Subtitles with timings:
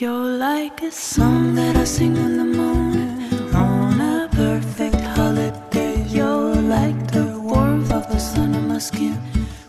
[0.00, 6.04] You're like a song that I sing in the morning on a perfect holiday.
[6.06, 9.14] You're like the warmth of the sun on my skin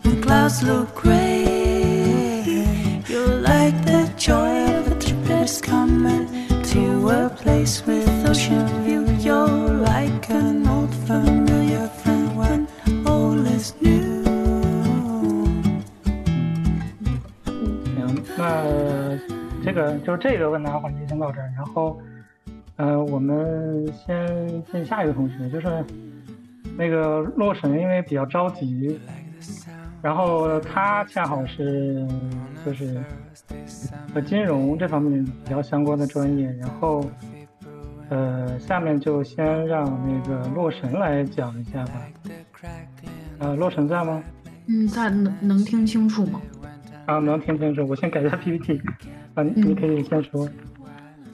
[0.02, 2.44] when clouds look gray.
[3.08, 6.28] You're like the joy of a trip that's coming
[6.62, 8.69] to a place with ocean
[19.80, 21.98] 个就这个问答环节先到这儿，然后，
[22.76, 25.84] 呃，我们先进下一个同学，就是
[26.76, 28.98] 那个洛神，因为比较着急，
[30.02, 32.06] 然后他恰好是
[32.64, 33.02] 就是
[34.12, 37.04] 和金融这方面比较相关的专业，然后，
[38.10, 41.92] 呃，下面就先让那个洛神来讲一下吧。
[43.38, 44.22] 呃，洛神在吗？
[44.66, 46.40] 嗯，在能能听清楚吗？
[47.06, 47.86] 啊，能听清楚。
[47.88, 48.80] 我先改一下 PPT，
[49.40, 50.48] 啊，你你可以先说。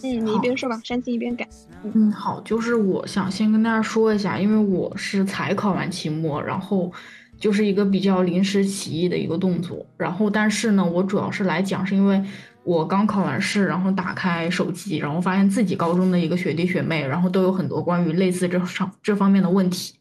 [0.02, 1.48] 嗯，你一边说吧，山青一边改。
[1.83, 6.92] 嗯，好，就是我想先跟大家说一下，因为我是才考完期末，然后
[7.39, 12.22] 就是一个比较临时起意的一个动作，然后但是呢，我主要是来讲，是因为
[12.62, 19.95] 我刚考完试，然后打开手机，然后发现自己高中的一个学弟学妹，然后都有很多关于类似这上这方面的问题，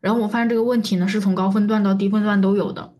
[0.00, 2.92] 然后我发现这个问题呢，是从高分段到低分段都有的。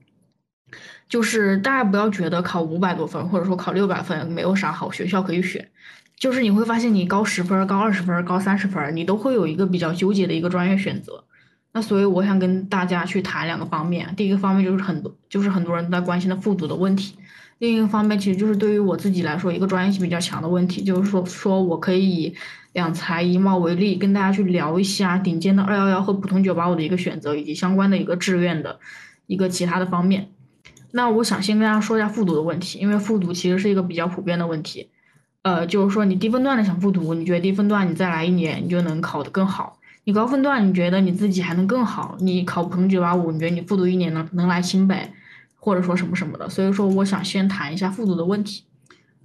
[1.08, 5.68] 就是大家不要觉得考五百多分，或者说考六百分没有啥好学校可以选，
[6.18, 11.24] 就是你会发现你高十分、高二十分、高三十分，你都会有一个比较纠结的一个专业选择。
[11.72, 17.16] 那所以我想跟大家去谈两个方面，第一个方面就是很多就是很多人在关心的复读的问题，
[17.58, 22.34] 另一个方面其实就是对于我自己来说一个专业性比较强的问题，就是说说我可以以
[22.72, 28.78] 两才一貌为例，跟大家去聊一下顶尖的二幺幺和普通九八五的一个选择，以及相关的一个志愿的
[29.26, 30.28] 一个其他的方面。
[30.96, 34.90] 那我想先跟大家说一下复读的问题，因为复读其实是一个比较普遍的问题。
[35.42, 45.10] 呃，就是说你低分段的想复读，你觉得低分段你再来一年你就能考得更好；你高分段你觉得你自己还能更好，你考普通九八五，你觉得你复读一年能能来清北，
[45.56, 46.48] 或者说什么什么的。
[46.48, 48.62] 所以说，我想先谈一下复读的问题。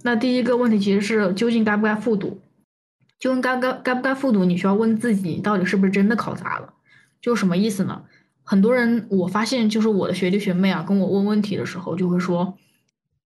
[0.02, 2.40] 那第一个问题其实是究竟该不该复读？
[3.20, 4.44] 究竟该该该不该复读？
[4.44, 6.74] 你需要问自己，到底是不是真的考砸了？
[7.22, 8.02] 就什么意思呢？
[8.50, 12.58] 很多人，我发现就是我的学弟学妹啊，跟我问问题的时候，就会说，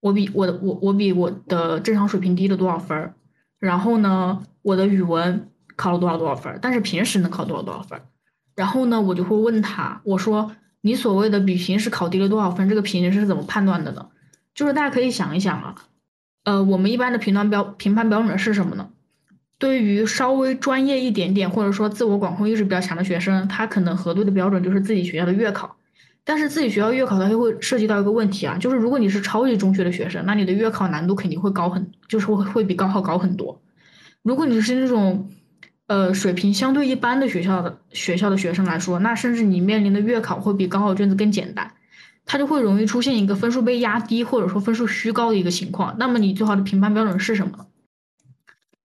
[0.00, 3.14] 我比我的我我比我的正常水平低了多少分儿，
[3.58, 8.04] 然后呢，我的语文考了多少多少分儿，但是平时能考多少多少分儿，
[8.54, 14.10] 然后呢，我就会问他，我说你所谓的比平时考低了多少分，这个平时是怎么判断的呢？
[14.54, 15.74] 就是大家可以想一想啊，
[16.44, 18.90] 呃，我们一般的评断标评判标准是什么呢？
[19.58, 25.76] 对于稍微专业一点点，或者说自我管控意识比较强的学生，他可能核对的标准就是自己学校的月考。
[26.26, 33.60] 但是自己学校月考，它就会涉及到一个问题啊，就是如果你是超级中学的学生，那你的月考难度肯定会高很，就是会会比高考高很多。
[34.22, 35.28] 如果你是那种，
[35.86, 41.72] 呃，水平相对一般的学校的学校的学生来说，那甚至你面临的月考会比高考卷子更简单，
[42.24, 45.94] 它就会容易出现一个分数被压低，或者说分数虚高的一个情况。
[45.98, 47.66] 那么你最好的评判标准是什么？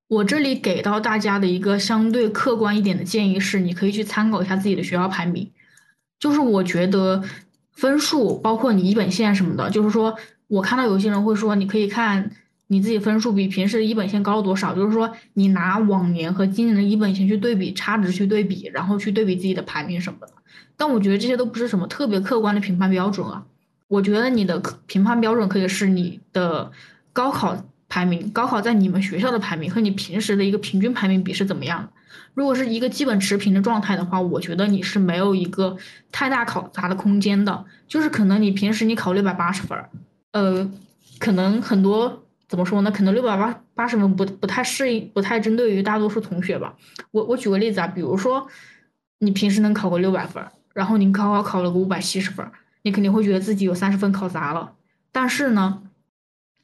[0.09, 5.51] 我这里给到大家的一个相对客观一点的建议是，你可以去参考一下自己的学校排名。
[6.19, 7.23] 就是我觉得
[7.71, 12.31] 分数包括你一本线什么的，就是说我看到有些人会说，你可以看
[12.65, 20.33] 你自己分数比平时的一本线高了多少，就是说你拿往年和今年的一本线去对比，差值去对比，然后去对比自己的排名什么的。
[20.75, 23.45] 但我觉得这些都不是什么特别客观的评判标准啊。
[23.87, 26.71] 我觉得你的评判标准可以是你的
[27.13, 27.63] 高考。
[27.89, 31.89] 排名高考在你们学校的排名和你平时的一个平均排名比是怎么样的？
[32.35, 35.75] 如果是一个基本持平的状态的话，我觉得你是没有一个
[36.11, 37.65] 太大考砸的空间的。
[37.87, 39.77] 就是可能你平时你考六百八十分，
[40.31, 40.71] 呃，
[41.17, 42.91] 可能很多怎么说呢？
[42.91, 46.75] 可能六百八八十分不不太适应，不太针对于大多数同学吧。
[47.11, 48.47] 我我举个例子啊，比如说
[49.17, 52.45] 你平时能考个六百分，然后你高考考了个五百七十分，
[52.83, 54.73] 你肯定会觉得自己有三十分考砸了。
[55.11, 55.81] 但是呢？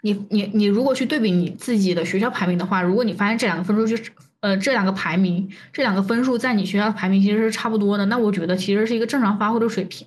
[0.06, 10.06] 你你你如果去对比你自己的学校排名的话，如果你发现这两个分数就是，呃，这两个排名，这两个分数在你学校排名其实是差不多的，那我觉得其实是一个正常发挥的水平。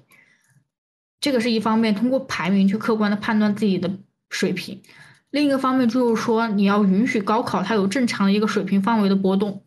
[1.21, 3.91] 这个是一方面，通过排名去客观的判断自己的
[4.31, 4.77] 水平；
[5.31, 9.65] 另一个方面就是说，你要允许高考它有正常的一个水平范围的波动。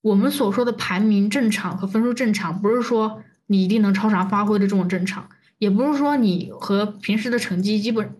[0.00, 8.14] 我们所说的排名正常和分数正常，不是说你一定能超常发挥的这种正常，也不是说你和平时的成绩基本。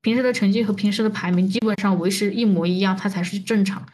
[0.00, 3.84] 平时的成绩和平时的排名基本上维持一模一样，它才是正常。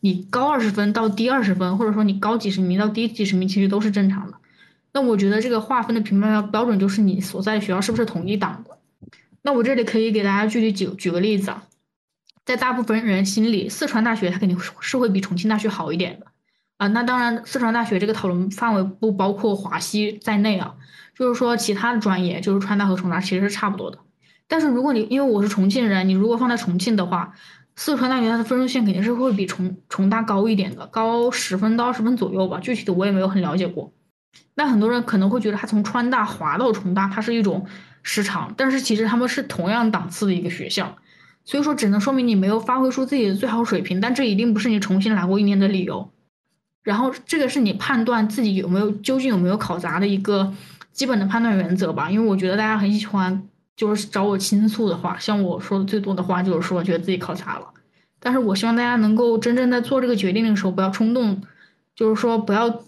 [0.00, 4.36] 你高二十分到低二十分，或者说你高几十名到低几十名，其实都是正常的。
[4.92, 8.78] 那我觉得这个划分的评判标准就是你所在的学校是不是同一档的。
[9.42, 11.64] 那我这里可以给大家具体举举个例子啊，
[12.44, 16.26] 在大部分人心里，四川大学它肯定是会比重庆大学好一点的
[16.76, 16.86] 啊。
[16.88, 20.74] 那当然，四川大学这个讨论范围不包括华西在内啊，
[21.16, 23.98] 就是说其他的专业，就是川大和重大其实是差不多的。
[24.48, 27.32] 但是如果你因为我是重庆人，你如果放在重庆的话，
[27.76, 32.60] 四川大学它的分数线肯定是会比重重大高一点的，高十分到二十分左右吧。
[32.60, 33.92] 具体的我也没有很了解过。
[34.54, 37.66] 那很多人可能会觉得它从川大滑到重大，它是一种
[38.02, 40.96] 失常，但是其实他们是同样档次的一个学校。
[41.44, 46.10] 所以说，只能说明你没有发挥出自己的最好水平，但这一定不是你重新来过一年的理由。
[46.82, 50.54] 然后，这个是你判断自己有没有究竟有没有考砸的一个
[50.92, 52.10] 基本的判断原则吧。
[52.10, 53.42] 因为我觉得大家很喜欢，
[53.76, 57.66] 就是找我倾诉的话，像我说的最多的话就是说觉得自己考砸了。
[58.20, 61.42] 但是我希望大家能够真正在做这个决定的时候不要冲动，
[61.94, 62.82] 就是说不要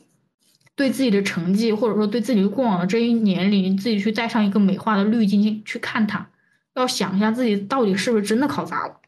[0.75, 6.29] 对自己的成绩或者说对自己过往的这一年里自己去带上一个美化的滤镜去看它。
[6.75, 9.01] 要想一下自己到底是不是真的考砸了。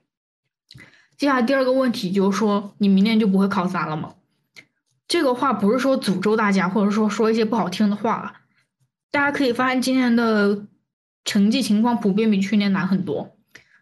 [1.16, 4.14] 接下来第二个问题就是说，你明年就不会考砸了吗？
[5.06, 8.42] 这个话不是说诅咒大家，或者说说一些不好听的话。
[9.10, 10.66] 大家可以发现今年的
[11.28, 13.36] 成绩情况普遍比去年难很多。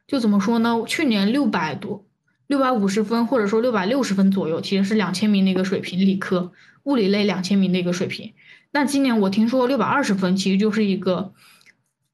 [0.08, 0.82] 就怎么说呢？
[0.86, 2.04] 去年六百多、
[2.48, 6.52] 六百五十分，或者说六百六十分左右，其实是两千名的一个水平，理科
[6.82, 8.34] 物理类两千名的一个水平。
[8.72, 11.32] 那今年我听说六百二十分，其实就是一个。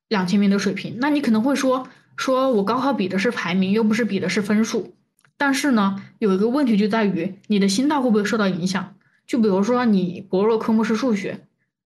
[0.09, 1.89] 两千名的水平，那你可能会说，
[2.19, 4.95] 说我高考比的是排名，又不是比的是分数。
[5.39, 8.95] 但是呢，有一个问题就在于你的心态会不会受到影响？
[9.27, 11.47] 就比如说你薄弱科目是数学，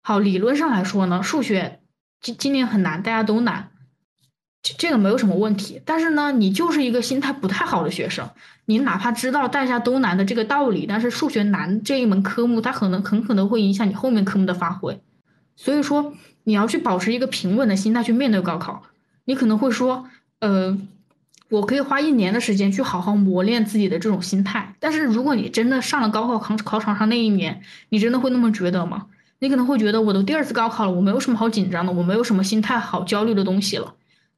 [0.03, 1.78] 好，理论上来说呢，数学
[2.21, 3.69] 今今年很难，大家都难，
[4.63, 5.81] 这这个没有什么问题。
[5.85, 8.29] 但是呢，你就是一个心态不太好的学生，
[8.67, 15.01] 你哪怕知道大家都难的这个道理，但是数学难这一门科目，它可能很可能会影响你后面科目的发挥。
[15.57, 16.15] 所以说。
[16.45, 18.83] 你要去保持一个平稳的心态去面对高考，
[19.27, 20.09] 你可能会说，
[20.41, 20.79] 呃，
[21.51, 24.75] 我可以花一年的时间去好好磨练自己的这种心态。
[24.81, 27.61] 但是如果你真的上了高考考考场上那一年，
[27.91, 29.09] 你真的会那么觉得吗？
[29.41, 33.95] 你可能会觉得我都第二次高考了，我没有什么好紧张的，我没有什么心态好焦虑的东西了。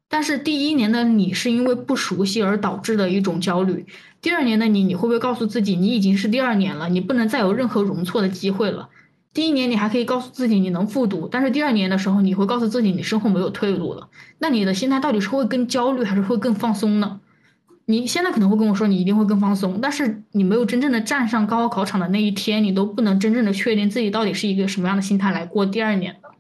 [0.08, 3.87] 但是第一年的你是因为不熟悉而导致的一种焦虑，
[4.20, 8.88] 第二年的你，你会不会告诉自己，你已经是第二年了，你不能再有任何容错的机会了？
[9.32, 14.08] 第一年你还可以告诉自己你能复读，但是第二年的时候你会告诉自己你身后没有退路了。
[14.38, 17.20] 那你的心态到底是会更焦虑还是会更放松呢？
[17.91, 26.31] 你现在可能会跟我说你一定会更放松，但是你没有真正的站上高考考场的那一天，你都不能真正的确定自己到底是一个什么样的心态来过第二年的。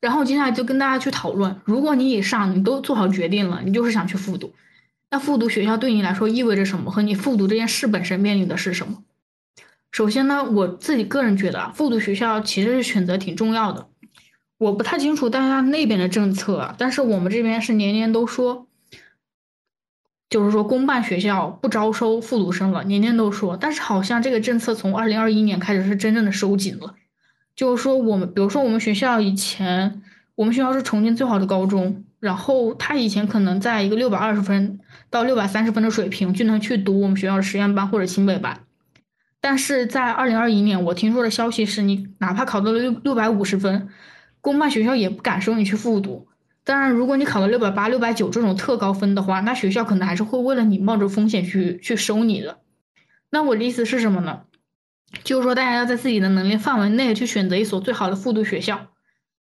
[0.00, 4.52] 然后接下来就跟大家去讨论，如果你以上你都做好决定了，你就是想去复读，
[5.10, 6.90] 那复读学校对你来说意味着什么？
[6.90, 9.04] 和你复读这件事本身面临的是什么？
[9.92, 13.86] 首先呢，我自己个人觉得啊复读学校其实是选择挺重要的。
[14.58, 18.66] 我不太清楚大家那边的政策，但是我们这边是年年都说，
[20.32, 23.54] 就是说公办学校不招收复读生了，年年都说。
[23.54, 26.94] 但是好像这个政策从二零二一年开始是真正的收紧了。
[27.54, 30.00] 就是说我们，比如说我们学校以前，
[30.34, 34.80] 我们学校是重庆最好的高中，然后他以前可能在一个六百二十分
[35.10, 38.60] 到六百三十分的水平就能去读我们学校的实验班或者清北班。
[39.42, 43.90] 但是在二零二一年，我听说的消息是你哪怕考到了六六百五十分，
[44.40, 46.26] 公办学校也不敢收你去复读。
[46.64, 52.60] 当然，如果你考了六百八、六百九这种特高分的话，那学校可能还是会为了你冒着风险去去收你的。
[53.30, 54.42] 那我的意思是什么呢？
[55.24, 58.88] 就是说大家要在自己的能力范围内去选择一所最好的复读学校。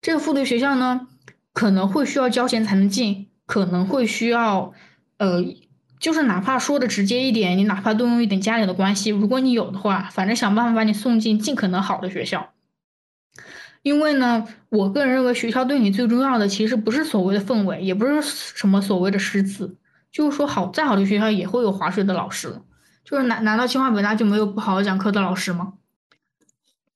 [0.02, 1.08] 这个复读学校呢，
[1.52, 4.72] 可能会需要交钱才能进，可能会需要
[5.18, 5.42] 呃。
[5.98, 12.52] 就是哪怕说的直接一点，你哪怕动用一点家里的关系，如果你有的话，反正想办法把你送进尽可能好的学校。
[13.86, 19.76] 因为呢，我个人认为学校对你最重要的其实不是所谓的氛围，也不是什么所谓的师资，
[20.10, 22.60] 就是说好再好的学校也会有划水的老师。
[23.04, 25.74] 就是难难道清华北大就没有不好好讲课的老师吗？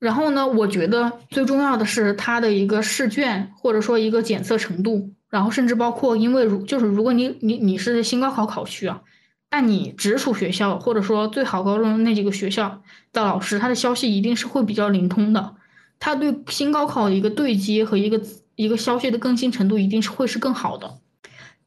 [0.00, 5.12] 然后呢，我觉得最重要的是他的一个试卷，或者说一个检测程度。
[5.28, 9.02] 然后甚至包括，因为如就是如果你你你是新高考考区啊，
[9.48, 12.82] 但你直属学校或者说最好高中的那几个学校
[13.12, 15.54] 的老师，他的消息一定是会比较灵通的，
[16.00, 18.20] 他对新高考的一个对接和一个
[18.56, 20.98] 一个消息的更新程度一定是会是更好的。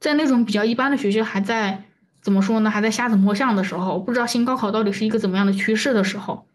[0.01, 1.85] 在那种比较一般的学校还在
[2.21, 2.69] 怎么说呢？
[2.69, 6.45] 还在瞎子摸象的时候，不知道新高考到底是一个怎么样的趋势的时候，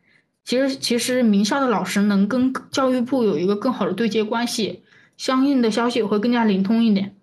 [0.45, 4.83] 其实其实名校的老师能跟教育部有一个更好的对接关系。
[5.17, 7.17] 相应的消息也会更加灵通一点，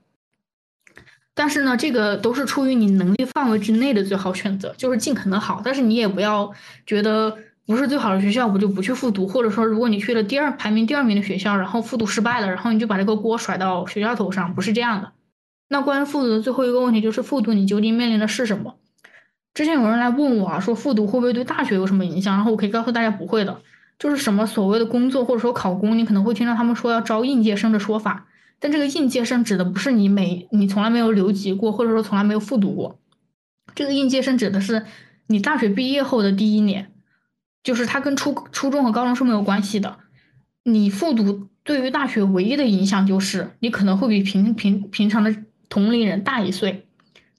[1.34, 5.62] 但是呢，这个都是出于你能力范围之内的最好选择，就是尽可能好。
[5.64, 6.52] 但是你也不要
[6.86, 15.12] 觉得不是最好的学校，我就不去复读，或者说如果你去了第二排名第二名的学校，然后复读失败了，然后你就把这个锅甩到学校头上，不是这样的。
[15.68, 18.76] 那关于复读的最后一个问题就是复读你究竟面临的是什么？
[19.56, 22.36] 之前有人来问我啊，说复读会不会对大学有什么影响？
[22.36, 23.62] 然后我可以告诉大家不会的，
[23.98, 28.28] 就是什么所谓的工作或者说考公，你可能会听到他们说要招应届生的说法，
[28.60, 33.00] 但这个应届生指的不是你每你从来没有留级过，或者说从来没有复读过，
[33.74, 34.86] 这个应届生指的是
[35.28, 36.92] 你大学毕业后的第一年，
[37.66, 39.98] 就是它跟初初中和高中是没有关系的。
[40.64, 45.36] 你复读对于大学唯一的影响就是你可能会比平平平常的
[45.68, 46.88] 同龄人大一岁，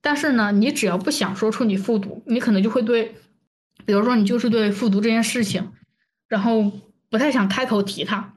[0.00, 3.14] 但是呢，你只要不想说出你复读，你可能就会对，
[3.84, 5.70] 比如说你就是对复读这件事情，
[6.28, 6.72] 然后
[7.08, 8.34] 不太想开口提它，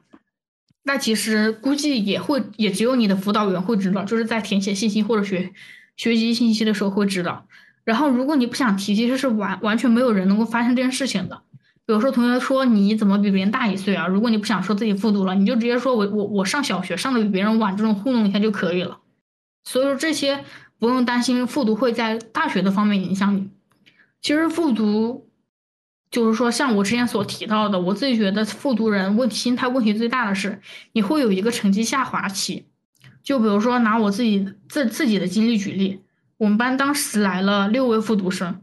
[0.84, 5.52] 那其实估计也会也只有你的辅导员会知道，就是在填写信息或者学
[5.96, 7.48] 学习信息的时候会知道，
[7.82, 11.42] 然后如果你不想提，其实是完完全没有人能够发现这件事情的。
[11.90, 14.06] 有时候，同学说你怎么比别人大一岁啊？
[14.06, 18.98] 如果你不想说自己复读了，你就直接说我我我上小学上的比别人晚，这种糊弄一下就可以了。
[19.64, 20.44] 所以说这些
[20.78, 23.50] 不用担心复读会在大学的方面影响你。
[24.22, 25.28] 其实复读
[26.10, 30.60] 就是说，像我之前所提到的，我自己觉得复读人问心态问题最大的是，
[30.92, 32.66] 你会有一个成绩下滑期。
[33.22, 36.00] 就比如说拿我自己自自己的经历举例，
[36.36, 38.60] 我们班当时来了六位复读生。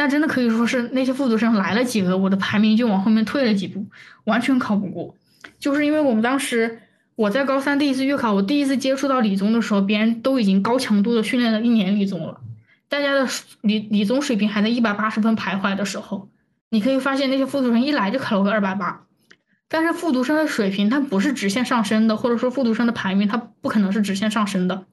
[0.00, 3.84] 那真的可以说是那些复读生来了几个，我的排名就往后面退了几步，
[4.24, 5.14] 完全考不过。
[5.58, 6.80] 就是因为我们当时
[7.16, 12.40] 我在高三第一次月考，我第一次接触到理综的时候，别人都已经高强度的训练了一年理综了，
[12.88, 13.28] 大家的
[13.60, 16.30] 理理综水平还在一百八十分徘徊的时候，
[16.70, 19.02] 你可以发现那些复读生一来就考了个二百八。
[19.68, 24.86] 但是复读生的水平它不是直线上升的，或者说复读生的排名它不可能是直线上升的。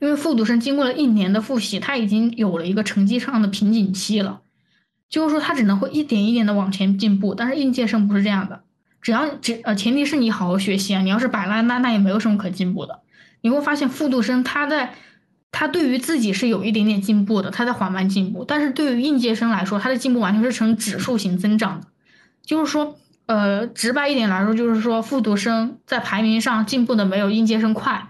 [0.00, 4.40] 因为复读生经过了一年的复习，他已经有了一个成绩上的瓶颈期了，
[5.08, 7.34] 就是说他只能会一点一点的往前进步。
[7.34, 8.62] 但是应届生不是这样的，
[9.02, 13.00] 只要只呃前提是你好好学习啊，你要是摆烂，那那也没有什么可进步的。
[13.42, 14.94] 你会发现复读生他在
[15.52, 21.88] 他对于自己是有一点点进步的，他在缓慢进步，但是对于应届生来说，他的进步完全是呈指数型增长的。
[22.42, 28.08] 就是说，呃，直白一点来说，就是说复读生在排名上进步的没有应届生快。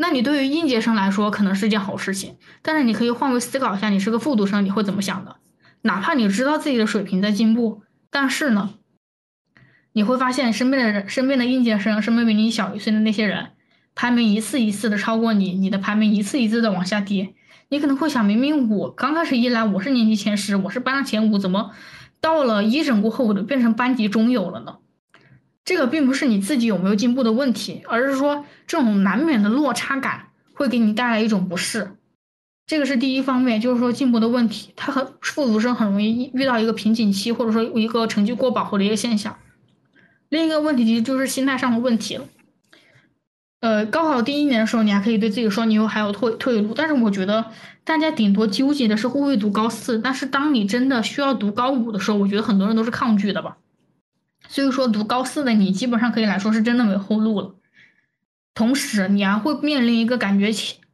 [0.00, 5.36] 那你对于应届生来说可能是一件好事情，但是你可以换位思考一下，你是个复读生，你会怎么想的？
[5.82, 8.74] 哪怕你知道自己的水平在进步，但是呢，
[9.92, 13.48] 你会发现身边的人、身边的应届生、身边比你小一岁的那些人，
[13.94, 17.34] 排名一次一次的超过你，你的排名一次一次的往下跌。
[17.68, 21.72] 你可能会想，明明我刚开始一来我是年级前十，我是班上前五，怎么
[22.20, 24.78] 到了一整过后我就变成班级中游了呢？
[25.68, 31.90] 这个并不是你自己有没有进步的问题，而是说这种难免的落差感会给你带来一种不适。
[32.66, 39.36] 这个是第一方面，就是说进步的问题，他和复读生很容易遇到一个瓶颈期，或者说一个成绩过饱和的一个现象。
[40.30, 42.24] 另一个问题就是心态上的问题了。
[43.60, 47.44] 呃，高考第一年的时候，你还可以对自己说你以后还有退退路，但是我觉得
[47.84, 53.58] 大家顶多纠结的是会不会读高四，但是当你真的需要读高五的时候，我觉得很多人都是抗拒的吧。
[54.48, 57.54] 所以说，读高四的你基本上可以来说是真的没后路了。
[58.54, 60.50] 同时，你还会面临一个感觉，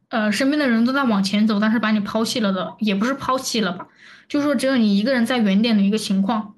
[0.09, 3.87] 呃，身边的人都在往前走，但是把你抛弃了的，也不是抛弃了吧，
[4.27, 6.53] 就是说只有你一个人在原点的一个情况。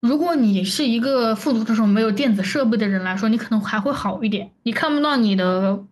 [0.00, 5.84] 如果你是一个复读的时候没有电子设备的人来说，你可能还会好一点，你看不到你的，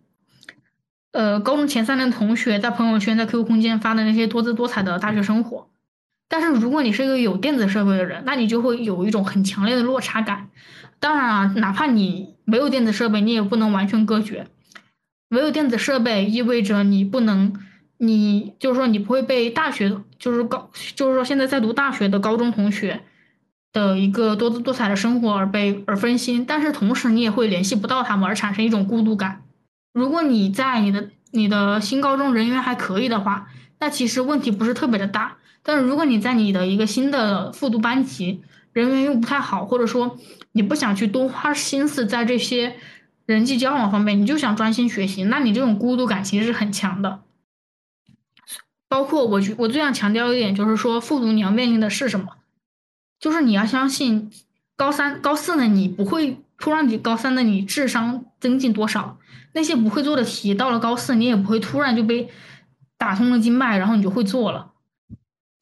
[1.13, 5.69] 呃，高中前三年同学在朋友圈、在 QQ 空间发的那些多姿多彩的大学生活。
[6.33, 10.49] 但是如果你是一个有电子设备的人，那你就会有一种很强烈的落差感。
[10.99, 14.47] 当然啊，哪怕你没有电子设备，你也不能完全隔绝。
[15.29, 17.53] 没有电子设备意味着你不能，
[17.99, 23.01] 你就是说你不会被大学，就是高，就是说现在在读大学的高中同学
[23.71, 26.43] 的一个多姿多彩的生活而被而分心。
[26.47, 29.43] 但是同时你也会联系不到他们而产生一种孤独感。
[29.93, 33.49] 如果你在你的你的新高中人缘还可以的话，
[33.79, 35.37] 那其实问题不是特别的大。
[35.63, 38.43] 但是如果你在你的一个新的复读班级，
[38.73, 40.17] 人缘又不太好，或者说
[40.51, 42.75] 你不想去多花心思在这些
[43.25, 47.21] 人际交往方面，你就想专心学习，那你这种孤独感其实是很强的。
[48.89, 52.27] 包括我，我最想强调一点就是说，复读你要面临的是什么？
[53.19, 54.29] 就是你要相信，
[54.75, 59.17] 高三、高四的你不会突然比高三的你智商增进多少，
[59.53, 62.29] 那些不会做的题，到了高四你也不会突然就被
[62.97, 64.72] 打通了经脉，然后你就会做了。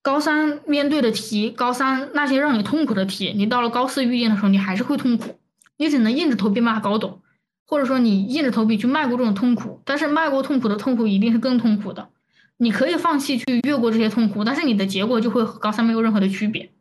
[0.04, 5.40] 高三面对的题，高三那些让你痛苦的题，你到了高四遇见的时候，你还是会痛苦，
[5.78, 7.22] 你只能硬着头皮把它搞懂，
[7.68, 9.82] 或者说你硬着头皮去迈过这种痛苦。
[9.86, 12.10] 但是迈过痛苦的痛苦一定是更痛苦的，
[12.58, 16.72] 你可以放弃去越过这些痛苦，但是你的结果就会和高三没有任何的区别。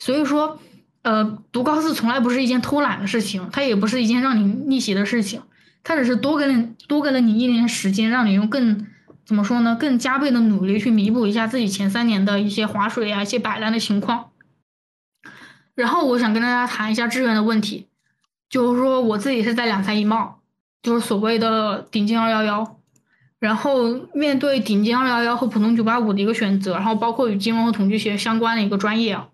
[0.00, 0.58] 所以说，
[1.02, 5.42] 呃，读高四从来不是一件偷懒的事情，它也不是一件让你逆袭的事情，
[5.84, 8.84] 它只是多给了多给了你一年时间，让你用更
[9.24, 14.30] 怎么说呢，更加倍的努力去弥补一下自己前三年的一些划水啊、一些摆烂的情况。
[15.74, 17.86] 然后我想跟大家谈一下志愿的问题，
[18.50, 20.40] 就是说我自己是在两财一贸，
[20.82, 22.78] 就是所谓的顶尖二幺幺。
[23.38, 29.26] 然后面对顶尖二幺幺和普通九八五的一个选择，然后包括与金融和统计学相关的一个专业啊，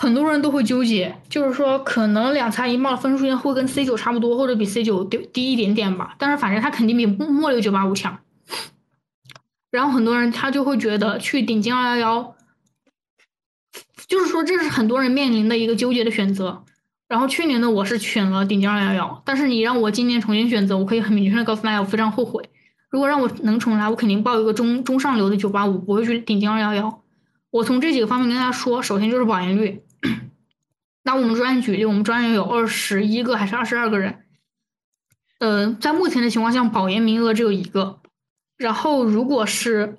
[0.00, 8.16] 很多人都会纠结，就是说可能两财一貌分数线会跟 C 九差不多，或者比 C 九低低一点点吧，但是反正他肯定比末流九八五强。
[9.72, 12.36] 然后很多人他就会觉得去顶尖二幺幺，
[14.06, 16.62] 就是说这是很多人面临的一个纠结的选择。
[17.08, 22.48] 然后去年的我是选了顶尖二幺幺，但是你让我今年重新选择，我可以很明确的告诉大家，我非常后悔。
[22.88, 27.02] 如果让我能重来，我肯定报一个中中上流的九八五，不会去顶尖二幺幺。
[27.50, 29.82] 我从这几个方面跟大家说，首先就是保研率。
[31.04, 34.24] 拿我们专业举例，我们专业有二十一个还是二十二个人？
[35.38, 38.00] 呃，在目前的情况下，保研名额只有一个。
[38.56, 39.98] 然后如果是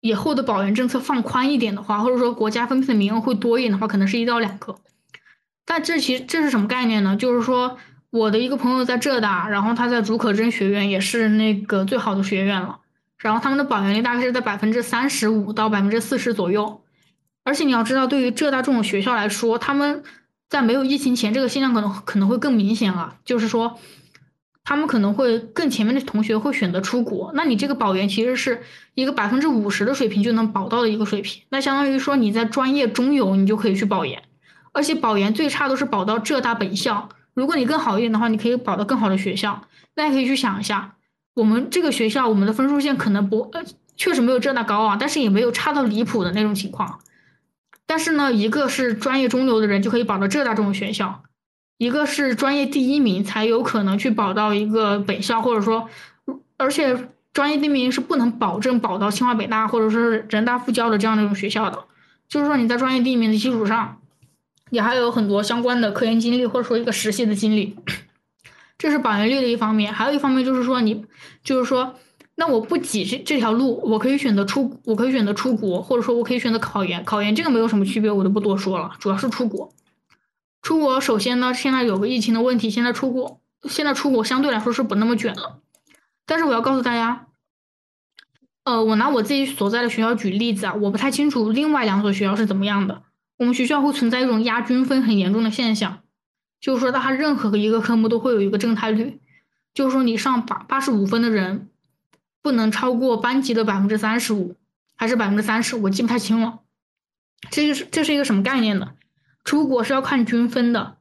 [0.00, 4.76] 以后的保研政策放宽一点的话，或者说国家分配的名额会多一点的话，可能是一到两个。
[5.64, 7.16] 但这其实这是什么概念呢？
[7.16, 7.78] 就是说，
[8.10, 12.80] 我的一个朋友在浙大，然后他在竺可桢学院也是那个最好的学院了，
[13.18, 16.79] 然后他们的保研率大概是在百分之三十五到百分之四十左右。
[17.50, 20.04] 而且你要知道，对于浙大这种学校来说，他们
[20.48, 23.76] 在没有疫情前，这个现象可能可能会更明显了，就是说，
[24.62, 27.32] 他们可能会更前面的同学会选择出国。
[27.34, 28.62] 那你这个保研其实是
[28.94, 34.22] 一个百分之五十的水平就能保到的一个水平，那相当于说你在专业中游，你就可以去保研。
[34.70, 39.60] 而且保研最差都是保到浙大本校，如果你更好一点的话，你可以保到更好的学校。
[39.96, 40.94] 大家可以去想一下，
[41.34, 43.60] 我们这个学校，我们的分数线可能不，呃，
[43.96, 47.00] 确实没有浙大高啊，但是也没有差到离谱的那种情况。
[47.90, 51.24] 但是呢，一个是专业中流的人就可以保到浙大这种学校，
[51.76, 55.88] 一个是专业第一名才有可能去保到一个本校，或者说，
[56.56, 61.80] 而且专业第一名是不能保证保到清华北大或者是人大附交的这样的一种学校的。
[62.28, 63.96] 就是说你在专业第一名的基础上。
[64.70, 67.76] 也还有很多相关的科研经历，或者说一个实习的经历，
[68.78, 69.92] 这是保研率的一方面。
[69.92, 71.04] 还有一方面就是说，你
[71.42, 71.96] 就是说，
[72.40, 77.04] 那我不挤这这条路，我可以选择出，我可以选择出国，或者说我可以选择考研。
[77.04, 78.92] 考研这个没有什么区别，我就不多说了。
[78.98, 79.74] 主要是出国，
[80.62, 85.58] 出国首先呢，现在有个疫情的问题，现在出国，现在出国相对来说是不那么卷了。
[86.24, 87.26] 但是我要告诉大家，
[88.64, 93.02] 呃，我拿我自己所在的学校举例子啊，我不太清楚另外两所学校是怎么样的。
[93.36, 95.98] 我们学校会存在一种压均分很严重的现象，
[96.58, 99.20] 就是说它任何一个科目都会有一个正态率，
[99.74, 101.69] 就是说你上八八十五分的人，
[102.42, 104.56] 不能超过班级的百分之三十五，
[104.96, 106.60] 还是百分之三十，我记不太清了。
[107.50, 108.90] 这就是这是一个什么概念呢？
[109.44, 110.96] 出国是要看均分的，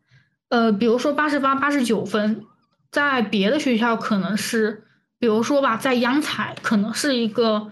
[0.50, 2.46] 呃，比如说八十八、八十九分，
[2.92, 4.84] 在别的学校可能是，
[5.20, 7.72] 比如说吧，在央财可能是一个。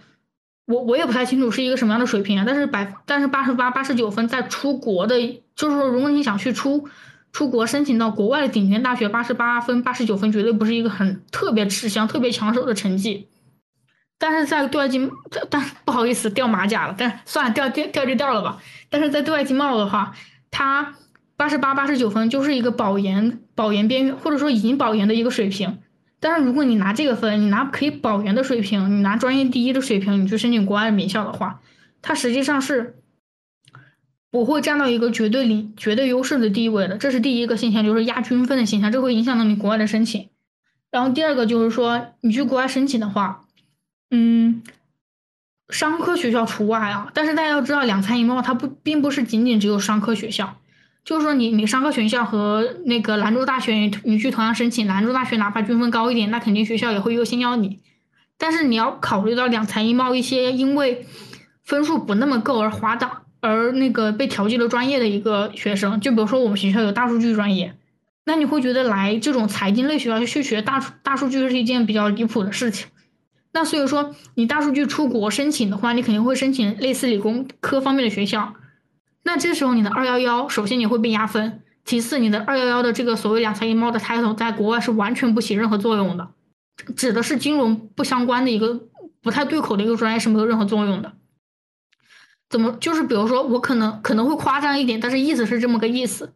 [0.65, 6.89] 我我也不太清楚是一个什么样的水平啊，但是百但是八十八八十九分在出国的，就是说如果你想去出
[7.31, 13.29] 出国申请到国外的顶尖大学，八十八分八十九分绝对不是一个很特别吃香、特别抢手的成绩。
[14.19, 15.11] 但是在对外经，
[15.49, 18.57] 但不好意思掉马甲了，但算了掉掉掉就掉了吧。
[18.89, 20.13] 但是在对外经贸的话，
[20.49, 20.95] 它
[21.35, 25.79] 八十八八十九分就是一个保研保研边缘，或者说已经保研的一个水平。
[26.19, 31.59] 但是如果你拿这个分，你拿可以保研的水平，你拿专业第一的水平，你去申请国外名校的话，
[32.01, 32.95] 它实际上是
[34.31, 36.97] 不会占到一个绝对领绝对优势的地位的。
[36.97, 40.29] 这是第一个现象，就是压均分的现象，这会影响到你国外的申请。
[40.89, 43.45] 然后第二个就是说，你去国外申请的话，
[44.11, 44.63] 嗯，
[45.69, 47.09] 商科学校除外啊。
[47.13, 50.57] 但是大家要知道，两财一贸它不并不是仅仅只有商科学校。
[51.03, 57.79] 就是说，你你商科学校和那个兰州大学，你去同样申请，兰州大学哪怕均分高一点，那肯定学校也会优先要你。
[58.37, 61.07] 但是你要考虑到两财一贸一些因为
[61.63, 67.73] 分数不那么够而滑档而那个被调剂了专业的一个学生，就比如说我们学校有大数据专业，
[68.25, 72.87] 那你会觉得来这种财经类学校去学大大数据是一件比较离谱的事情。
[73.57, 78.53] 那所以说，你大数据出国申请的话，你肯定会申请类似理工科方面的学校。
[79.23, 86.27] 那这时候你的二幺幺，首先你会被压分，其次你的二幺幺的这个所谓两财一贸的 title 在国外是完全不起任何作用的，
[86.95, 88.79] 指的是金融不相关的一个
[89.23, 91.13] 不太对口的一个专业是没有任何作用的。
[92.47, 96.31] 怎么就是比如说我可能可能会夸张一点，但是意思是这么个意思。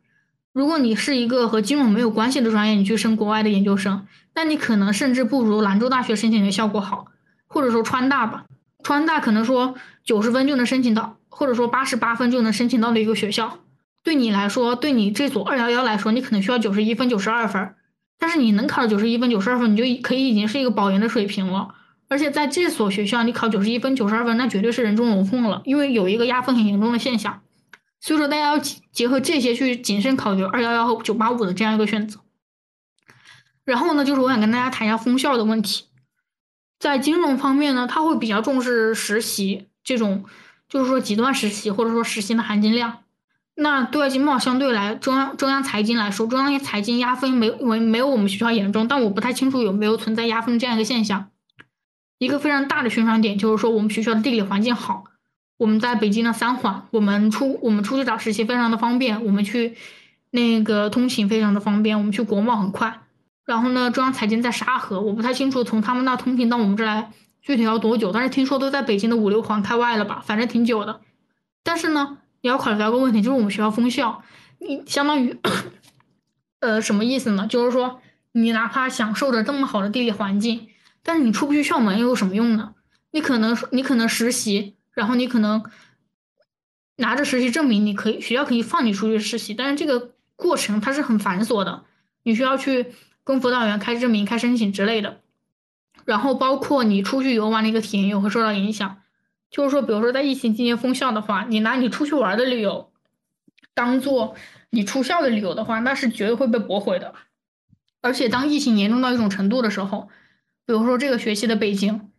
[0.54, 7.08] 如果你是一个和金融没有关系的专业，你去升国外的研究生，那你可能甚至不如兰州大学申请的效果好，
[7.48, 8.46] 或者说川大吧，
[8.84, 11.18] 川大可能说九十分就能申请到。
[11.34, 13.60] 或者说八十八分就能申请到的一个学校，
[14.04, 17.74] 对你来说，对你这所二幺幺来说，你可能需要九十一分、九十二分。
[18.20, 21.70] 但是你能考九十一分、九十二分，你就可以已经是一个保研的水平了。
[22.10, 27.42] 而且在这所学校，你考九十一分、九十二分，那绝对是人中龙凤了，因为有一个压分很严重的现象。
[28.02, 28.60] 所以说，大家要
[28.92, 32.20] 结合这些去谨慎考虑二幺幺和九八五的这样一个选择。
[33.64, 35.86] 然后呢，就是我想跟大家谈一下封校的问题。
[36.80, 40.26] 在金融方面呢，他会比较重视实习这种，
[40.68, 43.04] 就是说极端实习或者说实习的含金量。
[43.54, 51.30] 那对外经贸相对来中央中央财经来说，中央财经压分没没没有我们学校严重，但我不太清楚有没有存在压分这样一个现象。
[52.18, 55.04] 一个非常大的宣传点就是说我们学校的地理环境好，
[55.62, 59.76] 我们在北京的三环，我们出我们出去找实习非常的方便，我们去
[60.32, 63.02] 那个通勤非常的方便，我们去国贸很快。
[63.46, 67.12] 然后呢，中央财经在沙河，我不太清楚从他们那通勤到我们这来
[67.44, 71.02] 具体要多久，但是听说都在北京的五六环开外了吧，反正挺久的。
[71.62, 74.24] 但是呢，你要考虑到一个问题，就是我们学校封校，
[74.58, 75.38] 你相当于，
[76.62, 77.46] 呃，什么意思呢？
[77.46, 80.70] 就是说，你哪怕享受着这么好的地理环境，
[81.04, 82.74] 但是你出不去校门又有什么用呢？
[83.12, 85.64] 你可能你可能实习，然后你可能
[86.96, 91.84] 拿着实习证明，你可以学校可以放你出去实习，但是这个过程它是很繁琐的，
[92.24, 92.94] 你需要去。
[93.24, 95.22] 跟辅导员开证明、开申请之类的，
[96.06, 98.98] 然后包括你出去游玩的一个体验也会受到影响。
[99.52, 102.92] 就是说，比如说在疫情期间封校的话，你拿你出去玩的理由
[103.76, 104.36] 当做
[104.72, 107.14] 你出校的理由的话，那是绝对会被驳回的。
[108.02, 110.10] 而且当疫情严重到一种程度的时候，
[110.66, 112.10] 比如说这个学期的北京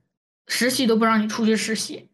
[0.47, 2.11] 实习都不让你出去实习，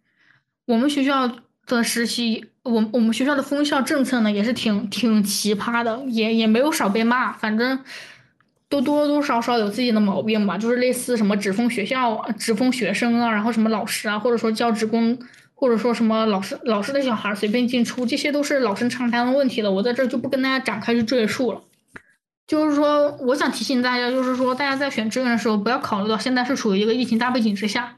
[0.68, 1.28] 我们学校
[1.66, 7.80] 的实习，我我们学校的封校政策呢也是挺挺奇葩的，也也没有少被骂，反正。
[8.70, 15.18] 都多多少少有自己的毛病吧，就是类似什么只封学校、只封学生啊，然后什么老师啊，或者说教职工，
[15.54, 19.72] 或者说什么老师老师的小孩随便进出，这些都是老生常谈的问题了。
[19.72, 21.62] 我在这就不跟大家展开去赘述了。
[22.46, 27.96] 就是说，我想提醒大家，就是说，大家在选志愿的时候，不要考虑到现在是处于一个疫情大背景之下。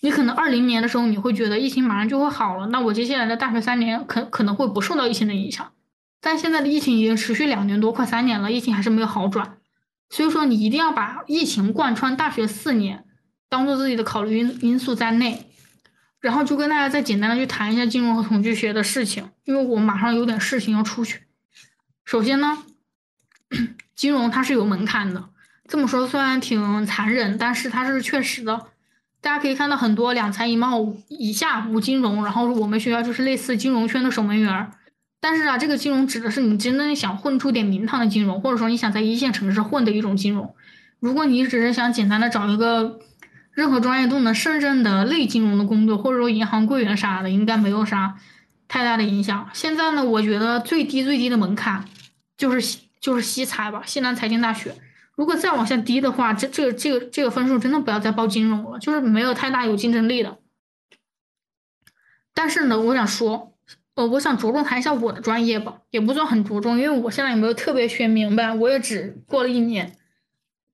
[0.00, 5.72] 你可能二零年的时候，你会觉得疫情马上就会好了，那我接下来的大学三年可可能会不受到疫情的影响。
[6.20, 9.58] 但现在的疫情已经持续两年多，快三年了，疫情还是没有好转。
[10.10, 13.04] 所以说，你一定要把疫情贯穿大学四年，
[13.48, 15.50] 当做自己的考虑因因素在内。
[16.18, 21.22] 然后就跟大家再简单的去谈一下金融和统计学的事情，因为我马上有点事情要出去。
[22.04, 22.64] 首先呢，
[23.94, 25.28] 金融它是有门槛的，
[25.68, 28.66] 这么说虽然挺残忍，但是它是确实的。
[29.26, 34.70] 大家可以看到很多两财一贸以下无金融，然后我们学校就是类似金融圈的守门员儿。
[35.20, 40.54] 但是啊，这个金融指的是你真正想混出点名堂的金融，或者说你想在一线城市混的一种金融。
[41.00, 43.00] 如果你只是想简单的找一个
[43.50, 48.14] 任何专业都能胜任的类金融的工作，或者说银行柜员啥的，应该没有啥
[48.68, 49.50] 太大的影响。
[49.52, 51.84] 现在呢，我觉得最低最低的门槛
[52.38, 54.72] 就是就是西财吧，西南财经大学。
[55.16, 60.38] 如果再往下低的话，这这个这个这个分数真的不要再报金融了，就是没有太大有竞争力的。
[62.32, 63.52] 但是呢，我想说。
[63.96, 69.96] 呃，我想着重谈一下我的专业吧，也不算很着重，因为我现在也没有特别学明白，我也只过了一年。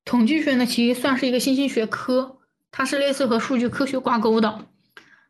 [0.05, 2.39] 统计学呢，其实算是一个新兴学科，
[2.73, 4.67] 它是类似和数据科学挂钩的。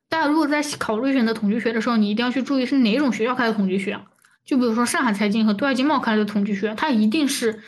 [0.08, 4.00] 大家如果在考虑选择统计学的时候，你一定要去注意是哪种学校开的统计学。
[4.42, 7.62] 就比如说上海财经和对外经贸开的统计学，它一定是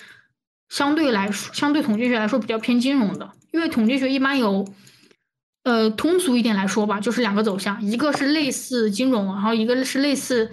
[0.68, 4.66] 相对来说，相对统计学来说比较偏金融的，因为统计学一般有。
[5.64, 10.50] 呃，通俗一点来说吧，就是两个走向，一个是类似金融，然后一个是类似，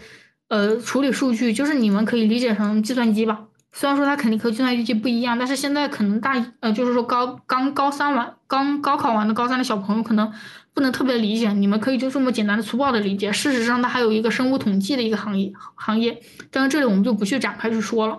[0.48, 3.42] 呃，处理数据，就是你们可以理解成计算机吧。
[3.74, 10.32] 虽然说它肯定和计算机不一样，但是现在可能大，呃，就是说高刚高三完，刚高考完的高三的小朋友可能
[10.74, 13.34] 不能特别理解，你们可以就这么简单的粗暴的理解。
[13.34, 18.18] 事实上，它还有一个生物统计的一个行业行业，但是这里我们就不去展开去说了。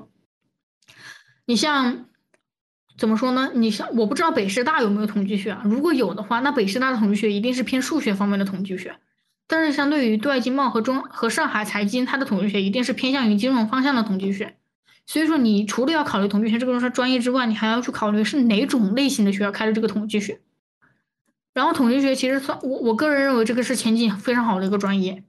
[1.52, 2.06] 你像。
[2.96, 3.50] 怎么说呢？
[3.54, 5.62] 你像我不知道北师大有没有统计学啊？
[5.64, 8.96] 如果有的话，那北师大的统计学一定是偏数学方面的统计学。
[9.46, 14.56] 但是相对于对外经贸和中和上海财经，它的统计学一定是偏向于金融方向的统计学。
[15.06, 20.40] 所以说，你除了要考虑统计学这个专业之外，你还要去考虑是哪种类型的学校开的这个统计学。
[21.54, 25.24] 然后统计学其实算我我个人认为这个是前景非常好的一个专业。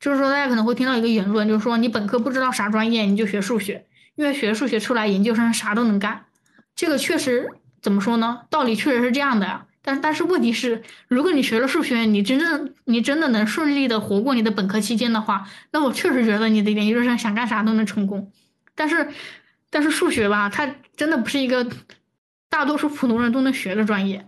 [0.00, 6.24] 就是说，大家可能会听到一个言论，就是说你本科不知道啥专业，你就学数学，因为学数学出来研究生啥都能干。
[6.74, 7.48] 这个确实
[7.80, 8.42] 怎么说呢？
[8.50, 9.66] 道理确实是这样的呀。
[9.84, 18.30] 但但是问题是，如果你学了数学，你真正你真的能顺利的活过你的本科期间的话，那我确实觉得你的研究生想干啥都能成功。
[18.76, 19.08] 但是
[19.70, 21.68] 但是数学吧，它真的不是一个
[22.48, 24.24] 大多数普通人都能学的专业。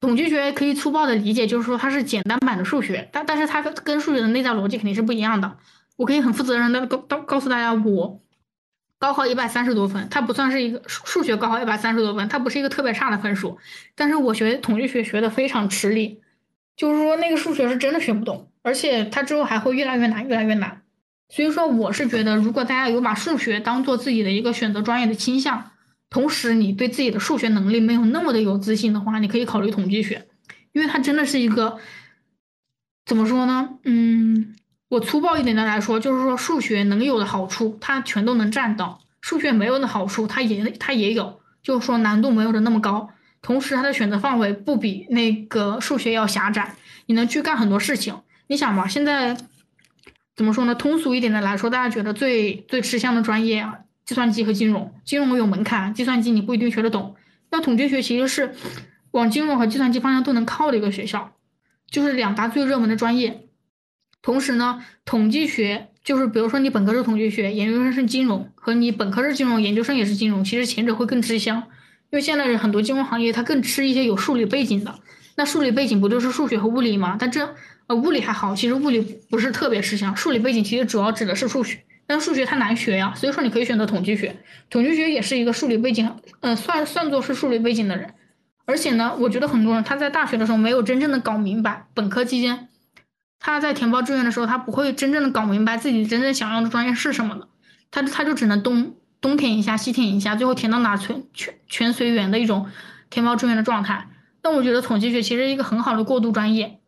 [0.00, 5.56] 统计学可以粗暴的理解，就是说它是简单版的数学，但但是它跟数学的内在逻辑肯定是不一样的。
[5.96, 8.23] 我可以很负责任的告告告诉大家，我。
[9.04, 13.58] 高考一百三十多分，它不算是一个数数学高考一百三十多分，它不是一个特别差的分数。
[13.94, 16.22] 但是我学统计学学的非常吃力，
[16.74, 20.80] 就是说那个数学是真的学不懂，而且它之后还会越来越难，越来越难。
[21.28, 25.72] 所以说我是觉得，如果大家有把数学当做自己的一个选择专业的倾向，
[26.08, 30.26] 同时你对自己的数学能力没有那么的有自信的话，你可以考虑统计学，
[30.72, 31.78] 因为它真的是一个
[33.04, 33.68] 怎么说呢？
[33.84, 34.54] 嗯。
[34.88, 43.10] 我粗暴一点的来说，就是说数学能有的好处，它全都能占到；数学没有的好处，它也它也有，就是说难度没有的那么高。
[43.42, 48.14] 同时，它的选择范围不比那个数学要狭窄，你能去干很多事情。
[48.46, 49.36] 你想吧，现在
[50.36, 50.74] 怎么说呢？
[50.74, 54.94] 通俗一点的来说，大家觉得最最吃香的专业啊，计算机和金融。
[55.04, 57.16] 金融有门槛，计算机你不一定学得懂。
[57.50, 58.54] 那统计学其实是
[59.10, 61.32] 往金融和计算机方向都能靠的一个学校，
[61.90, 63.43] 就是两大最热门的专业。
[64.24, 71.58] 同时呢，统计学就是比如说你本科是统计学，研究生是金融，和你本科是金融，研究生也是金融，其实前者会更吃香，
[72.10, 74.98] 因为现在很多金融行业它更吃一些有数理背景的。
[75.36, 77.18] 那数理背景不就是数学和物理吗？
[77.20, 77.54] 但这
[77.86, 84.36] 呃物理还好，其实物理不是特别吃香，数理背景其实主要指的是数学，但数学它难学呀，所以说你可以选择统计学，
[84.70, 86.10] 统计学也是一个数理背景，
[86.40, 88.14] 呃算算作是数理背景的人。
[88.64, 92.68] 而且呢，我觉得很多人他在大学的时候没有真正的搞明白，本科期间。
[93.46, 97.46] 他在填报志愿的时候，他不会真正的搞明白自己真正想要的专业是什么的，
[97.90, 102.66] 他他就只能东东填一下，西填一下，最后填到哪全全全随缘的一种
[103.10, 104.08] 填报志愿的状态。
[104.40, 106.80] 但我觉得统计学其实一个很好的过渡专业，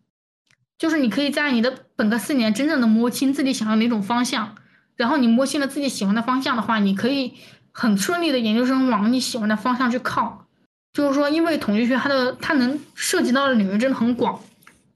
[0.79, 4.55] 就是你可以在你的本科四年真正的摸清自己想要哪种方向，
[4.97, 7.35] 然后你摸清了自己喜欢的方向的话，你可以
[7.71, 10.47] 很顺利的研究生往你喜欢的方向去靠。
[10.95, 14.40] 就是说，因为统计学它的它能涉及到的领域真的很广。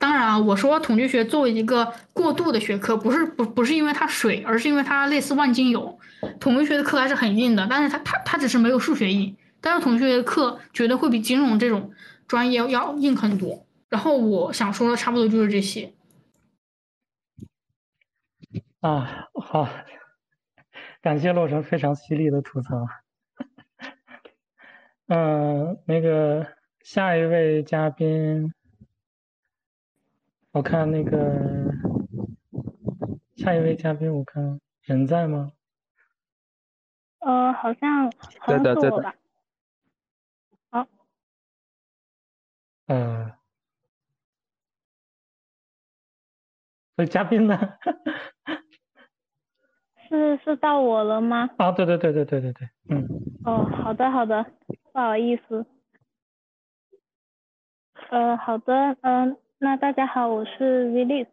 [0.00, 5.98] 当然啊，我说统计学作为一个过渡的学科，不是不不是因为它水，而是因为它类似万金油。
[6.40, 9.36] 统计学的课还是很硬的，但是它它它只是没有数学硬。
[9.60, 11.92] 但是统计学的课绝对会比金融这种
[12.26, 13.66] 专业要硬很多。
[13.90, 15.92] 然后我想说的差不多就是这些。
[18.80, 19.68] 啊，好，
[21.02, 22.86] 感谢洛城非常犀利的吐槽。
[25.08, 26.46] 嗯，那个
[26.82, 28.54] 下一位嘉宾。
[30.52, 31.72] 我看那个
[33.36, 35.52] 下一位嘉宾，我看人在吗？
[37.20, 38.10] 呃，好像
[38.40, 39.14] 好像是我吧。
[40.70, 40.86] 好。
[42.86, 43.32] 呃。
[46.96, 47.56] 那嘉宾呢？
[50.08, 51.48] 是是到我了吗？
[51.58, 53.06] 啊，对对对对对对对，嗯。
[53.44, 54.44] 哦，好的好的，
[54.92, 55.64] 不好意思。
[58.10, 59.36] 呃，好的，嗯。
[59.62, 61.27] 那大家好，我是 Vilis。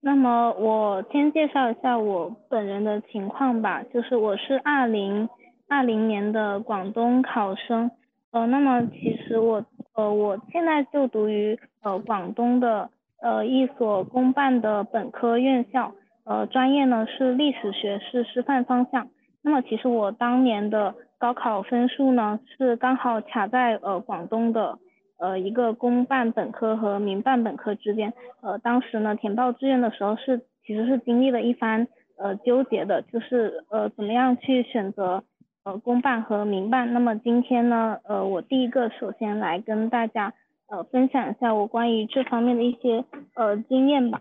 [0.00, 5.28] 那么我先介绍一下我本人的情况吧，就是我是二零
[5.68, 7.90] 二零年的广东考生。
[8.32, 9.62] 呃，那么其实我
[9.94, 12.88] 呃我现在就读于呃广东的
[13.20, 15.92] 呃一所公办的本科院校，
[16.24, 19.08] 呃专业呢是历史学，是师范方向。
[19.42, 24.78] 那么其实我当年的高考分数呢是刚好卡在呃广东的。
[25.24, 35.24] 呃，一个公办本科和民办本科之间，呃，当时呢填报志愿的时候是其实是经历了一番呃纠结的，就是呃怎么样去选择
[35.64, 36.92] 呃公办和民办。
[36.92, 40.34] 那么今天呢，呃，我第一个首先来跟大家
[40.68, 43.02] 呃分享一下我关于这方面的一些
[43.34, 44.20] 呃经验吧。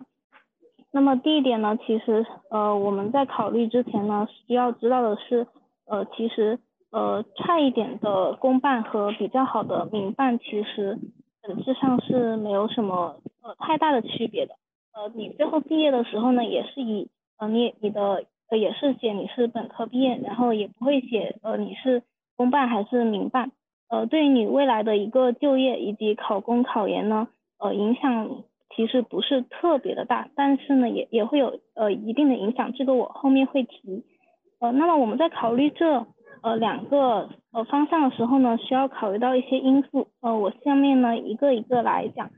[0.91, 5.47] 那么第一点呢，其实呃我们在考虑之前呢，需要知道的是，
[5.85, 6.59] 呃其实。
[6.93, 10.99] 呃，差一点的公办和比较好的民办，其实
[11.41, 14.53] 本质上是没有什么呃太大的区别的。
[14.93, 22.03] 呃，你最后毕业的时候呢，也是以呃你你的呃也是写你是本科毕业，然后也不会写呃你是
[22.37, 23.51] 公办还是民办。
[23.89, 27.27] 呃，对于你未来的一个就业以及考公考研呢，
[27.57, 28.43] 呃影响
[28.75, 34.03] 其实不是特别的大，但是呢也也会有呃一定的影响，这个我后面会提。
[34.59, 36.05] 呃，那么我们在考虑这。
[36.43, 40.09] 呃，两个呃方向的时候呢，需要考虑到一些因素。
[40.19, 42.31] 呃，我下面呢一个一个来讲。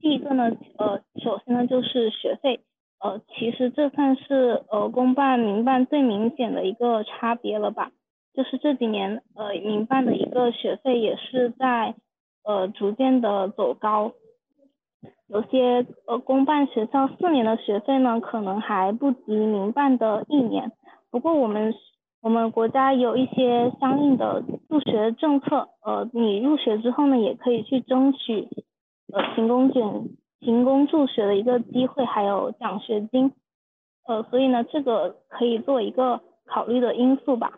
[0.00, 2.58] 第一个呢，呃，首先呢就是学费。
[2.98, 7.92] 呃，其实这算是呃公办民办最明显的一个差别了吧？
[8.34, 11.94] 就是这几年呃民办的一个学费也是在
[12.42, 14.10] 呃逐渐的走高。
[15.28, 20.72] 有些呃公办学校四年的学费呢，可能还不及民办的一年。
[21.12, 21.72] 不过我们。
[22.22, 28.48] 我们国家有一些相应的助学政策，呃，你入学之后呢，也可以去争取
[29.12, 29.82] 呃勤工俭
[30.38, 33.32] 勤工助学的一个机会，还有奖学金，
[34.06, 37.54] 呃，所以呢，这个可以做一个考虑的因素吧。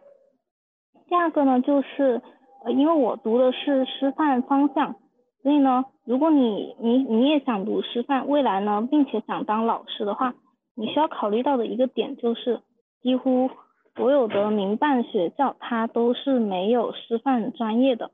[1.09, 2.23] 第二个呢，就是
[2.65, 4.97] 呃，因为我读的是师范方向，
[5.43, 10.33] 所以呢，如果你你你也想读师范，未来呢，并且想当老师的话，
[10.75, 12.63] 你需要考虑到的一个点就是，
[13.03, 13.51] 几乎
[13.97, 18.11] 所有的民办学校它都是没有师范专业的。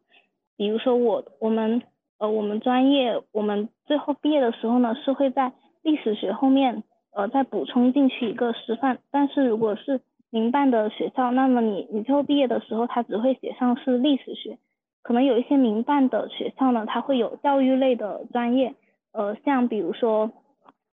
[0.56, 1.82] 比如说我我们
[2.18, 14.58] 呃我们专业我们最后毕业的时候呢，是会在历史学后面呃再补充进去一个师范，但是如果是民办的学校，那么你你最后毕业的时候，它只会写上是历史学。
[15.02, 18.74] 可能有一些民办的学校呢，它会有教育类的专业，
[19.12, 20.30] 呃，像比如说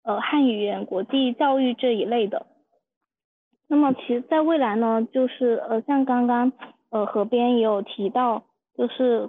[0.05, 2.47] 呃汉语言国际教育这一类的。
[3.69, 6.53] 那么其实在未来呢，就是呃像刚刚
[6.91, 8.45] 呃河边也有提到，
[8.77, 9.29] 就是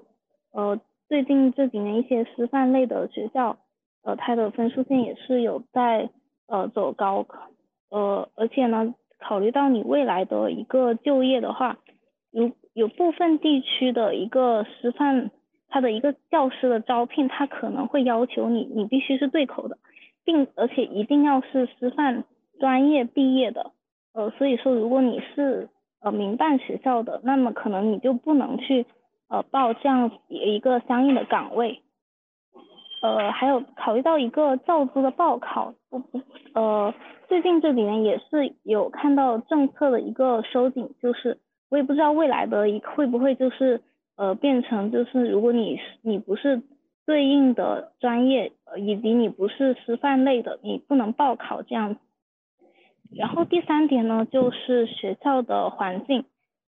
[0.51, 3.57] 呃最近这几年一些师范类的学校，
[4.03, 6.09] 呃它的分数线也是有在
[6.47, 7.25] 呃走高，
[7.89, 8.93] 呃而且呢。
[9.17, 11.77] 考虑到你未来的一个就业的话，
[12.31, 15.31] 有有部分地区的一个师范，
[15.69, 19.77] 它的一个教师的招聘，它可能会要求你，你必须是对口的，
[20.25, 22.25] 并而且一定要是师范
[22.59, 23.71] 专业毕业的，
[24.15, 25.67] 呃，所以说如果你是
[25.99, 28.85] 呃民办学校的，那么可能你就不能去
[29.27, 31.81] 呃报这样一个相应的岗位。
[33.01, 36.21] 呃，还有考虑到一个教资的报考，不不，
[36.53, 36.93] 呃，
[37.27, 41.37] 最近这几年也是有看到政策的一个收紧，就是
[41.69, 43.81] 我也不知道未来的一会不会就是
[44.15, 46.63] 呃变成就是如果你你不是
[47.05, 51.97] 对应的专业，以及你不是师范类的，你不能报考这样。
[53.17, 56.25] 然后第三点呢，就是学校的环境，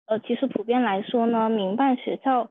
[0.06, 2.50] 呃，其实普遍来说呢，民办学校。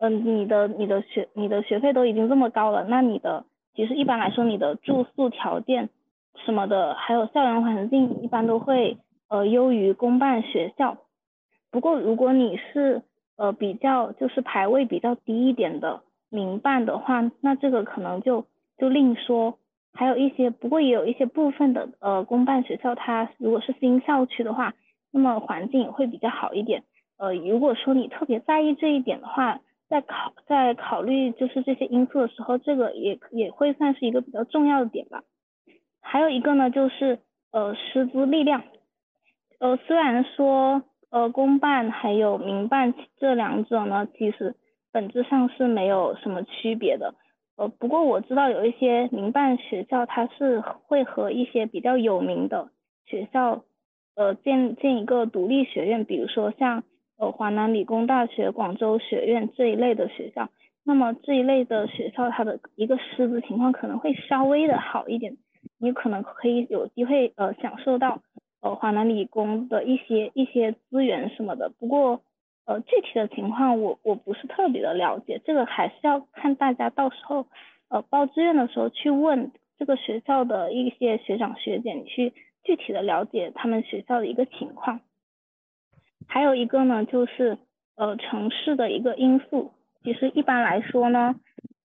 [0.00, 5.88] 嗯，你的你的学你的学费都已经这么高了，那你的其实一般来说你的住宿条件
[6.44, 8.98] 什么的，还有校园环境一般都会
[9.28, 10.98] 呃优于公办学校。
[11.72, 13.02] 不过如果你是
[13.36, 18.44] 呃比较就是排位比较低一点的民办的话，那这个可能就
[18.78, 19.58] 就另说。
[19.92, 24.74] 还有一些不过也有一些部分的呃公办学校，它如果是新校区的话，
[25.12, 26.84] 那么环境也会比较好一点。
[27.16, 29.60] 呃，如果说你特别在意这一点的话。
[29.90, 35.22] 在考在考虑就是这些因素的时候，这个也也会算是一个比较重要的点吧。
[36.02, 37.20] 还有一个呢，就是
[37.52, 38.64] 呃师资力量。
[39.60, 44.56] 呃，虽然说呃公办还有民办这两者呢，其实
[44.92, 47.14] 本质上是没有什么区别的。
[47.58, 52.70] 呃，不过我知道有一些民办学校，它是会和一些比较有名的
[53.04, 53.64] 学校
[54.14, 56.84] 呃建建一个独立学院，比如说像。
[57.20, 60.50] 呃，华南理工大学、广州学院这一类的学校，
[60.84, 65.36] 那么这一类的学校，它的一个师资情况可能会稍微的好一点，
[65.80, 68.22] 你可能可以有机会呃享受到
[68.60, 71.72] 呃华南理工的一些一些资源什么的。
[71.80, 72.20] 不过
[72.68, 77.46] 呃具体的情况我我不是特别的了解，这个还是要看大家到时候
[77.88, 85.00] 呃报志愿的时候去问这个学校的一些学长学姐，去具体的了解他们学校的一个情况。
[86.26, 87.56] 还有一个呢，就是
[87.96, 89.72] 呃城市的一个因素。
[90.04, 91.36] 其实一般来说呢，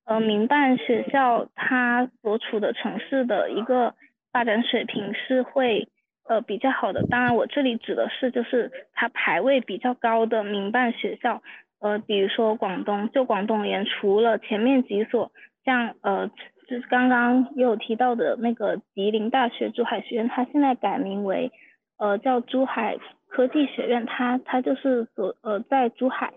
[0.04, 3.96] 呃民办学校它所处的城市的一个
[4.34, 5.88] 发展水平是会
[6.28, 7.04] 呃比较好的。
[7.10, 11.42] 当然我这里指的是就是它排位比较高的民办学校。
[11.80, 15.32] 呃比如说广东，就广东而言除了前面几所，
[15.66, 16.30] 像呃
[16.68, 21.52] 就是刚刚也有提到的那个吉林大学珠海学院，它现在改名为
[21.98, 22.98] 呃叫珠海。
[23.36, 26.34] 科技学院，它它就是所呃在珠海，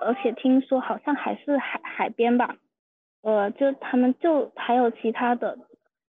[0.00, 2.56] 而且听说好像还是海海边吧，
[3.22, 5.56] 呃就他们就还有其他的，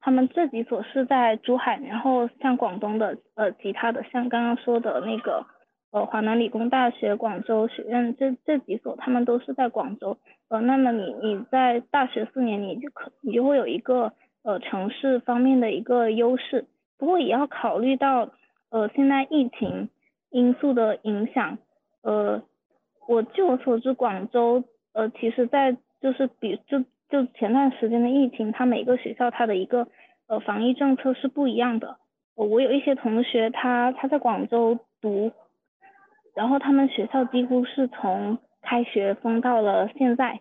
[0.04, 5.46] 他们这几所是在珠海，然后像广东的呃其他的像刚刚说的那个
[5.92, 10.18] 呃华南理工大学、广州学院这这几所，他们都是在广州，
[10.50, 14.12] 呃那么你你在大学四年你就可你就会有一个
[14.44, 16.66] 呃城市方面的一个优势，
[17.00, 18.30] 不过也要考虑到
[18.70, 19.89] 呃现在疫情。
[20.36, 21.60] 因素的影响，
[22.02, 22.42] 呃，
[23.08, 26.84] 我据我所知，广州，呃，其实在就是比就
[27.14, 29.88] 就前段时间的疫情，它每个学校它的一个
[30.26, 31.97] 呃防疫政策是不一样的。
[32.34, 35.32] 我有一些同学，他他在广州读，
[36.36, 40.39] 然后他们学校几乎是从开学封到了现在，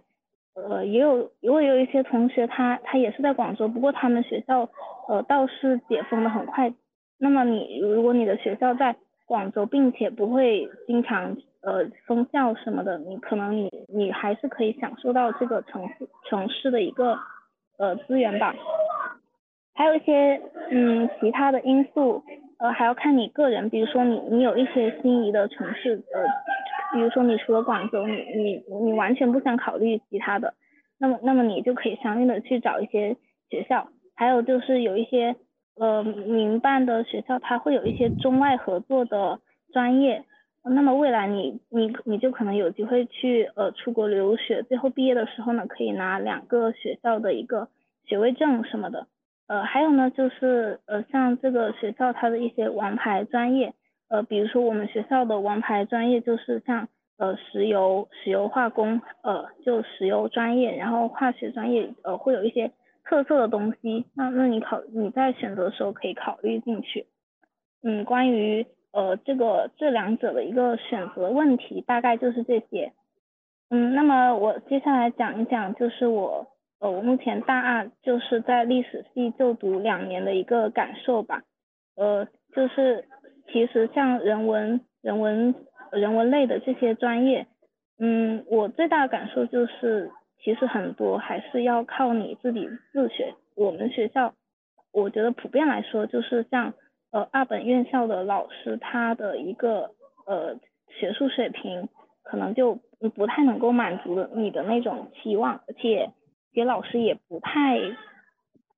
[0.55, 4.71] 呃，也有因为有一些同学他他也是在广州，不过他们学校
[5.09, 6.73] 呃倒是解封的很快。
[7.19, 8.97] 那么你如果你的学校在
[9.27, 17.19] 广州，并且不会经常呃封校什么的，你可能你你还是可以享受到这个城市城市的一个
[17.79, 18.55] 呃资源吧。
[19.75, 20.41] 还有一些
[20.71, 22.23] 嗯其他的因素，
[22.59, 26.25] 呃还要看你个人，比如说你你有一些心仪的城市，呃
[26.93, 30.53] 比如说你除了广州，你你你完全不想考虑其他的，
[30.99, 33.17] 那么那么你就可以相应的去找一些
[33.49, 35.37] 学校，还有就是有一些
[35.77, 39.39] 呃民办的学校，它会有一些中外合作的
[39.73, 40.25] 专业，
[40.65, 47.69] 那么未来你你你就可能有机会去呃出国留学，最后毕业的时候呢，可以拿两个学校的一个
[48.05, 49.07] 学位证什么的。
[49.49, 53.75] 呃，还有呢，就是呃，像这个学校它的一些王牌专业，
[54.09, 56.89] 呃，比如说我们学校的王牌专业就是像
[57.19, 62.71] 呃石油、石油化工，呃，就石油专业，然后化学专业，呃，会有一些
[63.05, 67.07] 特色的东西，那那你考你在选择的时候可以考虑进去。
[67.83, 72.93] 嗯，关于呃这个这两者的一个选择问题，大概就是这些。
[73.71, 76.49] 嗯，那么我接下来讲一讲，就是我。
[76.83, 81.45] 呃，我目前大二就是在历史系就读两年的一个感受吧，
[81.95, 82.27] 呃，
[82.57, 83.05] 就是
[83.53, 85.55] 其实像人文、人文、
[85.93, 87.47] 人文类的这些专业，
[88.01, 90.11] 嗯，我最大的感受就是
[90.43, 93.33] 其实很多还是要靠你自己自学。
[93.55, 94.35] 我们学校，
[94.93, 96.75] 我觉得普遍来说就是像
[97.13, 99.93] 呃二本院校的老师，他的一个
[100.27, 100.57] 呃
[100.89, 101.89] 学术水平
[102.25, 102.81] 可能就
[103.15, 106.11] 不太能够满足你的那种期望，而且。
[106.55, 107.81] 给老师也不太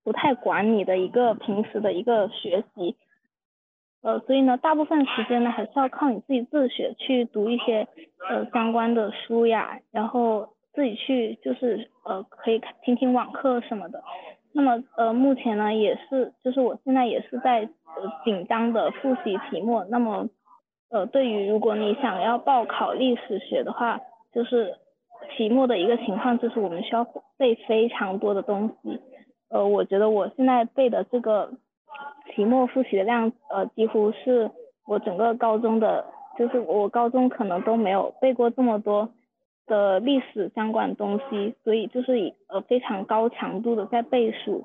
[0.04, 2.96] 不太管你的一个平时的一个学习，
[4.00, 7.88] 呃，所以呢，大部分时间呢还是要靠你自己自学去读一些
[8.30, 14.04] 呃相关的书呀，然后自己去就是呃可以听听网课什么的。
[14.54, 19.84] 那么呃目前呢也是就是我现在也是在呃紧张的复习期末。
[19.90, 20.30] 那么
[20.88, 24.00] 呃对于如果你想要报考历史学的话，
[24.32, 24.76] 就是。
[25.36, 27.06] 期末的一个情况就是我们需要
[27.38, 29.00] 背非常多的东西，
[29.48, 31.50] 呃，我觉得我现在背的这个
[32.34, 34.50] 期末复习的量，呃，几乎是
[34.86, 36.04] 我整个高中的，
[36.38, 39.08] 就是我高中可能都没有背过这么多
[39.66, 44.64] 的历史相关东西，所以就是呃非常高强度的在背书。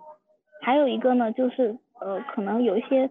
[0.61, 3.09] 还有一个呢，就是呃可能有一些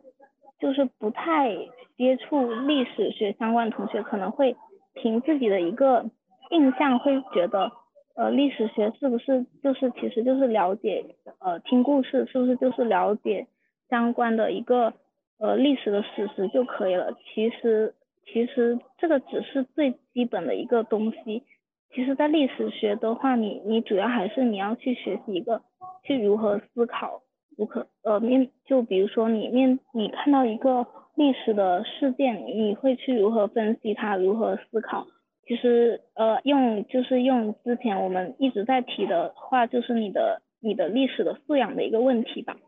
[0.58, 1.56] 就是不太
[1.96, 4.56] 接触历史学相关同学，可能会
[4.94, 6.10] 凭自己的一个。
[6.50, 7.72] 印象会觉得，
[8.16, 11.04] 呃，历史学是不是就是其实就是了解，
[11.40, 13.46] 呃，听故事是不是就是了解
[13.90, 14.94] 相关的一个
[15.38, 17.12] 呃历史的史实就可以了？
[17.12, 21.42] 其实其实这个只是最基本的一个东西。
[21.90, 25.62] 其实，在历史学的话，你你主要还是你要去学习一个
[26.04, 27.22] 去如何思考，
[27.56, 30.86] 如何呃面就比如说你面你看到一个
[31.16, 35.06] 历史的事件，你会去如何分析它，如何思考。
[35.46, 42.58] 其实，呃，用就是用之前我们一直在提的话，就是你的你的历史的素养的一个问题吧。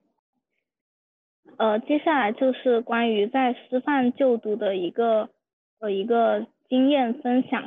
[1.59, 5.29] 呃，接下来就是关于在师范就读的一个
[5.79, 7.64] 呃一个经验分享。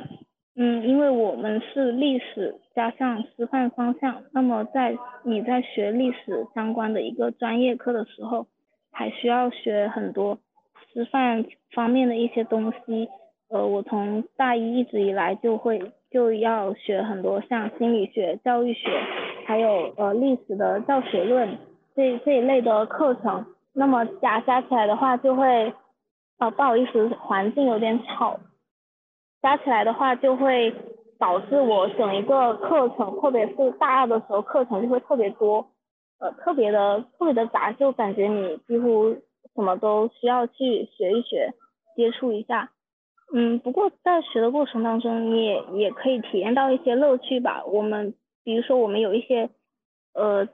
[0.56, 8.46] 嗯，因为我们是历史加上师范方向，那么在你在学历史相关的一个专业课的时候，
[8.92, 10.38] 还需要学很多
[10.92, 13.08] 师范方面的一些东西。
[13.50, 18.88] 呃，我从大一一直以来就会就要学很多像心理学、教育学，
[19.46, 21.58] 还有呃历史的教学论
[21.96, 23.44] 这这一类的课程。
[23.72, 25.72] 那么加加起来的话，就会
[26.38, 28.38] 呃不好意思，环境有点吵。
[29.44, 30.74] 加起来的话，就会
[31.18, 35.68] 导致我整一个课程，特别是大二的时候，课程就会特别多，
[36.18, 39.10] 呃特别的特别的杂，就感觉你几乎
[39.54, 41.52] 什么都需要去学一学，
[41.94, 42.70] 接触一下。
[43.34, 47.64] 嗯，不过在学的过程当中，你也也可以体验到一些乐趣吧。
[47.66, 48.14] 我们
[48.44, 49.50] 比如说，我们有一些
[50.14, 50.48] 呃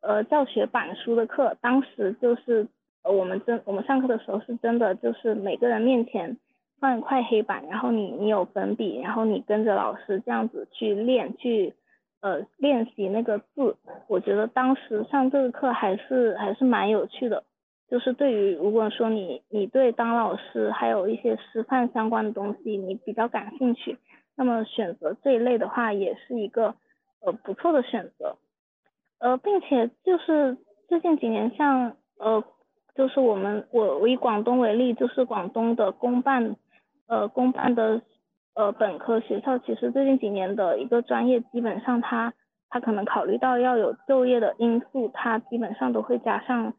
[0.00, 2.68] 呃教学板书的课，当时就是
[3.02, 6.36] 呃我们真我们上课的时候是真的就是每个人面前
[6.80, 11.74] 放一块黑板，然后你你有粉笔，然后你跟着老师这样子去练去
[12.20, 13.76] 呃练习那个字。
[14.08, 17.44] 我觉得当时上这个课还是还是蛮有趣的。
[17.90, 23.96] 就是对于如果说你你对当老师还有一些师范相关的东西你比较感兴趣，
[24.36, 26.74] 那么选择这一类的话也是一个
[27.22, 28.36] 呃不错的选择，
[29.20, 32.44] 呃，并且就是最近几年像呃
[32.94, 36.56] 就是我们我我以广东为例，就是广东的公办
[37.08, 38.00] 呃公办的
[38.54, 42.32] 呃本科学校，其实最近几年的一个专业基本上它
[42.68, 46.74] 它可能考虑到要有就业的因素，它基本上都会加上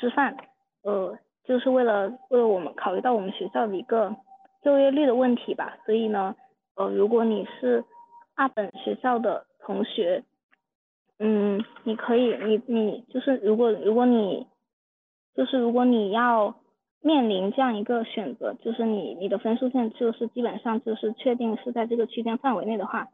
[0.00, 0.36] 师范。
[0.82, 4.16] 呃，就是为了为了我们考虑到我们学校的一个
[4.62, 6.34] 就业率的问题吧，所以呢，
[6.76, 7.84] 呃，如果你是
[8.34, 10.24] 二本学校的同学，
[11.18, 14.46] 嗯，你可以，你你就是如果如果你
[15.34, 16.54] 就是如果你要
[17.04, 23.08] 面临这样一个选择，就是你你的分数线就是基本上就是确定是在这个区间范围内的话，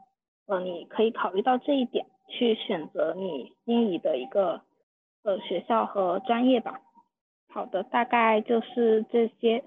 [0.46, 4.62] 呃，你可以考虑到这一点去选择你心仪的一个
[5.24, 6.80] 呃学校和专业吧。
[7.48, 9.64] 好的，大概就是这些。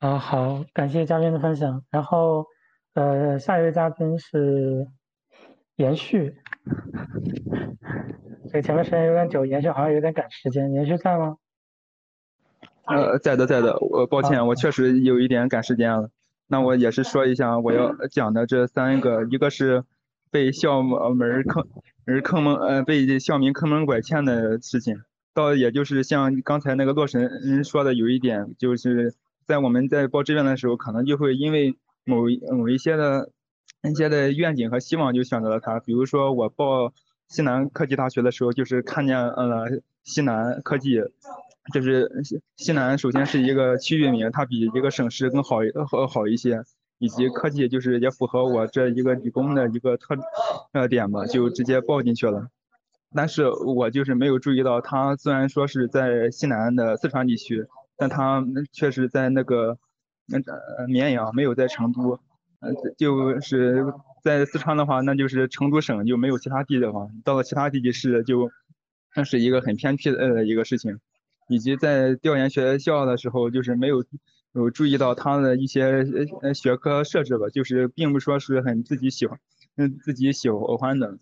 [0.00, 1.82] 啊，好，感谢嘉宾的分享。
[1.90, 2.44] 然后，
[2.92, 4.86] 呃，下一位嘉宾是
[5.76, 6.34] 延续。
[8.52, 10.70] 这个前面时间有点久，延续好像有点赶时间。
[10.74, 11.38] 延续在吗？
[12.86, 13.78] 呃，在的，在的。
[13.80, 16.10] 我抱歉，我确实有一点赶时间了。
[16.46, 19.82] 那我也是说一下我要讲的这三个，一个是
[20.30, 21.66] 被校门坑
[22.04, 25.02] 门坑蒙，呃，被校民坑蒙拐骗的事情。
[25.32, 29.14] 倒也就是像刚才那个洛神说的，有一点就是
[29.46, 31.74] 在我们在报志愿的时候，可能就会因为
[32.04, 33.30] 某某一些的
[33.82, 35.80] 一些的愿景和希望，就选择了它。
[35.80, 36.92] 比如说我报
[37.28, 41.00] 西南科技大学的时候，就是看见呃西南科技。
[41.72, 45.58] 就是西西南首先是一个区域名，它比一个省市更好
[45.90, 46.62] 好好一些，
[46.98, 50.14] 以及科技就是也符合我这一个理工的一个特
[50.72, 52.48] 呃点吧，就直接报进去了。
[53.14, 57.64] 但是我就是没有注意到，它虽然说是在西南的四川地区，
[57.96, 59.78] 但它确实在那个
[60.78, 62.18] 呃绵阳，没有在成都。
[62.60, 63.84] 呃，就是
[64.22, 68.50] 在四川的话，那就是成都省就没有其他地的话，到了其他地级市就
[69.14, 70.98] 那是一个很偏僻的一个事情。
[71.48, 74.04] 以及在调研学校的时候，就是没有
[74.52, 76.06] 有注意到他的一些
[76.42, 79.38] 呃学科设置吧，就是并不说是很自己喜欢，
[79.76, 81.18] 嗯自己喜欢的，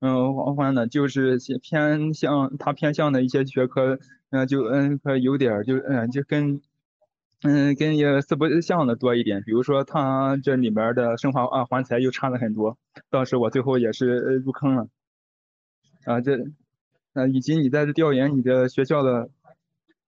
[0.00, 3.98] 嗯喜欢的，就是偏向他偏向的一些学科，
[4.30, 6.60] 嗯就嗯可有点就嗯就跟
[7.42, 12.78] 嗯跟也四不像的多一点，比如说他这里边的生化啊环材又差了很多，
[13.10, 14.88] 当时我最后也是入坑了，
[16.04, 16.38] 啊这。
[17.16, 19.30] 呃，以及你在调研你的学校的，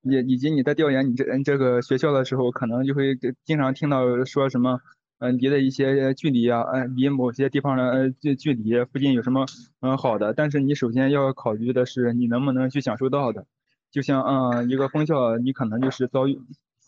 [0.02, 4.78] 也以及你在调研你这嗯这个学校的时候，可能就会经常听到说什么，
[5.18, 9.46] 嗯，离的一些距离啊，嗯，离某些地方的呃距距离附近有什么
[9.80, 13.46] 嗯好的，但是你首先要考虑的是你能不能去享受到的，
[13.90, 16.38] 就像嗯一个封校，你可能就是遭遇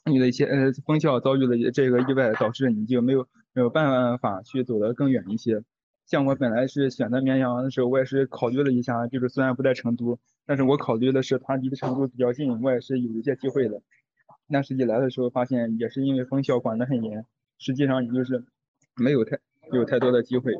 [0.04, 5.62] 你的一些呃封校遭遇了这个意外，导致你就没有没有办法去走得更远一些。
[6.10, 13.80] 像我本来是选择绵阳的时候，我也是考虑了一下，就是虽然不在成都，但是我考虑的是它离成都比较近，我也是有一些机会的。
[14.48, 17.24] 但实际来的时候发现，也是因为封校管得很严，
[17.58, 18.42] 实际上你就是
[18.96, 19.38] 没有太
[19.72, 20.52] 有太多的机会，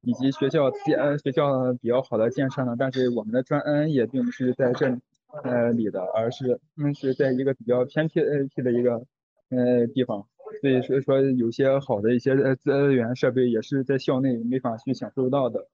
[0.00, 4.98] 以及学校建学校比较好的建设呢，但是我们的专业并不是在这
[5.44, 9.04] 呃里的，而是嗯是在一个比较偏僻呃僻的一个
[9.50, 10.26] 呃地方。
[10.60, 15.66] 所以说说有些好的一些呃资源设备也是在校内没法去享受到的，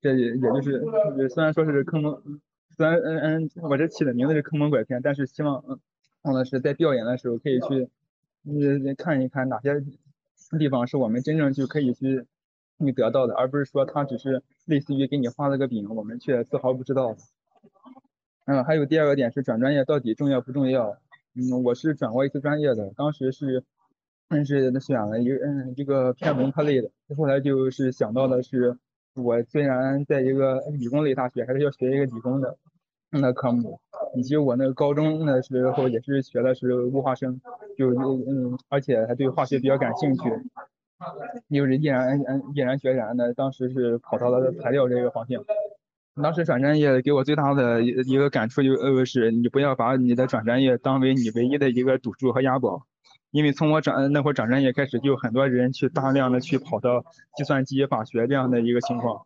[0.00, 0.82] 这也也就是
[1.28, 2.40] 虽然说是坑蒙，
[2.76, 5.62] 虽然嗯嗯我这起的名字是坑蒙拐骗，但是希望
[6.22, 7.88] 嗯的是在调研的时候可以去
[8.44, 9.84] 嗯看一看哪些
[10.58, 12.24] 地方是我们真正就可以去
[12.78, 17.16] 去得到的，而不是说他只是类似于给你画了个饼，我们却丝毫不知道。
[18.46, 20.96] 嗯，还有第二个点是转专业到底重要不重要？
[21.36, 23.62] 嗯，我是转过一次专业的，当时是，
[24.30, 28.76] 嗯是选了一个嗯这个偏文科类的，后来就是想到的是，
[29.14, 32.56] 我虽然在一个理工类大学，还是要学一个理工的
[33.10, 33.78] 那科目，
[34.16, 37.40] 以及我那个高中的时候也是学的是物化生，
[37.78, 40.22] 就嗯而且还对化学比较感兴趣，
[41.48, 45.44] 就是毅然嗯毅然决然的，当时是跑到了材料这个方向。
[46.16, 52.84] 当时转专业给我最大的一一个感触就呃是，你不要把你的转专业当为你唯一的一个赌注和押宝，
[53.30, 57.04] 因为从我转那会儿转专业开始，就很多人去大量的去跑到
[57.36, 59.24] 计算机法学这样的一个情况，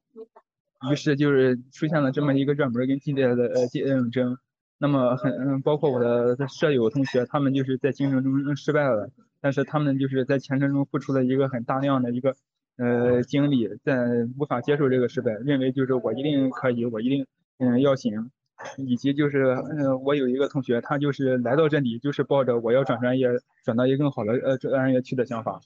[0.93, 4.37] 于是就是出现了这么一个热门跟激烈的呃竞争，
[4.79, 9.11] 那么很嗯包括我的舍友同学，他们就是在竞争中失败了，
[9.41, 12.37] 但是他们就是在前程中付出了一个很大量的一个。
[12.77, 17.27] 呃，经历在无法接受这个失败，认为就是我一定可以，我一定
[17.59, 18.31] 嗯要行，
[18.79, 23.29] 以及就是嗯，我有一个同学，他就是来到这里就是抱着我要转专业，
[23.65, 25.61] 转到一个更好的呃专业去的想法，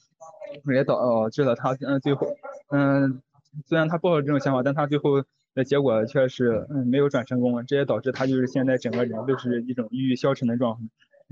[0.71, 2.27] 也导致了他嗯最后
[2.69, 3.21] 嗯，
[3.65, 5.23] 虽然他抱着这种想法，但他最后
[5.55, 10.79] 的结果却是嗯没有转成功，这也导致他就是现在整个人都是一种抑郁消沉的状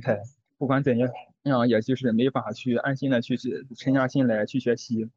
[0.04, 0.20] 态，
[0.58, 1.08] 不管怎样，
[1.44, 3.38] 样也就是没法去安心的去
[3.76, 5.08] 沉下心来去学习。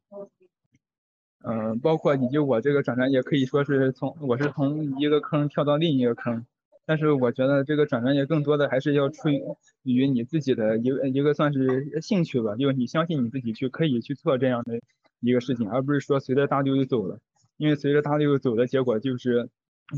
[1.43, 6.45] 嗯，包括以及我这个转专业可以说是从我是从一个坑跳到另一个坑，
[6.85, 9.29] 但是我觉得这个转专业更多的还是要出
[9.83, 14.79] 于你自己的一个一个算是兴趣吧，就是你相信你自己去可以去做这样的
[15.19, 17.17] 一个事情，而不是说随着大流就走了，
[17.57, 19.49] 因为随着大流走的结果就是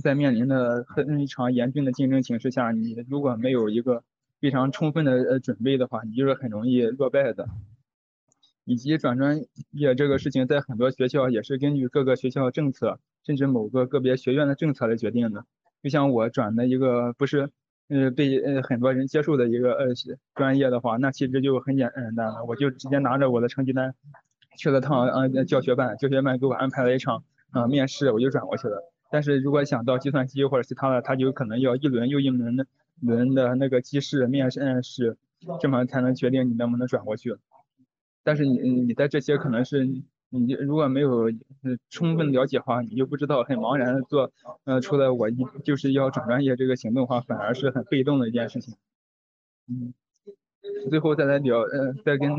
[0.01, 4.03] 在面临的非常严峻的竞争形势下，你如果没有一个
[4.39, 7.49] 非常充分的呃准备的话，你就是很容易落败的。
[8.65, 9.41] 以及转专
[9.71, 15.45] 业这个事情，在很多学校也是根据各个学校政策，甚至某个个别学院的政策来决定的。
[15.81, 17.49] 就像我转的一个不是
[17.89, 19.87] 呃被呃很多人接受的一个呃
[20.33, 23.93] 专业的话，那其实就很简单了，我就直接拿着我的成绩单
[24.57, 28.81] 去了趟呃教学办，教学办给我安排了一场啊面试，我就转过去了。
[29.11, 32.65] 但是如果想到计算机或者其他的，他就可能要一轮又一轮的
[33.01, 35.17] 轮的那个机试面试试，
[35.59, 37.35] 这么才能决定你能不能转过去。
[38.23, 39.85] 但是你你在这些可能是
[40.29, 41.31] 你如果没有
[41.89, 44.31] 充分了解的话，你就不知道很茫然的做，
[44.65, 45.29] 呃，出来我
[45.63, 48.75] 就是要转专业这个行动的话，反而是很被动的一件事情，
[49.67, 49.93] 嗯。
[50.89, 52.29] 最后再来聊，呃，再跟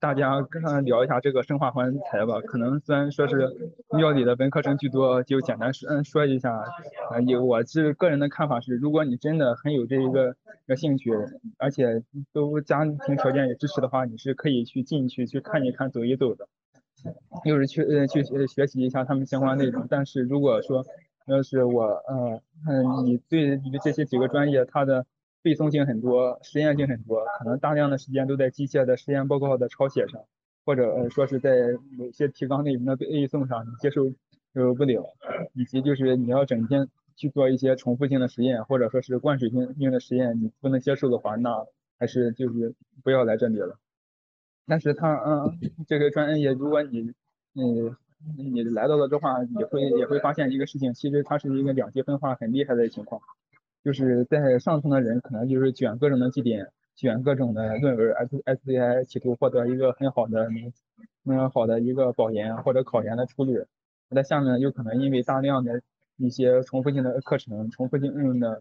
[0.00, 2.40] 大家跟聊一下这个生化环材吧。
[2.40, 3.50] 可能虽然说是
[3.90, 6.62] 庙里的文科生居多，就简单说嗯说一下。
[7.10, 10.34] 呃，有我是个人的看法是，如果你真的很有这一个
[10.66, 11.12] 个兴趣，
[11.58, 12.02] 而且
[12.32, 16.48] 都家庭条件也支持的话，你是可以去进去去看一看、走一走的，
[17.44, 19.86] 又是去呃去学习一下他们相关内容。
[19.88, 20.84] 但是如果说
[21.26, 25.04] 要是我呃嗯你对于这些几个专业它的。
[25.46, 30.20] 背诵性很多，实验性很多，可能大量的时间都在机械的实验报告的抄写上，
[30.64, 34.12] 或者说是在某些提纲内容的背诵上，你接受
[34.54, 35.14] 呃不了，
[35.54, 41.64] 以及就是你要整天去做一些重复性的实验，或者说是灌水性性的实验，你不能接受的话，那
[41.96, 42.74] 还是就是
[43.04, 43.78] 不要来这里了。
[44.66, 47.12] 但是他嗯这个专业，如果你
[47.54, 47.96] 嗯
[48.36, 53.22] 你来到了的话，也会也会发现一个事情，其实它是一个两极分化很厉害的情况。
[53.86, 60.48] 就是在上层的人可能就是卷各种的绩点，卷各种的论文，S S C I 企图获得一个很好的
[61.24, 63.64] 嗯好的一个保研或者考研的出路。
[64.10, 65.82] 在下面有可能因为大量的
[66.16, 68.60] 一些重复性的课程、重复性的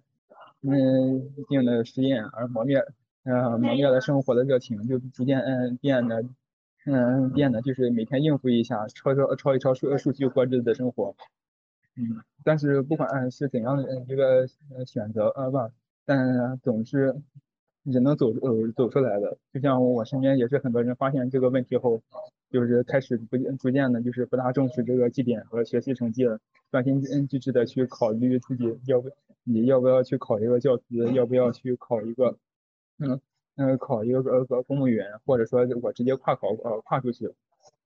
[0.61, 2.86] 嗯性的实验而磨灭，
[3.23, 6.23] 呃磨灭了生活的热情，就逐渐嗯变得
[6.86, 11.15] 嗯变得就是每天应付一下，抄抄抄一抄数数据过日子的生活。
[11.97, 14.48] 嗯，但是不管是怎样的一个
[14.86, 15.72] 选择呃吧，
[16.06, 17.16] 但总是
[17.84, 19.36] 也能走呃走出来的。
[19.52, 22.00] 就像我身边也是很多人发现这个问题后，
[22.52, 26.39] 就是开始不逐渐的，就是不大重视这个绩点和学习成绩了，
[26.70, 29.10] 专心致志的去考虑自己要不
[29.43, 32.38] 你要不要去考一个教资，要不要去考一个
[33.00, 33.20] 嗯
[33.56, 37.34] 嗯考一个个公务员，或者说我直接跨考呃跨出去。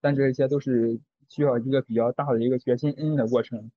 [0.01, 0.99] 但这些都是
[1.29, 3.71] 需要一个比较大的一个决心嗯的过程。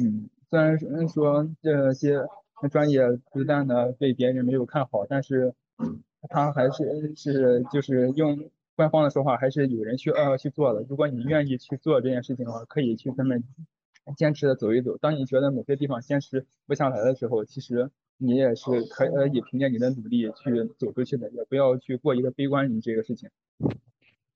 [0.00, 0.78] 嗯，虽然
[1.08, 2.26] 说这些
[2.70, 5.54] 专业不断的被别人没有看好，但是
[6.28, 10.84] 他还是是就是用官方的说话，还是有人去呃去做的。
[10.88, 13.44] 如果你愿意去做这件事情的话，可以去跟们
[14.16, 14.96] 坚持的走一走。
[14.96, 23.28] 当你觉得某些地方坚持不下来的时候，其实你也是可以凭借你的努力去走出去的，也不要去过一个悲观于这个事情。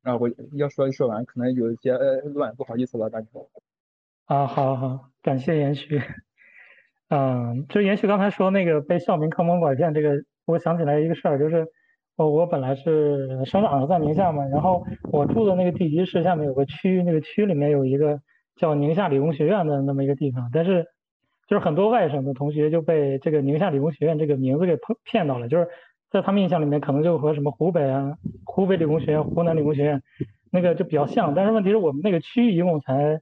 [0.03, 3.29] 啊，我要说一说完，可能有一些呃乱，不好意思了，大家。
[4.27, 6.01] 啊，好好，感谢延续。
[7.11, 10.15] 嗯，就延续刚才说那个被校名坑蒙拐骗这个，
[10.47, 11.67] 我想起来一个事儿，就是
[12.17, 18.19] 我我本来是生长在宁夏嘛，然后我住的那个地级市下面有个区，那个区里面有一个
[18.57, 20.87] 叫宁夏理工学院的那么一个地方，但是
[21.47, 25.69] 就是很多外省的同学就被这个宁夏理工学院这个名字给骗骗到了，就是
[26.11, 28.17] 在他们印象里面可能就和什么湖北啊、
[28.47, 30.03] 湖北理工学院、湖南理工学院
[30.51, 33.21] 那个就比较像，但是问题是我们那个区一共才。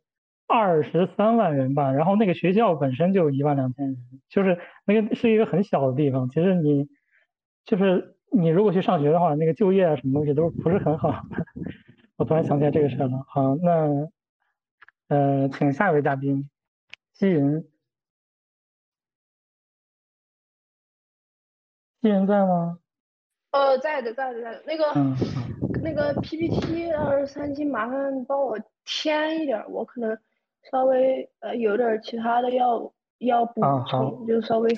[0.52, 3.96] 二十三万人吧，然后那个学校本身就一万两千人，
[4.28, 6.28] 就是那个是一个很小的地方。
[6.28, 6.90] 其实你
[7.64, 11.22] 就是你如果去上学的话，那个就业啊什么东西都不是很好。
[12.18, 13.24] 我突然想起来这个事了。
[13.26, 14.10] 好，那
[15.08, 16.50] 呃，请下一位嘉宾，
[17.14, 17.64] 西云，
[22.02, 22.78] 西云在吗？
[23.52, 24.62] 呃，在的，在的，在的。
[24.66, 24.84] 那个
[25.82, 30.18] 那个 PPT 二十三期，麻烦帮我添一点，我可能。
[30.70, 34.70] 稍微呃有点其他的要要补充，就稍微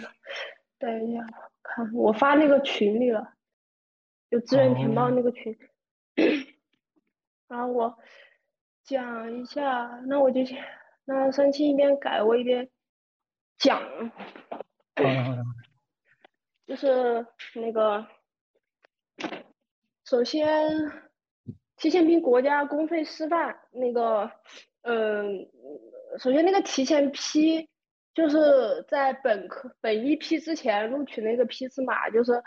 [0.79, 1.27] 等一下
[1.63, 3.35] 看我发那个群里了，
[4.31, 5.57] 就志愿填报那个群，
[7.49, 7.99] 然后我
[8.83, 10.65] 讲一下，那我就先
[11.05, 12.69] 那三七一边改我一边
[13.59, 13.83] 讲，
[16.67, 18.07] 就是那个
[20.05, 20.91] 首先
[21.77, 24.31] 提前批国家公费师范那个。
[24.85, 25.47] 嗯，
[26.19, 27.69] 首先那个提前批，
[28.15, 32.43] 就是在本科本一批之前录取那个批次码，就是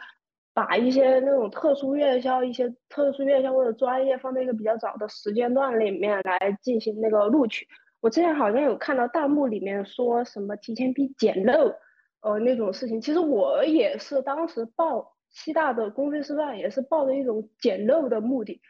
[0.54, 7.68] 把一些那种特殊院校、一些特殊院校或者专业放在一个比较早的时间段里面来进行那个录取。
[8.02, 11.74] 我之前好像有看到弹幕里面说什么提前批捡漏，
[12.22, 18.62] 呃那种事情，其实我也是当时报西大的公费师范，也是抱着一种捡漏的目的。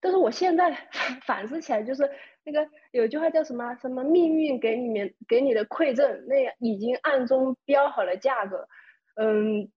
[0.00, 0.88] 但是我现在
[1.26, 2.08] 反思起来，就是
[2.46, 8.68] 那个有句话叫什么什么命运给你们给你的馈赠，那已经暗中标好了价格，
[9.16, 9.68] 嗯，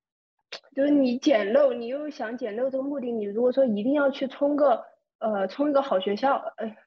[0.76, 4.86] 就是你捡漏，你又想捡漏这个目的，你如果说一定要去冲个
[5.18, 6.78] 呃冲一个好学校，呃，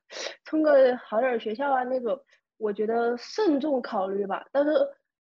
[0.44, 2.16] 冲个好点学校啊那种，
[2.58, 4.46] 我觉得慎重考虑吧。
[4.52, 4.70] 但是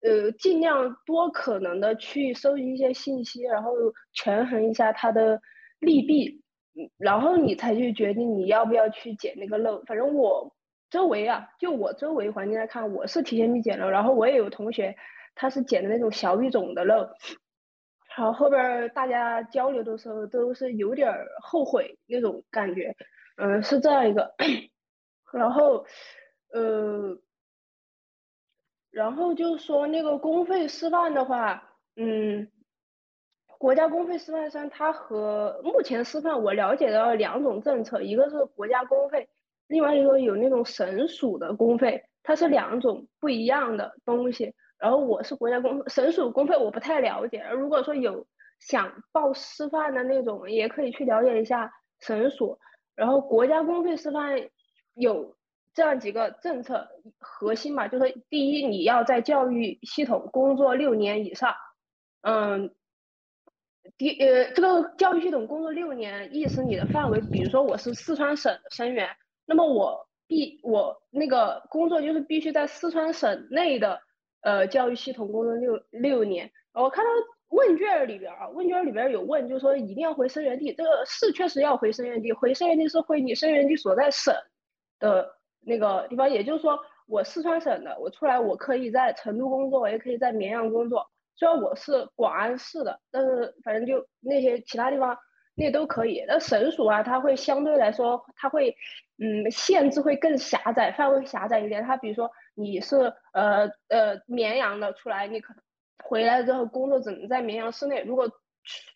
[0.04, 3.74] 呃尽量多可能的去收集一些信息，然后
[4.14, 5.42] 权衡一下它的
[5.80, 6.45] 利弊。
[6.98, 9.82] 然后你才去决定你要不要去捡那个漏。
[9.86, 10.54] 反正我
[10.90, 13.90] 周围啊，就我周围环境来看，我是提前去捡漏。
[13.90, 14.96] 然后我也有同学，
[15.36, 17.08] 他是捡的那种小语种的漏。
[18.18, 21.12] 然后后边大家交流的时候，都是有点
[21.42, 22.96] 后悔那种感觉。
[23.38, 24.34] 嗯，是这样一个。
[25.34, 25.86] 然后，
[26.54, 27.18] 呃，
[28.92, 32.50] 然后就说那个公费师范的话，嗯。
[33.58, 39.28] 国家公费师范生，它和目前师范我了解到两种政策，一个是国家公费，
[39.68, 44.54] 另外一个有那种省属的公费，它是两种不一样的东西。
[44.78, 47.44] 然后我是国家公省属公费，我不太了解。
[47.54, 48.28] 如果说有
[48.60, 52.60] 想报师范的那种，也可以去了解一下省属。
[52.96, 54.38] 然后国家公费师范
[54.94, 55.36] 有
[55.74, 56.88] 这样几个政策
[57.20, 61.56] 核心嘛，就是第一，你要在教育系统工作六年以上，
[62.22, 62.76] 嗯。
[63.98, 69.08] 第呃，这个教育系统工作六年，意思你的范围，比如说我是四川省的生源，
[69.46, 74.02] 那么我必我那个工作就是必须在四川省内的
[74.42, 76.52] 呃教育系统工作六六年。
[76.74, 77.10] 我看到
[77.52, 84.36] 问卷里边啊，问卷里边有问，就说一定要回生源地，这个是确实要回生源地，回生源地是回你生源地所在省
[85.00, 86.78] 的那个地方，也就是说
[87.08, 91.10] 我四川省的，我出来我可以在成都工作，也可以在绵阳工作。
[91.38, 95.18] 虽然我是广安市的，但是反正就那些其他地方
[95.54, 96.24] 那都可以。
[96.28, 98.76] 那省属啊，它会相对来说，它会
[99.18, 101.84] 嗯限制会更狭窄，范围狭窄一点。
[101.84, 105.54] 它比如说你是呃呃绵阳的出来，你可
[106.04, 108.02] 回来之后工作只能在绵阳市内。
[108.04, 108.36] 如果出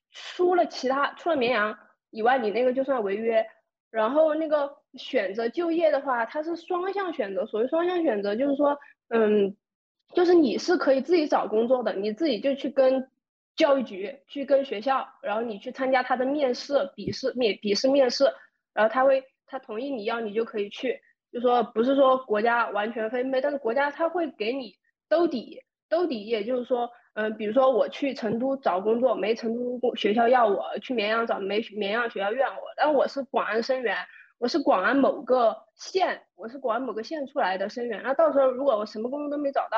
[0.10, 1.78] 出了其他出了绵阳
[2.10, 3.46] 以外，你那个就算违约。
[3.92, 7.46] 然后那个选择就业的话，它是双向选择。
[7.46, 8.78] 所谓双向选择，就是说
[9.10, 9.58] 嗯。
[10.14, 13.10] 就是你是可以自己找工作的，你自己就去跟
[13.56, 18.26] 教育局去跟学校，然后你去参加他的面试、笔试、面笔试、面试，
[18.74, 21.00] 然后他会他同意你要你就可以去，
[21.32, 24.76] 就说不是说国家完全分配，但是国家他会给你
[25.08, 33.96] 兜底，兜底也就是说，嗯，比如说我去成都找工作，没成都学校要我去绵阳找，没绵阳学校要我，但我是广安生源，
[34.40, 39.78] 我是广安某个县，我是广安某个县出来的生源，那到时候如果我什么工作都没找到。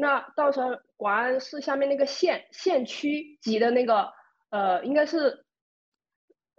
[0.00, 4.12] 那到时候广安市下面那个县县区级的那个
[4.48, 5.44] 呃，应该是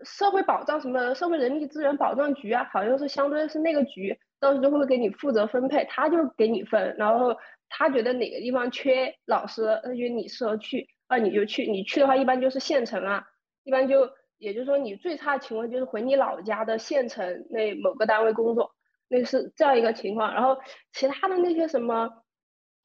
[0.04, 7.34] 社会保障什么社会人力资源保障局啊，好像是相对是那个局，到时候就会给你负责分配，他就给你分，然后
[7.70, 13.24] 他觉得哪个地方缺老师，他觉得你适合去，那你就去，你去的话一般就是县城啊，
[13.64, 18.76] 一般就也就是说你最差的情况就是回你老家的县城那某个单位工作，
[19.08, 20.60] 那是这样一个情况，然后
[20.92, 22.10] 其他的那些什么。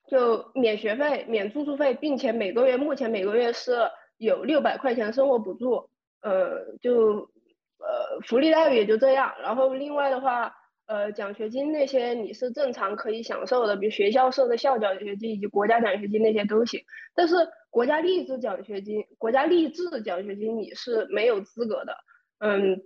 [0.06, 5.88] 就免学费、免住宿费，并且每个月目前每个月是有六百块钱生活补助，
[6.22, 7.30] 呃，就
[7.78, 9.32] 呃福利待遇也就这样。
[9.42, 10.54] 然后另外的话，
[10.86, 16.80] 呃奖学金那些你是正常可以享受的，比如学校设的校奖学金以及国家奖学金那些都行。
[17.14, 17.34] 但是
[17.70, 21.96] 国家励志奖学金、国家励志奖学金你是没有资格的。
[22.40, 22.82] 嗯，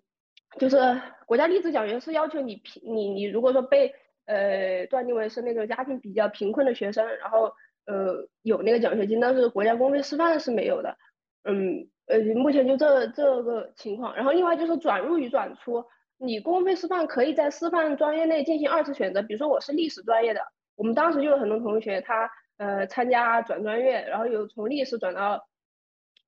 [0.58, 0.78] 就是
[1.26, 3.92] 国家励志奖学金是要求你你你如果说被
[4.29, 7.51] 呃，断定为是那个家庭比较贫困的学生，然后
[7.87, 10.99] 呃有那个奖学金，但是国家公费师范是没有的。
[11.45, 14.14] 嗯，呃，目前就这这个情况。
[14.14, 15.83] 然后另外就是转入与转出，
[16.18, 19.22] 你公费师范可以在师范专业内进行二次选择。
[19.22, 20.43] 比如说我是历史专业的，
[20.76, 25.49] 我们当时就有很多同学他呃参加转专业，然后有从历史转到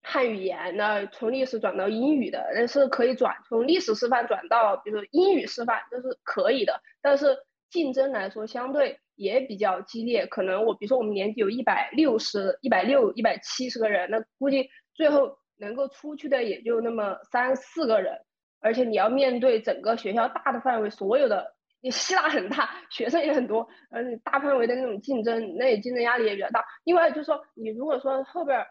[0.03, 7.37] 汉语言的，从历史转到英语的，那是可以转，从历史师范转到比如说英语师范，这是可以的，但是。
[7.71, 18.19] 竞争来说相对也比较激烈，可能我比如说我们年级有一百六十、一百六、一百七十个人，那估计最后能够出去的也就那么三四个人，
[18.61, 26.65] 而且你要面对整个学校大的范围，所有的你希腊很大，学生也很多，而且大范围的那种竞争，那也竞争压力也比较大。
[26.85, 28.67] 另外就是说，你如果说后边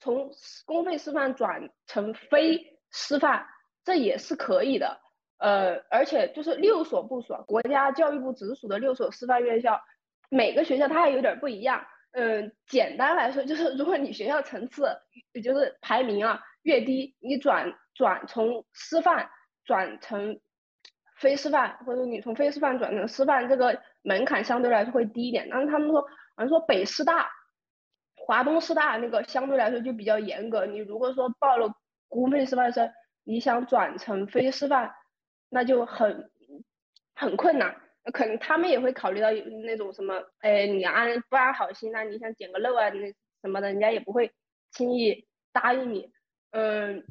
[0.00, 0.30] 从
[0.64, 3.46] 公费师范转成非师范，
[3.84, 5.00] 这也是可以的。
[5.38, 9.80] 呃，而且就是六所部属，国家教育部直属的六所师范院校，
[10.28, 11.86] 每个学校它还有点不一样。
[12.12, 14.98] 嗯，简单来说就是，如果你学校层次
[15.42, 19.30] 就是排名啊越低，你转转从师范
[19.64, 20.40] 转成
[21.16, 25.48] 非师范，或者你从非师范转成师范，这个门槛相对来说会低一点。
[25.50, 26.08] 但是他们说，好
[26.38, 27.30] 像说北师大、
[28.16, 30.66] 华东师大那个相对来说就比较严格。
[30.66, 31.70] 你如果说报了
[32.08, 32.90] 公费师范生，
[33.22, 34.94] 你想转成非师范，
[35.50, 36.30] 那就很
[37.14, 37.76] 很困难。
[38.12, 39.30] 可能他们也会考虑到
[39.66, 42.02] 那种什么，哎，你安不安好心啊？
[42.04, 44.32] 你想捡个漏啊，那什么的，人家也不会
[44.70, 46.10] 轻易答应你。
[46.52, 47.04] 嗯，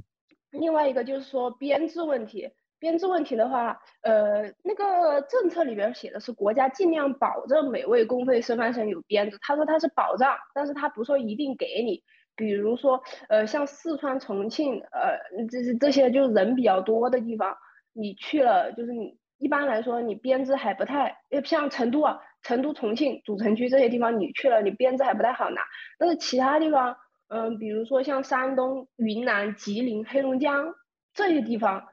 [0.49, 12.03] 另外一个就是说编制问题，编制问题的话，呃，那个政策里边写的是国家尽量保证每位公费师范生有编制，他说他是保障，但是他不说一定给你。
[12.35, 15.19] 比如说，呃，像四川、重庆，呃，
[15.51, 17.55] 这这这些就人比较多的地方，
[17.99, 19.17] 你去了就是你。
[19.39, 25.61] 一般来说，你编制还不太，像成都啊、成都、重庆主城区这些地方，你去了，你编制还不太好拿。
[25.99, 30.73] 但是其他地方，嗯，比如说像山东、云南、吉林、黑龙江
[31.13, 31.85] 这些地方，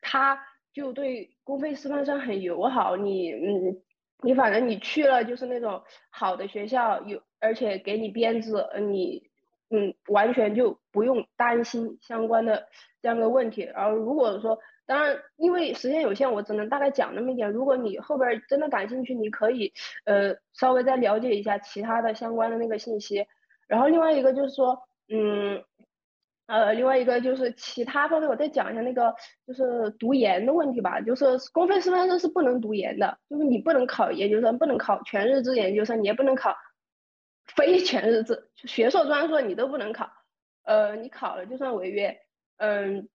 [0.00, 0.38] 他
[0.72, 2.96] 就对公费师范生很友好。
[2.96, 3.82] 你，嗯，
[4.22, 8.52] 你反正你去了就是那种好的学校，有而且给你编制，
[8.88, 9.24] 你，
[9.70, 12.68] 嗯，完全就不用担心相关的
[13.02, 13.62] 这样的问题。
[13.74, 17.50] 然后如果说，当然，因为时间有限，我只能大概讲那么一点。
[17.50, 19.72] 如果你后边真的感兴趣，你可以
[20.04, 23.24] 呃稍微再了解一下其他的相关的那个信息。
[23.68, 24.78] 然后另外一个就是说，
[25.08, 25.62] 嗯，
[26.46, 29.14] 呃，另外一个就是其他方面，我再讲一下那个
[29.46, 31.00] 就是读研的问题吧。
[31.00, 36.54] 就是公费师范生是不能读研的，就是你不能考研究生，不能考全日制研究生，你也不能考
[37.56, 40.10] 非全日制学硕专硕，你都不能考。
[40.64, 42.14] 呃，你考了就算违约。
[42.58, 43.08] 嗯。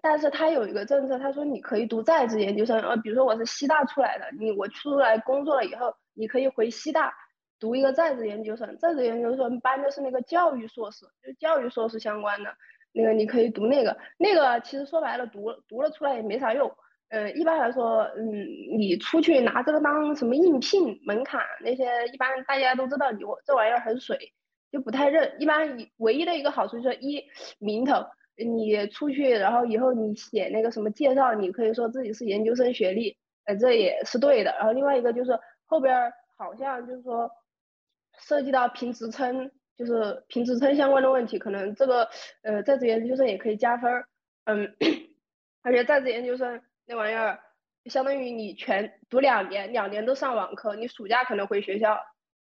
[0.00, 7.12] 但是他有一个政策，他说你可以读在职研究生，呃，比如说我是西大出来的，你我出来工作了以后，你可以回西大
[7.58, 12.54] 读一个在职研究生，在职研究生班的是那个教育硕士，就教育硕士相关的
[12.92, 16.72] 那个，你可以读那个，那个其实说白了读读了出来也没啥用，
[17.08, 18.46] 呃，一般来说，嗯，
[18.78, 24.32] 你出去拿这个当什么应聘门槛那些，一般大家都知道，你我这玩意儿很水，
[24.70, 27.24] 就不太认，一般唯一的一个好处就是一
[27.58, 28.06] 名头。
[28.44, 34.52] 你出去，然后以后你写那个什么介绍，你可以说自己是研究生学历，呃，这也是对的。
[34.52, 37.30] 然后另外一个就是后边好像就是说
[38.18, 42.08] 涉及到评职称，就是评职称相关的问题，可能这个
[42.42, 44.06] 呃在职研究生也可以加分儿，
[44.44, 44.76] 嗯，
[45.62, 47.40] 而且在职研究生那玩意儿
[47.86, 51.98] 相当于你全读两年，两年都上网课，你暑假可能回学校，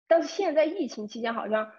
[0.09, 1.71] 但是现在疫情期间好像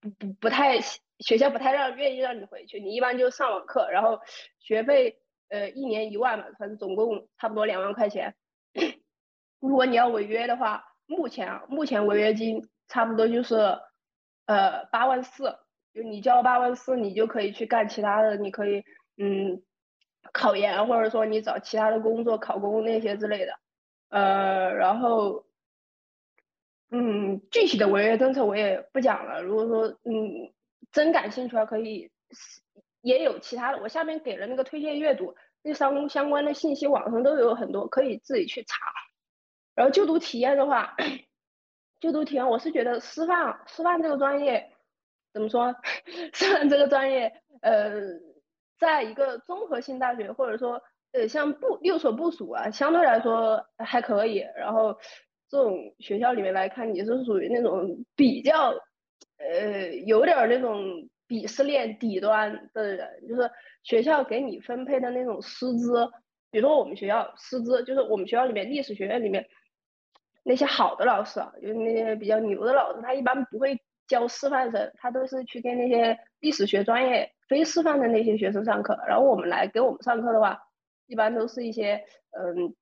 [0.00, 0.80] 不不不太。
[1.22, 4.20] 学校不太让愿意让你回去，你一般就上网课，然后
[4.58, 5.18] 学费
[5.48, 8.34] 呃一年一万嘛，反正总共差不多两万块钱。
[9.60, 13.56] 如果你要违约的话，目前啊目前违约金差不多就是
[14.46, 15.56] 呃八万四，
[15.94, 18.84] 就你交八万四，你就可以去干其他的，你可以
[19.16, 19.62] 嗯
[20.32, 23.52] 考研或者说你找其他的工作考公那些之类的，
[24.08, 25.44] 呃然后
[26.90, 30.52] 嗯具体的违约政策我也不讲了，如果说嗯。
[30.92, 32.10] 真感兴趣的可以，
[33.00, 33.78] 也有其他的。
[33.82, 38.76] 我下面给了那个推荐阅读，那相相关的信息网上都有很多，可以自己去查。
[39.74, 40.94] 然后就读体验的话，
[41.98, 44.70] 就读体验，我是觉得师范师范这个专业
[45.32, 45.74] 怎么说？
[46.34, 47.32] 师范这个专业，
[47.62, 47.92] 呃，
[48.78, 50.82] 在一个综合性大学或者说
[51.12, 54.44] 呃像部六所部属啊，相对来说还可以。
[54.56, 54.98] 然后
[55.48, 58.74] 这种学校里面来看，你是属于那种比较。
[59.50, 63.50] 呃，有点那种鄙视链底端的人，就是
[63.82, 66.08] 学校给你分配的那种师资，
[66.50, 69.48] 比如说我们学校师资，就是我们学校里面历史学院里面
[70.44, 78.98] 那些好的老师啊，就是那些比较牛的老师，他一般不会教师范生，他都是去给那些历史学专业非师范的那些学生上课。
[79.08, 80.60] 然后我们来给我们上课的话，
[81.06, 82.74] 一般都是一些嗯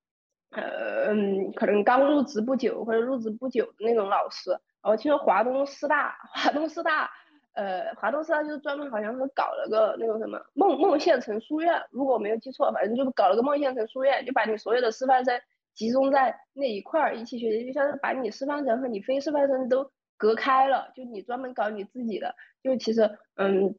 [0.50, 4.50] 呃嗯，可能刚入职不久或者入职不久的那种老师。
[4.82, 7.10] 我听说华东师大，华东师大，
[7.52, 15.38] 呃，华东师大就是专门好像是搞了个那个什么孟孟县城书院，如果我没有记错，反正就搞了个孟县城书院，就把你所有的师范生
[15.74, 22.34] 集中在那一块儿一起学习，就像是把你师范生和你非师范生都隔开了，就你专门搞你自己的。
[22.62, 23.74] 就其实，嗯，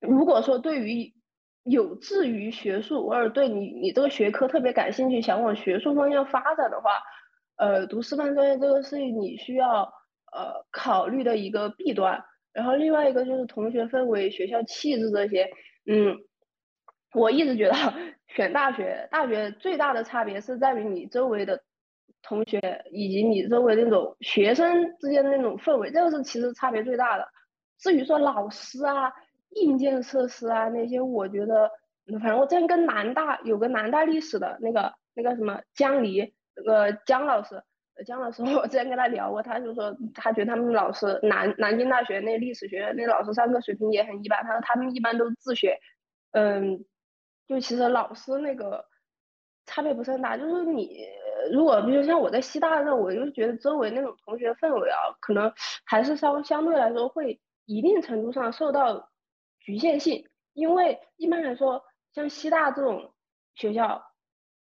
[0.00, 1.12] 如果说对于
[1.64, 7.02] 有志于学术或者对你你这个学科特别感兴趣，想往学术方向发展的话，
[7.56, 9.92] 呃，读师范专业这个是你需要。
[10.34, 15.48] 呃，考虑的一个弊端，然后另外一个就是同学氛围、学校气质这些，
[15.86, 16.16] 嗯，
[17.14, 17.74] 我一直觉得
[18.34, 21.62] 选大学，大学最大的差别是在于你周围的
[22.20, 27.28] 同学以及你周围那种学生之间的那种氛围，这个是其实差别最大的。
[27.78, 29.12] 至于说老师啊、
[29.50, 31.70] 硬件设施啊那些，我觉得，
[32.20, 37.62] 反正我之前跟南大有个南大历史的那个那个什么江离那个姜老师，
[38.04, 45.78] 姜老师我之前跟他聊过，他就说他觉得他们老师南南京大学那历史学院那老师上课水平也很一般，他说他们一般都自学，
[46.32, 46.84] 嗯。
[47.46, 48.86] 就其实老师那个
[49.66, 51.06] 差别不是很大，就是你
[51.52, 55.52] 如果比如像我在西大那，我就觉得周围那种同学氛围啊，可能
[55.84, 59.10] 还是稍相对来说会一定程度上受到
[59.60, 61.84] 局限性，因为一般来说
[62.14, 63.12] 像西大这种
[63.54, 64.02] 学校，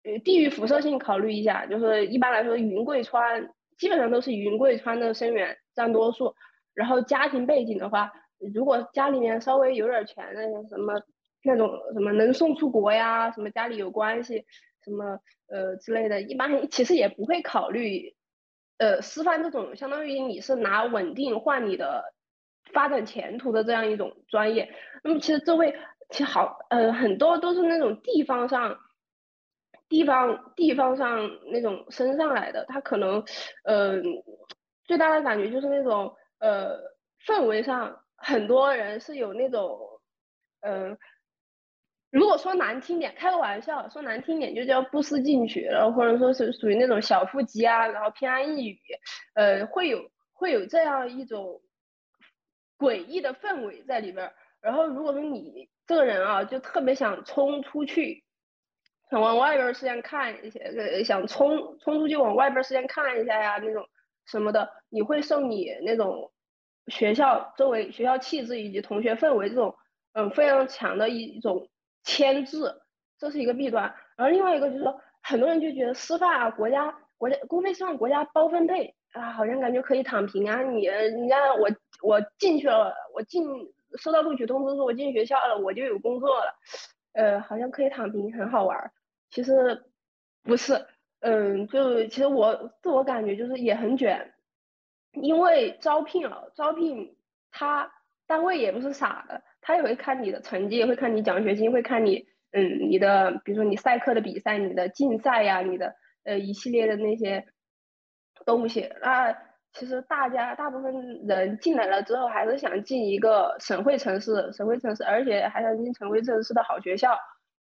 [0.05, 6.35] 呃地域辐射性考虑一下，就是一般来说云贵川基本上都是云贵川的生源占多数，
[6.75, 8.13] 然后家庭背景的话，
[8.55, 11.01] 如果家里面稍微有点钱那什么。
[11.45, 14.45] 那种什么能送出国呀，什么家里有关系，
[14.85, 18.15] 什么呃之类的，一般其实也不会考虑，
[18.79, 22.15] 呃，师范这种相当于你是拿稳定换你的
[22.73, 24.73] 发展前途的这样一种专业。
[25.03, 25.75] 那么其实这位
[26.11, 28.79] 其实好，呃，很多都是那种地方上，
[29.93, 33.23] 地方地方上那种升上来的，他可能，
[33.65, 34.01] 呃，
[34.85, 36.79] 最大的感觉就是那种呃
[37.27, 39.79] 氛围上，很多人是有那种，
[40.63, 40.97] 嗯。
[42.11, 48.81] 如果说难听点，开个玩笑，说难听点就叫不思进取，然后或者说是属于那种小腹肌啊，然后偏安一隅，
[49.35, 49.99] 呃，会有
[50.35, 51.63] 会有这样一种
[52.79, 54.35] 诡异的氛围在里边儿。
[54.61, 58.23] 然后如果说你这个人啊，就特别想冲出去，
[59.13, 63.87] 想往外边世界看一些，呃，想冲冲出去往外边世界看一下呀，那种
[64.25, 66.33] 什么的，你会受你那种
[66.87, 69.77] 学校周围学校气质以及同学氛围这种
[70.15, 71.69] 嗯非常强的一种。
[72.05, 72.59] 牵制，
[73.17, 73.95] 这是一个弊端。
[74.17, 80.63] 然后另外一个就是说，很多人就觉得师范啊，国家国家公费师范国家包分配啊，好像感觉可以躺平啊。
[80.63, 81.69] 你人家我
[82.03, 83.45] 我进去了，我进
[84.01, 86.53] 收到录取通知书我进学校了，我就有工作了，
[87.13, 88.91] 呃，好像可以躺平，很好玩儿。
[89.33, 89.83] 其实
[90.45, 90.87] 不是，
[91.21, 94.33] 嗯，就其实我自我感觉就是也很卷，
[95.13, 97.17] 因为招聘啊，招聘
[97.51, 97.93] 他
[98.27, 99.43] 单位也不是傻的。
[99.65, 107.47] 他也会看你的成绩，也会看你奖学金，会看你，嗯，你的，比如说你赛课的比赛，你的竞赛呀，你的，呃，一系列的那些
[108.45, 108.93] 东西。
[109.01, 109.33] 那
[109.73, 110.93] 其实大家大部分
[111.29, 117.17] 人进来了之后，还是想进一个省会城市，省会城市，而且还想进省会城市的好学校。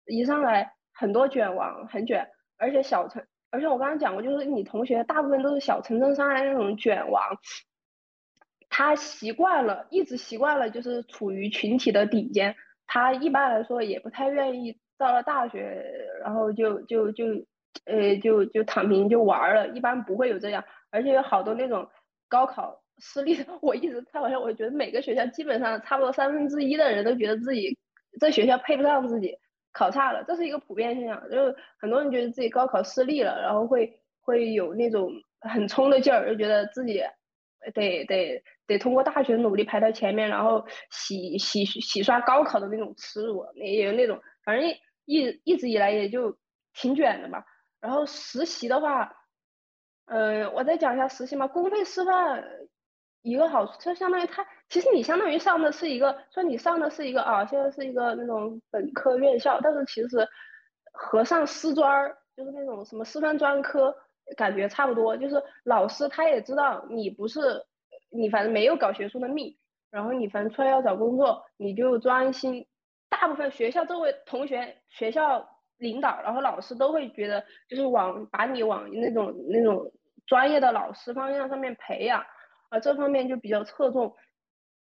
[0.06, 2.28] 一上来很多卷王，很卷，
[2.58, 7.22] 而且小城，而且我刚刚讲过，就是你同学大部分都是小城镇上来那种卷王。
[8.68, 12.56] 他习惯了，一直习惯了，就是处于群体的顶尖。
[12.86, 15.84] 他一般来说也不太愿意到了大学，
[16.22, 17.24] 然后就就就，
[17.84, 19.68] 呃，就就躺平就玩了。
[19.68, 21.86] 一般不会有这样，而且有好多那种
[22.28, 23.44] 高考失利的。
[23.60, 27.78] 我一直开玩笑，我觉得每个学校基本上差不多三分之一的人都觉得自己
[28.18, 29.36] 这学校配不上自己，
[29.72, 31.30] 考差了，这是一个普遍现象。
[31.30, 35.10] 就是很多人觉得自己高考失利了，然后会会有那种
[35.40, 37.02] 很冲的劲儿，就觉得自己。
[37.74, 44.68] 得得得通过大学努力排到前面，然后洗洗洗刷高考的那种耻辱，也有那种，反正
[45.04, 46.36] 一一直以来也就
[46.74, 47.44] 挺卷的吧。
[47.80, 49.14] 然后实习的话，
[50.06, 51.46] 嗯，我再讲一下实习嘛。
[51.46, 52.42] 公费师范
[53.22, 60.28] 一个好处，就相当于它，其实你相当于上的是一个，说你上的是一个啊，现在是一个那种本科院校，但是其实
[60.92, 63.94] 和上师专儿，就是那种什么师范专科。
[64.36, 67.40] 感觉差不多，就是老师他也知道你不是
[68.08, 69.58] 你，反正没有搞学术的命，
[69.90, 72.64] 然后你反正出来要找工作，你就专心。
[73.10, 75.46] 大部分学校周围同学、学校
[75.76, 79.90] 领导，然后老师都会觉得，就是往把你往那种那种
[80.24, 82.24] 专业的老师方向上面培养，
[82.72, 84.16] 啊，这方面就比较侧重。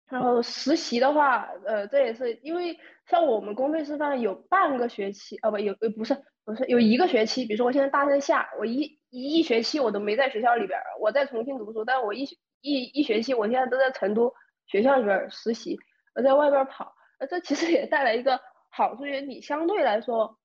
[0.09, 8.99] 然后实习的话，呃，这也是因为像我们公费师范有半个学期，啊不，有不是不是有一个学期，比如说我现在大三下，我一。
[9.11, 12.25] 一一学期我都没在学校里边，我在重庆读书，但我一
[12.61, 14.35] 一一学期我现在都在成都
[14.67, 15.79] 学校里边实习，
[16.15, 20.39] 我在外边跑，呃这其实也带来一个好处，就是你相对来说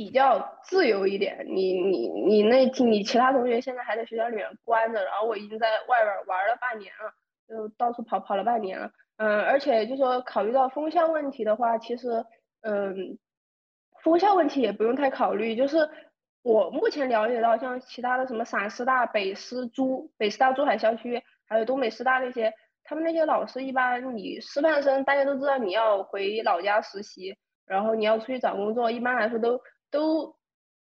[0.00, 1.44] 比较自由一点。
[1.46, 7.12] 你你你那你其他同学现在还在学校里面关着，然后我已经在外边玩了半年了，
[7.46, 8.90] 就到处跑跑了半年了。
[9.18, 12.24] 嗯，而且就说考虑到封校问题的话，其实
[12.62, 13.18] 嗯，
[14.02, 15.90] 封校问题也不用太考虑，就是。
[16.42, 27.36] 我目前了解到，像其他的什么陕师大、北师珠、北师大珠海校区，还有东北师大那些，他们那些老师一般，你师范生大家都知道你要回老家实习，
[27.66, 29.60] 然后你要出去找工作，一般来说都
[29.90, 30.36] 都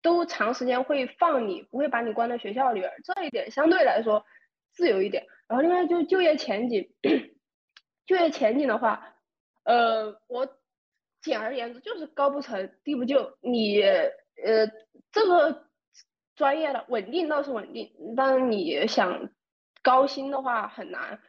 [0.02, 4.26] 都长时间会放你，不会把你关在学校里边，这一点相对来说
[4.72, 5.28] 自由一点。
[5.48, 6.90] 然后另外就是就业前景，
[8.06, 9.16] 就业前景的话，
[9.64, 10.48] 呃，我
[11.22, 14.68] 简而言之就是高不成低不就，你呃
[15.12, 15.68] 这个
[16.36, 19.30] 专业的稳定倒是稳定，但是你想
[19.84, 21.20] 高薪的话很难。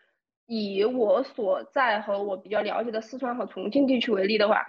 [0.47, 4.67] 以我所在和我比较了解的四川和重庆地区为例的话。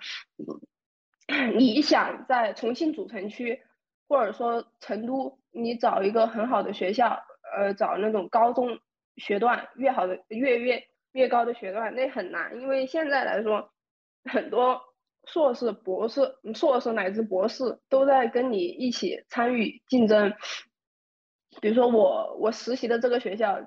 [1.57, 3.61] 你想在重庆主城区，
[4.07, 7.17] 或者说成都，你找一个很好的学校，
[7.57, 8.79] 呃，找那种高中
[9.15, 13.71] 学段越好的越越越高的学段，那很难，因为现在来说，
[14.25, 14.81] 很多
[15.25, 20.33] 硕士、博士、硕士乃至博士都在跟你一起参与竞争。
[21.61, 23.59] 比如说我我实习的这个学校，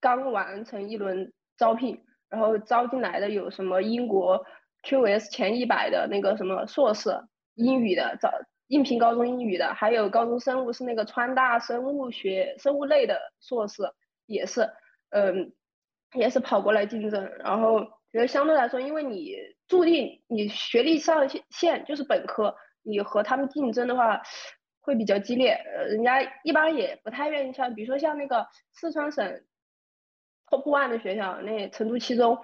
[0.00, 4.44] 刚完成一轮招聘，然后招进来的有什么英国。
[4.82, 7.10] QS 前一百的那个什么硕士
[7.54, 8.32] 英语的找
[8.68, 13.82] 应聘高中英语的，还有高中生物是那个川大生物学生物类的硕士
[14.26, 14.70] 也是，
[15.10, 15.52] 嗯，
[16.14, 17.30] 也是跑过来竞争。
[17.40, 17.80] 然后
[18.12, 24.22] 觉得相对来说，因为你注定你学历上限就是本科，你和他们竞争的话
[24.80, 25.50] 会比较激烈。
[25.52, 29.42] 呃，人家一般也不太愿意像，比如说像那个四川省
[30.46, 32.38] top one 的学校，那成都七中，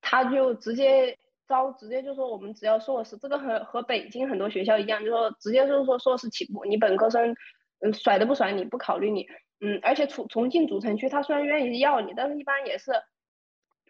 [0.00, 1.16] 他就直接。
[1.48, 7.34] 招直接就说我们只要硕士，这个和和北京很多学校一样，就说直接就是说硕士起步，你本科生，
[7.80, 9.26] 嗯，甩都不甩你，不考虑你，
[9.60, 12.92] 嗯，而且重重庆主城区他虽然愿意要你，但是一般也是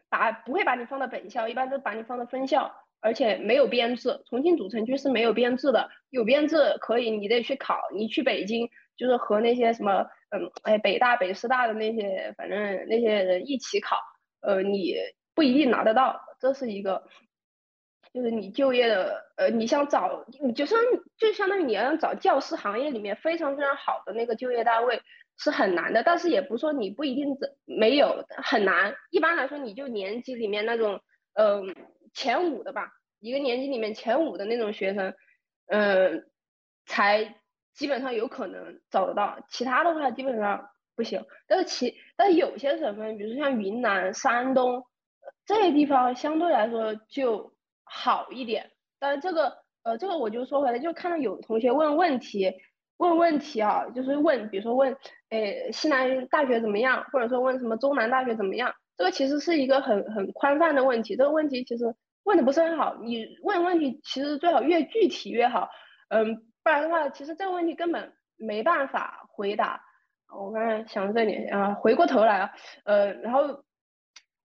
[0.08, 13.96] 把不会把你放到本校，一般都把你放到分校，而且没有编制，重庆主城区是没有编制的，有编制可以你得去考，你去北京就是和那些什么，嗯，哎，北大、北师大的那些反正那些人一起考，
[14.40, 14.94] 呃，你
[15.34, 17.02] 不一定拿得到，这是一个。
[18.12, 20.80] 就是你就业的，呃，你想找，你就相
[21.18, 25.02] 就相当于你要找教师行业里面非常非常好的那个就业单位
[25.36, 27.36] 是很难的，但是也不说你不一定
[27.66, 28.94] 没有很难。
[29.10, 31.00] 一般来说，你就年级里面那种，
[31.34, 31.76] 嗯，
[32.14, 35.14] 前五的吧，一个年级里面前五的那种学生，
[35.66, 36.24] 嗯，
[36.86, 37.36] 才
[37.74, 41.26] 基本上有可能找得到，其他的话基本上不行。
[41.46, 44.84] 但是其但是有些省份，比如说像云南、山东
[45.44, 47.52] 这些地方，相对来说就。
[47.90, 52.52] 好一点，但这个呃，这个我就说回来，就看到有同学问问题，
[52.98, 54.96] 问问题啊，就是问，比如说问，
[55.30, 65.68] 诶，西南大学怎么样，或者说问什么中南大学怎么样，这个其实是一个很很宽泛的问题，这个问题其实问的不是很好，你问问题其实最好越具体越好，
[66.08, 69.80] 嗯，不然的话，其实这个问题根本没办法回答。
[70.36, 72.50] 我刚才想到这里啊，回过头来啊，
[72.84, 73.64] 呃，然后。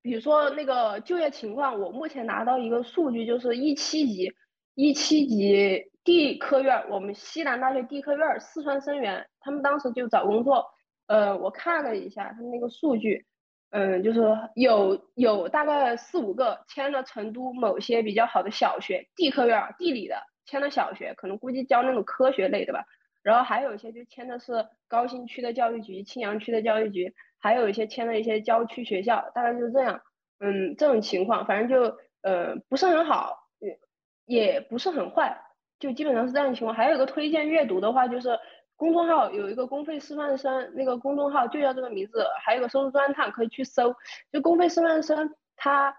[0.04, 4.32] 比如说那个就业情况，我目前拿到一个数据，就是一七级，
[4.76, 10.66] 一七级地科院，我们西南大学地科院四川生源，他们当时就找工作，
[11.08, 13.26] 呃，我看了一下他们那个数据，
[13.72, 14.22] 嗯，就是
[14.56, 22.84] 有有大概四五个签了成都某些比较好的小学，地科院地理的签了小学，可能估计教那种科学类的吧，
[23.24, 27.16] 然后还有一些就签的是高新区的教育局、青羊区的教育局。
[27.40, 30.02] 还有一些签了一些郊区学校，大概就是这样，
[30.40, 33.78] 嗯，这种情况，反正就呃不是很好，也
[34.26, 35.38] 也不是很坏，
[35.78, 36.74] 就基本上是这样的情况。
[36.74, 38.40] 还有一个推荐阅读的话，就是
[38.78, 43.94] 公众号有一个公费师范生，那个公众号就叫这个名字，还有个收入专探可以去搜。
[44.32, 45.90] 就公费师范生他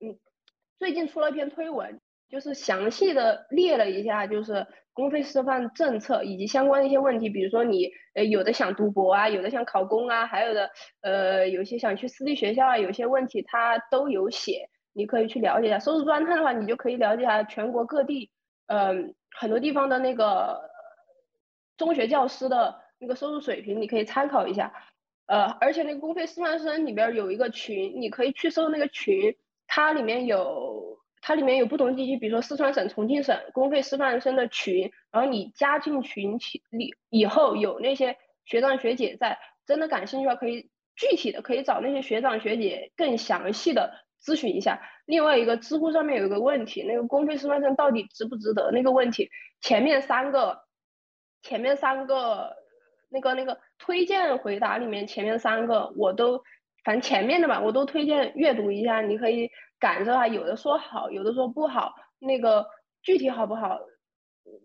[0.00, 0.18] 嗯
[0.78, 4.66] 最近出了一篇推文，就是详细的列了一下，就是。
[4.96, 10.70] 公费师范政策以及相关的一些问题，比如说你呃有的想读博啊，有的想考公啊，还有的
[11.00, 15.80] 呃有些想去私立学校啊，有些问题他都有写，你可以去了解一下。
[15.80, 18.30] 收入专探的话，你就可以了解一下全国各地
[18.68, 20.60] 嗯很多地方的那个
[21.76, 24.72] 中学教师的那个收入水平，你可以参考一下。
[25.26, 29.34] 呃，而且那个公费师范生里边有一个群，你可以去搜那个群，
[29.66, 30.93] 它里面有。
[31.26, 36.38] 它里面有不同地区，比如说四川省、重庆省公费师范生的群，然后你加进群
[36.68, 44.82] 里以后，有那些学长学姐在，真的感兴趣的话，可以具体的可以找那些学长学姐更详细的咨询一下。
[45.06, 48.70] 另外一个，知乎上面有一个问题，那个公费师范生到底值不值得？
[48.70, 49.30] 那个问题，
[49.62, 50.64] 前面三个，
[51.40, 52.54] 前面三个
[53.08, 56.44] 那个那个推荐回答里面，前面三个我都，
[56.84, 59.50] 反正前面的吧，我都推荐阅读一下，你可以。
[59.80, 62.66] 感受啊，有的说好，有的说不好，那个
[63.02, 63.80] 具体好不好，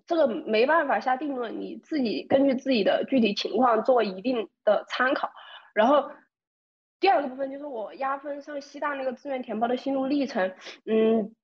[0.07, 5.29] 这个没办法下定论，你自己根据自己的具体情况做一定的参考。
[5.73, 6.09] 然后
[7.01, 10.53] 第二个部分就是我压分上西大那个志愿填报的心路历程，
[10.85, 11.35] 嗯，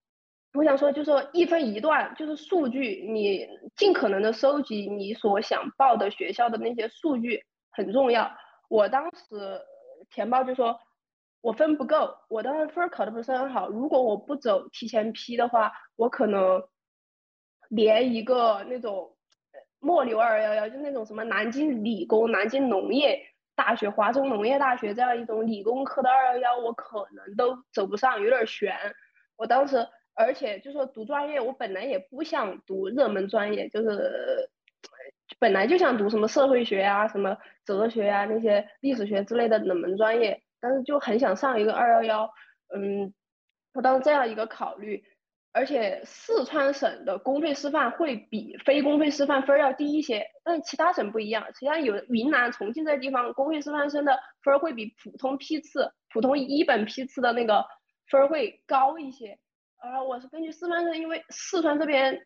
[0.53, 3.45] 我想说，就是说一分一段，就是数据，你
[3.76, 8.31] 尽可能的收集你所想报的学校的那些数据很重要。
[8.69, 9.61] 我当时
[10.10, 10.80] 填报就说，
[11.41, 13.69] 我分不够，我当时分考的不是很好。
[13.69, 16.64] 如果我不走提前批的话，我可能
[17.69, 19.15] 连一个那种
[19.80, 23.19] 末流二幺幺，就那种什么南京理工、南京农业
[23.56, 28.76] 大学、华中农业大学这样一种理工科的二幺幺，我可能都走不上，有点悬。
[29.36, 29.88] 我当时。
[30.18, 34.49] 而且就说读专业，我本来也不想读热门专业，就是
[35.39, 42.30] 本来就想读什么社会学啊、什么哲学啊那些历史学之类的冷门专业，但是就很想上一个二幺幺，
[42.76, 43.14] 嗯，
[43.73, 45.03] 我当时这样一个考虑，
[45.52, 57.65] 而且四川省的公费师范会比非公费师范分要低一些，但其他省不一样，其他有云南、重庆这地方公费师范生的分会比普通批次、普通一本批次的那个
[58.10, 59.39] 分会高一些。
[59.84, 62.26] 然后我是根据四川省，因为四川这边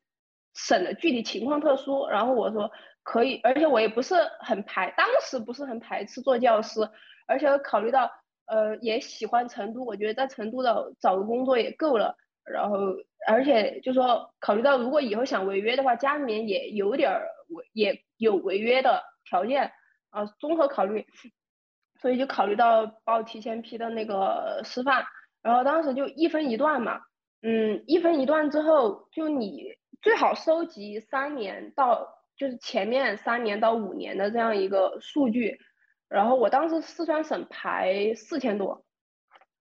[0.54, 2.72] 省的具体情况特殊，然后我说
[3.04, 6.82] 可以，而且我也不是很排，当时不是很排斥做教师，
[7.28, 8.12] 而且考虑到
[8.48, 12.16] 呃也喜欢成都，我觉得在成都的找个工作也够了，
[12.46, 12.78] 然后
[13.28, 19.72] 而且就说考虑到如果以后想违约的话，家里面也有点儿违也有违约的条件
[20.10, 21.06] 啊，综合考虑，
[22.02, 25.06] 所以就考虑到报提前批的那个师范，
[25.42, 27.02] 然后当时就一分一段嘛。
[27.42, 29.64] 嗯，一分一段之后，就你
[30.02, 35.60] 最好收集三年到，就是前面三年到五年的这样一个数据。
[36.08, 38.84] 然后我当时四川省排四千多，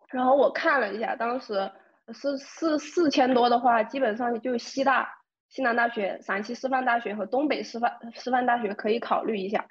[0.08, 1.70] 然后我看了一下，当时
[2.12, 5.12] 是四四千多的话，基本上就西大、
[5.48, 9.66] 西南大学、陕西师范大学和东北师范师范大学可以考虑一下。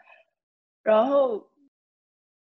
[0.83, 1.49] 然后。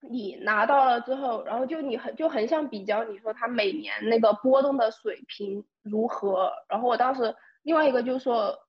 [0.08, 6.54] 你拿到了之后，然后就你很就很想比较，你说它每年那个波动的水平如何？
[6.70, 7.36] 然后我当时
[7.66, 8.60] 另外一个就是说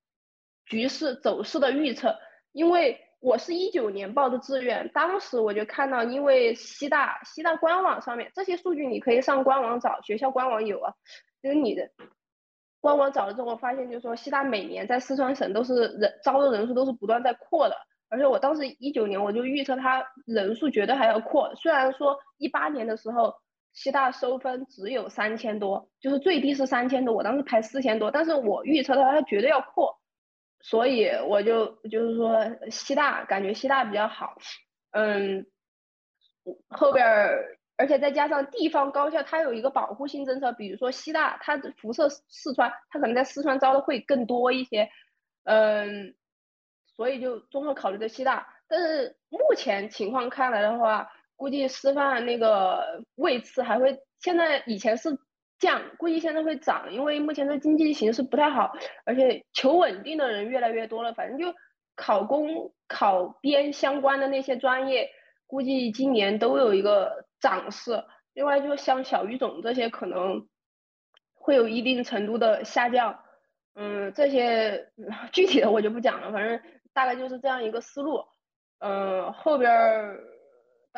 [0.64, 2.16] 局势走势的预测，
[2.52, 10.94] 因为我是一九年报的志愿，当时我就看到，因为西大西大官网上面这些数据你可以上官网找，学校官网有啊，
[11.42, 11.90] 就是你的
[12.80, 17.76] 官网找了之后，发现就是说西大每年在四川省都是人招的人数都是不断在扩的。
[18.08, 23.34] 而且我当时一九年我就预测它人数绝对还要扩，虽然说一八年的时候
[23.76, 30.00] 西大收分只有三千多，就是最低是三千多，我当时排四千多，但是我预测它它绝对要扩，
[30.58, 34.34] 所以我就就是说西大感觉西大比较好，
[34.90, 35.46] 嗯，
[36.68, 37.06] 后边
[37.76, 44.90] 而且再加上地方高校它有一个保护性政策，比如说西大它辐射四川，它可能在四川招的会更多一些，
[45.44, 46.16] 嗯。
[46.96, 55.18] 所以就综合考虑的西大，但是目前情况看来的话，估计师范那个位次还会，现在以前是
[55.58, 58.72] 降，估计现在会涨，因为目前的经济形势不太好，
[59.04, 61.54] 而且求稳定的人越来越多了，反正就
[61.94, 65.10] 考公、考编相关的那些专业，
[65.46, 68.04] 估计今年都有一个涨势。
[68.34, 70.46] 另外，就像小语种这些，可能
[71.34, 73.20] 会有一定程度的下降。
[73.74, 74.88] 嗯，这些
[75.32, 76.60] 具体的我就不讲了，反正。
[76.96, 78.24] 大概就是这样一个思路，
[78.78, 80.18] 嗯，后边儿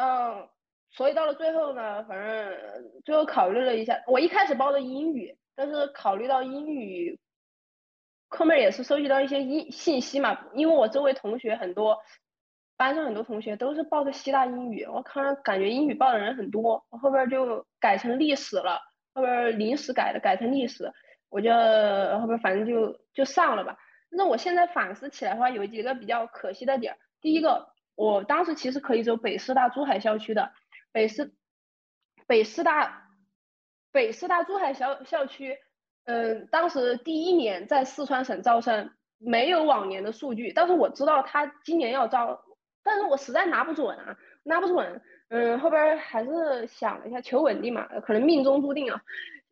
[0.00, 0.48] 嗯，
[0.90, 2.56] 所以到了最后呢，反正
[3.04, 7.18] 最后考虑了一下，我一开始报的英语，但是考虑到英语，
[8.28, 11.98] 后面也是收集到一些信信息嘛，因为我周围同学很多，
[12.76, 18.80] 班上很多同学都是报的西大英语，我看感觉英语报的人很多，我后边就改成历史了，
[19.14, 20.92] 后边临时改的，改成历史，
[21.28, 21.50] 我就
[22.20, 23.76] 后边反正就就上了吧。
[24.10, 26.96] 那我现在反思起来的话，有几个比较可惜的点。
[27.20, 27.68] 第一个，
[27.98, 30.52] 我当时其实可以走北师大珠海校区的，
[30.92, 31.34] 北师
[32.28, 33.08] 北师大
[33.90, 35.58] 北师大珠海校校区，
[36.04, 42.40] 嗯，当时第一年在四川省招生，没有往年的数据，但是我知道他今年要招，
[42.84, 45.02] 但是我实在拿不准啊，拿不准。
[45.30, 49.02] 嗯，后边还是想了一下，求稳定嘛，可能命中注定啊，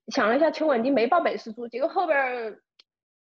[0.08, 2.60] 想了一下求稳定，没报北师珠，结果后边。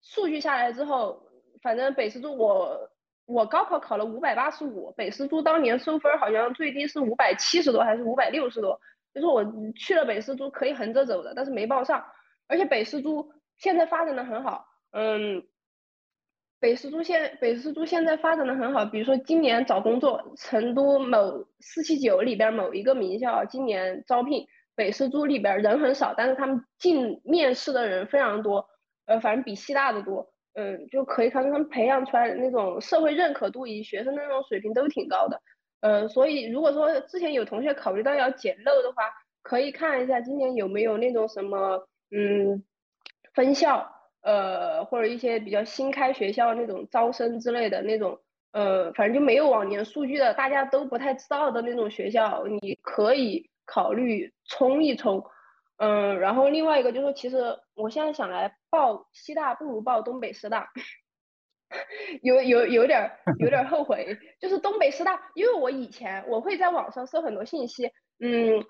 [0.04, 1.22] 数据下来之后，
[1.62, 2.90] 反正北师珠我
[3.26, 8.80] 我高考考了五百八十五，北师珠当年收分好像最低是五百七十多还是五百六十多，
[9.14, 9.44] 就是我
[9.76, 12.04] 去了北师珠可以横着走的，但是没报上。
[12.48, 15.44] 而且北师珠现在发展的很好，嗯，
[16.60, 28.68] 北师珠现北师珠现在发展的很好，比如说今年找工作，成都某四七九里边某一个名校今年招聘北师珠里边人很少，但是他们进面试的人非常多。
[29.06, 35.40] 呃，反正比西大的多，嗯，就可以看他们培养出来的那种社会认可度以及学生的那种水平都挺高的，
[35.80, 39.10] 呃，所以如果说之前有同学考虑到要捡漏的话，
[39.42, 42.62] 可以看一下今年有没有那种什么，嗯，
[43.34, 43.90] 分校，
[44.22, 48.18] 呃，或者一些比较新开学校那种招生之类的那种，
[48.52, 55.24] 呃，反正就没有往年数据的，大家都不太知道的那种学校，你可以考虑冲一冲。
[55.78, 60.70] 嗯，然后另外一个就是，其实我现在想来报西大不如报东北师大，
[62.22, 64.18] 有有有点有点后悔。
[64.40, 67.90] 就是东北师大，因为我以前我会在网上搜很多信息，
[68.20, 68.64] 嗯，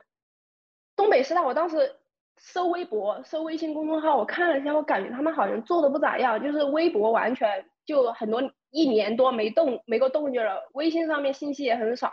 [0.96, 1.96] 东北师大我当时
[2.38, 12.10] 搜微博、搜微信公众号，我看了一下，我感觉他们好像做的不咋样，就是微博完全就很多一年多没动没个动静了，微信上面信息也很少。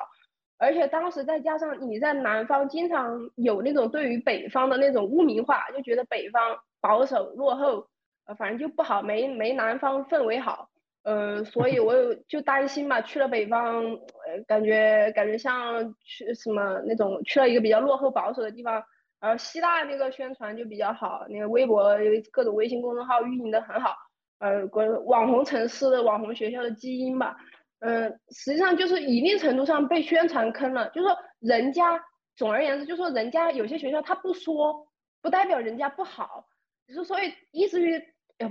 [0.59, 7.87] 而且当时再加上你在南方，经常有那种对于北方的那种污名化，就觉得北方保守落后，
[8.25, 10.69] 呃，反正就不好，没没南方氛围好，
[11.03, 18.83] 呃，所以我有就担心嘛，去了北方，呃，感觉感觉像去什么那种去了一个比较落后保守的地方，
[19.21, 21.95] 而希腊那个宣传就比较好，那个微博
[22.31, 23.95] 各种微信公众号运营的很好，
[24.39, 24.65] 呃，
[25.05, 27.37] 网红城市的网红学校的基因吧。
[27.79, 30.89] 嗯，实际上就是一定程度上被宣传坑了。
[30.89, 31.99] 就是说，人家
[32.35, 34.87] 总而言之，就是说，人家有些学校他不说，
[35.21, 36.45] 不代表人家不好。
[36.87, 38.01] 就是所以，以至于，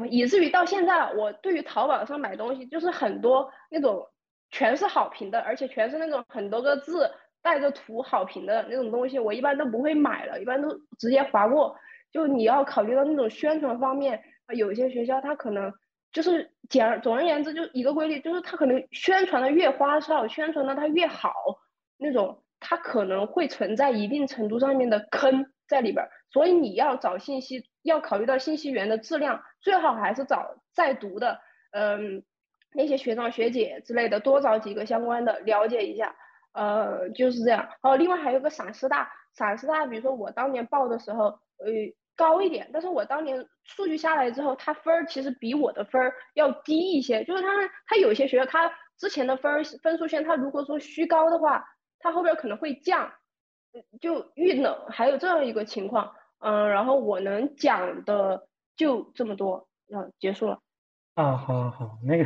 [0.09, 4.07] 以至于到现在，我对于淘宝上买东西，就是很多那种
[4.51, 7.11] 全是好评的，而且全是那种很多个字
[7.43, 10.69] 带着图好评的那种东西，我一般都不会买了，一般都
[10.99, 11.77] 直接划过。
[12.11, 14.23] 就你要考虑到那种宣传方面，
[14.57, 15.71] 有些学校它可能。
[16.11, 21.33] 就是简而总而言之，就一个规律，就是他可能宣传的越花哨，宣传的他越好，
[21.99, 26.11] 那种他可能会存在一定程度上面的坑在里边儿。
[26.31, 31.41] 所以你要找信息，要考虑到信息源的质量，最好还是找在读的，
[31.73, 32.23] 嗯，
[32.73, 36.17] 那些学长学姐之类的，多找几个相关的了解一下，
[36.53, 37.69] 呃，就是这样。
[37.83, 41.25] 哦，另外还有个陕师大，陕师大，比如说我当年报的时候，
[41.59, 41.67] 呃。
[42.19, 47.25] 高一点，但是我当年数据下来之后，他分儿其实比我的分儿要低一些。
[47.25, 47.49] 就是他
[47.87, 51.65] 他有些学校，他之前的分儿分数线，他如果说虚高的话，
[52.01, 53.13] 他后边可能会降，
[54.01, 56.13] 就遇冷，还有这样一个情况。
[56.41, 60.59] 嗯，然后我能讲的就这么多，要结束了。
[61.15, 62.25] 啊，好，好，好，那个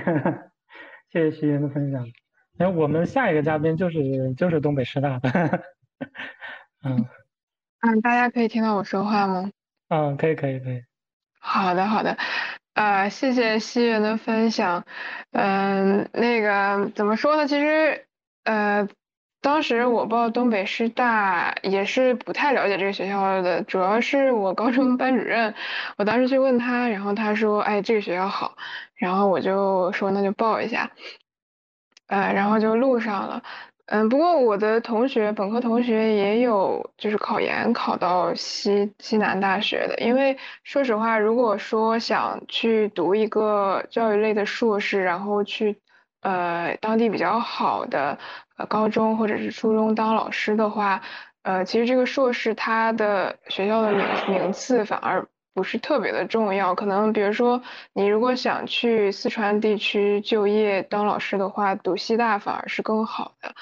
[1.11, 2.07] 谢谢徐岩的分享。
[2.59, 5.31] 那我们下一个嘉宾就是就是东北师大的，
[6.85, 7.07] 嗯
[7.81, 9.51] 嗯，大家可以听到我说话吗？
[9.93, 10.83] 嗯，可以可以可以。
[11.39, 12.17] 好的好的，
[12.73, 14.87] 呃，谢谢西元的分享。
[15.33, 17.47] 嗯，那个怎么说呢？
[17.47, 18.07] 其实，
[18.45, 18.89] 呃，
[19.43, 25.55] 当时我报东北师大也是不太了解这个学校的，主要是我高中班主任，
[25.99, 28.57] 我当时去问他，然后他说，哎，这个学校好，
[28.95, 30.91] 然后我就说那就报一下，
[32.07, 33.43] 呃，然后就录上了。
[33.93, 45.79] 嗯，不过我的同学，本科同学也有就是考研考到西西南大学的，因为说实话，如果说想去读一个教育类的硕士，然后去
[46.23, 48.19] 呃当地比较好的
[48.57, 51.03] 呃高中或者是初中当老师的话，
[51.43, 55.27] 呃，其实这个硕士它的学校的名名次反而。
[55.55, 57.63] 不是特别的重要，可能比如说
[57.93, 63.55] 你如果想去四川地区就业当老师的话，读西大反而是更好的。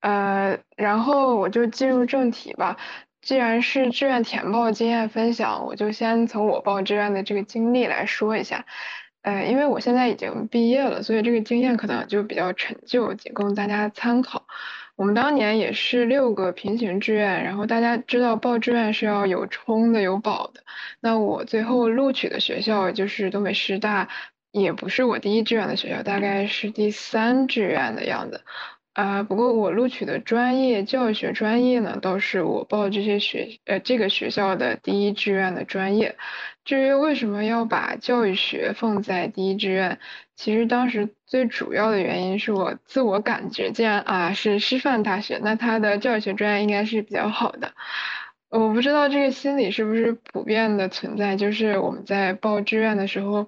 [0.00, 2.76] 呃，然后我就进入正题吧。
[3.20, 8.64] 既然是志愿填报经验分享，我就先从我报志愿的这个经历来说一下。
[9.22, 14.46] 呃，因为我现在已经毕业了，所以这个经验可能就比较陈旧，仅供大家参考。
[14.98, 20.64] 我们当年也是六个平行志愿，然后大家知道报志愿是要有冲的有保的。
[20.98, 24.08] 那我最后录取的学校就是东北师大，
[24.50, 28.40] 也不是我第一志愿的学校，大概是第三志愿的样子。
[28.92, 36.16] 啊，不过我录取的专业教学专业呢，都是我报这些学呃这个学校的第一志愿的专业。
[36.68, 39.98] 至于为什么要把教育学放在第一志愿，
[40.36, 47.72] 其实当时最主要的原因是我自我感觉，既然啊是师范大学，那它的教育学专业应该是比较好的。
[48.50, 53.46] 我不知道这个心理是不是普遍的存在，就是我们在报志愿的时候，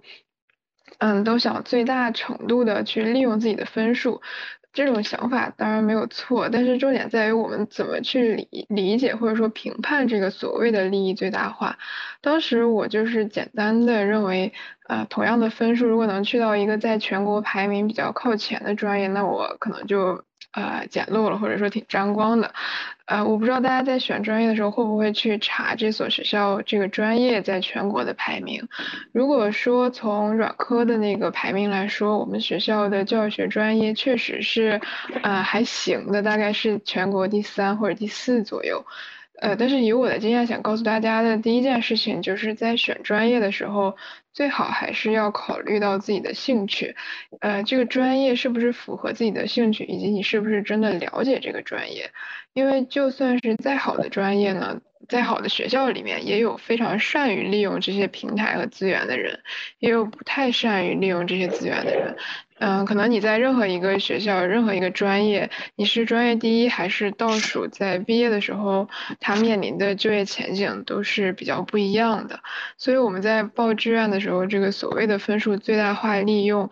[0.96, 4.22] 嗯，都想最大程度的去利用自己的分数。
[4.72, 11.78] 这种想法当然没有错，但是重点在于我们怎么去理理解或者说评判这个所谓的利益最大化。
[12.20, 14.52] 当时我就是简单的认为，
[14.88, 20.24] 呃，同样的分数如果能去到一个在全国排名比较靠前的专业，那我可能就。
[20.52, 22.52] 呃，简陋了，或者说挺沾光的。
[23.06, 28.68] 呃，我不知道大家在选专业的时候会不会去查这所学校这个专业在全国的排名。
[29.12, 34.80] 如果说从软科的那个排名来说，我们学校的教学专业确实是
[35.22, 38.84] 呃还行的，大概是全国第三或者第四左右。
[39.40, 43.96] 呃，但是以我的经验想告诉大家的第一件事情，就是在选专业的时候，
[44.34, 46.94] 最好还是要考虑到自己的兴趣，
[47.40, 52.10] 呃，这个专业是不是符合自己的兴趣，以及你是不是真的了解这个专业。
[52.52, 54.80] 因为就算是再好的专业呢，
[55.10, 59.40] 再好的学校里面，也有非常善于利用这些平台和资源的人，
[59.80, 62.16] 也有不太善于利用这些资源的人。
[62.60, 68.88] 嗯，可能你在任何一个学校、任何一个专业，你是专业第一还是倒数，在毕业的时候，
[69.18, 72.40] 他面临的就业前景都是比较不一样的。
[72.76, 76.70] 所以我们在报志愿的时候，这个所谓的分数最大化利用。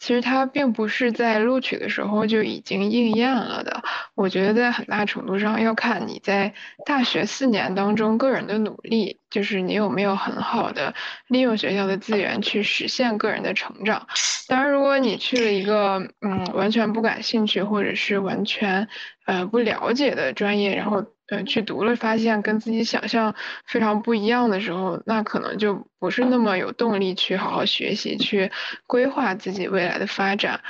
[0.00, 3.82] 其实它并不是在录取的时候就已经应验了的。
[4.14, 6.52] 我觉得在很大程度上要看你在
[6.86, 10.94] 大学四年当中个人的努力，就是你有没有很好的
[11.28, 14.08] 利用学校的资源去实现个人的成长。
[14.48, 18.88] 当然，如果你去了一个嗯完全不感兴趣或者是完全
[19.26, 21.04] 呃不了解的专业，然后。
[21.30, 23.34] 呃，去读了，发现跟自己想象
[23.64, 28.50] 非常不一样的时候，那可能就不是那么有动力去好好学习，去
[28.86, 30.60] 规划自己未来的发展。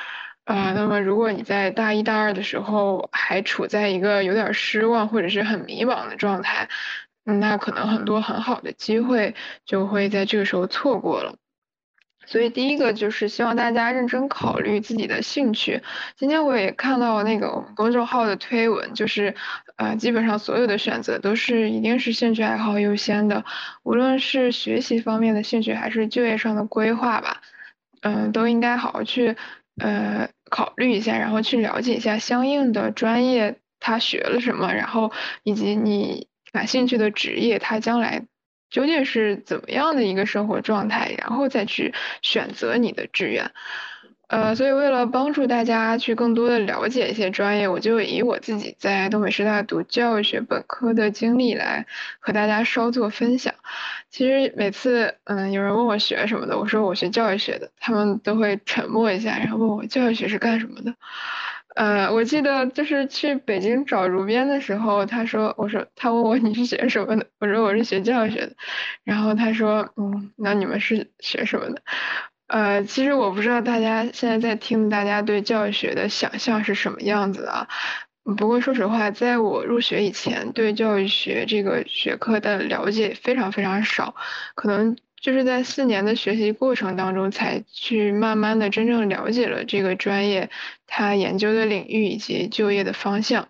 [0.45, 6.69] 啊，那么如果你在大一、大二的时候还处在一个有点失望或者是很迷茫的状态，
[7.25, 9.35] 那可能很多很好的机会
[9.65, 11.37] 就会在这个时候错过了。
[12.31, 15.83] 所以第一个就是希望大家认真考虑自己的兴趣。
[16.17, 19.35] 今天我也看到那个我们公众号的推文，就是
[19.75, 23.45] 呃，基本上所有的选择都是一定是兴趣爱好优先的，
[23.83, 27.43] 无论是学习方面的兴趣还是就业上的规划吧，
[28.03, 29.35] 嗯，都应该好好去
[29.79, 35.11] 呃考虑一下，然后去了解一下相应的专业他学了什么，然后
[35.43, 38.23] 以及你感兴趣的职业他将来。
[38.71, 41.93] 究竟是怎么样的一个生活状态，然后再去
[42.23, 43.51] 选择你的志愿。
[44.29, 51.85] 呃，所以为了帮助大家去更多的了解一些专业，我就以我自己在东北师大读教育学本科的经历来
[52.21, 53.53] 和大家稍作分享。
[54.09, 60.95] 其实每次嗯有人问我学什么的，我说我学教育学的，他们都会沉默一下，然后问我教育学是干什么的。
[61.77, 68.53] 呃，我记得就是去北京找如编的时候，他说，我说他问我你是学什么的，我说我是学教育学的，
[69.05, 71.83] 然后他说，嗯，那你们是学什么的？
[72.49, 77.69] 呃，其实我不知道大家现在在听，大家对教育学的想象是什么样子的。
[78.37, 84.15] 不过说实话，在我入学以前，对教育学这个学科的了解非常非常少，
[84.55, 84.97] 可能。
[85.21, 90.49] 就是在四年的学习过程当中，才去慢慢的真正了解了这个专业，
[90.87, 93.49] 它研究的领域以及就业的方向。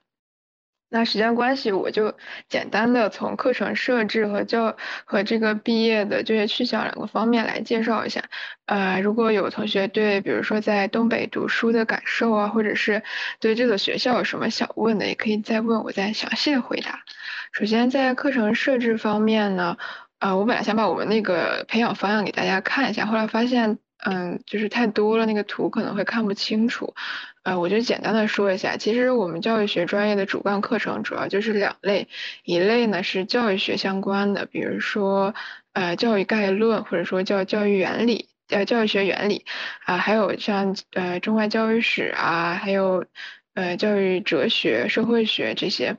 [0.93, 2.17] 那时间关系，我就
[2.49, 8.25] 简单的从课程设置和教和这个毕业的就业去向两个方面来介绍一下。
[8.67, 13.05] 呃，如果有同学对比如说在东北读书的感受啊，或者是
[13.39, 17.05] 对这所学校有什么想问的，也可以再问，我再详细的回答。
[17.53, 19.77] 首先在课程设置方面呢。
[20.21, 26.95] 啊，我本来想把我们那个培养方案给大家看一下，后来发现，嗯，就是太多了，那个图可能会看不清楚。
[27.43, 32.07] 呃，我就简单的说一下，其实我们教育学专业的主干课程主要就是两类，
[32.45, 35.35] 一类呢是教育学相关的，比如说
[35.73, 39.47] 呃教育概论，或者说叫教育原理，呃教育学原理，
[39.87, 43.07] 啊，还有像呃中外教育史啊，还有
[43.55, 45.97] 呃教育哲学、社会学这些。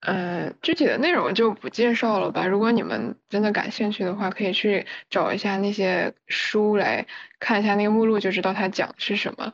[0.00, 2.46] 嗯，具体的内容就不介绍了吧。
[2.46, 7.04] 如果你们真的感兴趣的话，可以去找一下那些书来
[7.40, 9.52] 看一下那个目录，就知道它讲的是什么。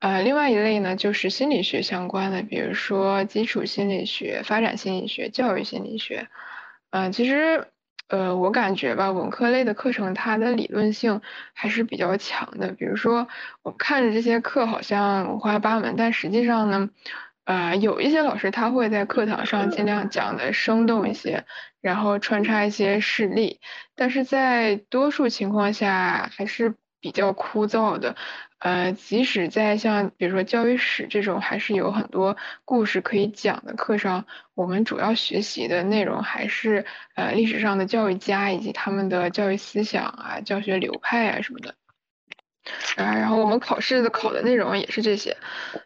[0.00, 6.28] 呃，另外一类呢，就是心理学相关的，比如说基础心理学、发展心理学、教育心理学。
[6.90, 7.66] 嗯，其实，
[8.08, 11.22] 呃，我感觉吧，文科类的课程它的理论性
[11.54, 12.68] 还是比较强的。
[12.72, 13.26] 比如说，
[13.62, 16.90] 我看着这些课好像五花八门，但实际上呢。
[17.46, 21.44] 啊，有一些老师他会在课堂上尽量讲的生动一些，
[21.80, 23.60] 然后穿插一些事例，
[23.94, 28.16] 但是在多数情况下还是比较枯燥的。
[28.58, 41.76] 呃，即使在像比如说教育史这种还是有很多故事可以讲的课上，我们主要学习的内容还是呃历史上的教育家以及他们的教育思想啊、教学流派啊什么的。
[42.96, 45.36] 啊，然后我们考试的考的内容也是这些。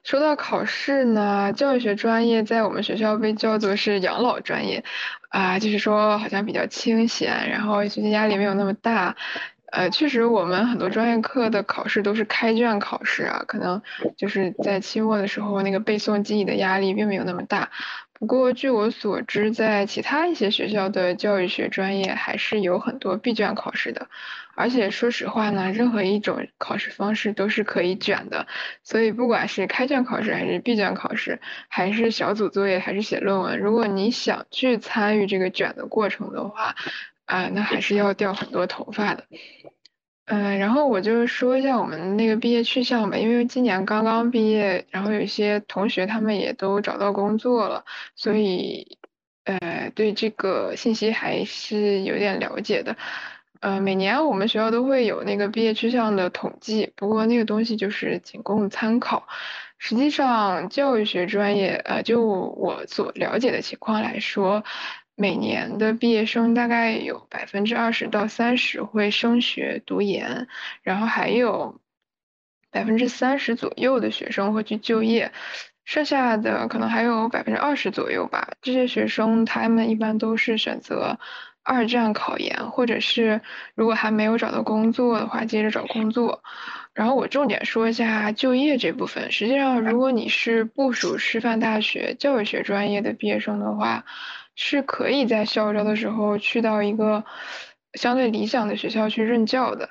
[0.02, 4.85] 说到考试呢，教育学专业在我们学校被叫做是养老专业，
[5.28, 9.16] 啊，就是说好像比较清闲，然后学习压力没有那么大。
[9.73, 13.81] 呃，确实我们很多专业课的考试都是开卷考试啊，可能
[14.16, 17.70] 就是在期末的时候那个背诵记忆的压力并没有那么大。
[18.15, 24.09] 不过据我所知，在其他一些学校的教育学专业还是有很多闭卷考试的。
[24.55, 28.47] 而且说实话呢，任何一种考试方式都是可以卷的。
[28.82, 36.74] 所以不管是开卷考试还是闭卷考试，还是小组作业还是写论文，如果你想去参与这个卷的过程的话，
[37.24, 39.24] 啊，那还是要掉很多头发的。
[40.27, 48.98] 嗯，然后我就说一下我们那个毕业去向吧，因为今年刚刚毕业，然后有些同学他们也都找到工作了，所以
[49.44, 52.97] 呃对这个信息还是有点了解的。
[53.61, 59.28] 呃，每年我们学校都会有那个毕业去向的统计，不过那个东西就是仅供参考。
[59.78, 64.65] 实际上，教育学专业，呃，就我所了解的情况来说。
[65.16, 70.49] 每年的毕业生大概有百分之二十到三十会升学读研，
[70.82, 71.78] 然后还有
[72.70, 75.31] 百分之三十左右的学生会去就业，
[75.85, 78.53] 剩下的可能还有百分之二十左右吧。
[78.62, 81.19] 这些学生他们一般都是选择
[81.62, 83.41] 二战考研，或者是
[83.74, 86.43] 如果还没有找到工作的话，接着找工作。
[86.93, 89.31] 然后我重点说一下就业这部分。
[89.31, 94.05] 实际上，如果你是部属师范大学教育学专业的毕业生的话，
[94.57, 97.24] 是可以在校招的时候去到一个
[97.95, 99.91] 相对理想的学校去任教的。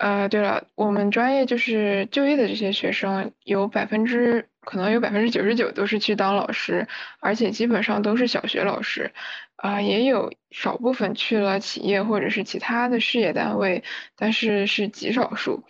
[0.00, 6.88] 呃，对了，我们专业就是就业的这些学生，有百分之可能有百分之九十九都是去当老师，
[7.20, 9.12] 而且基本上都是小学老师。
[9.56, 13.84] 啊，也有少部分去了企业或者是其他的事业单位，
[14.16, 15.64] 但是是极少数。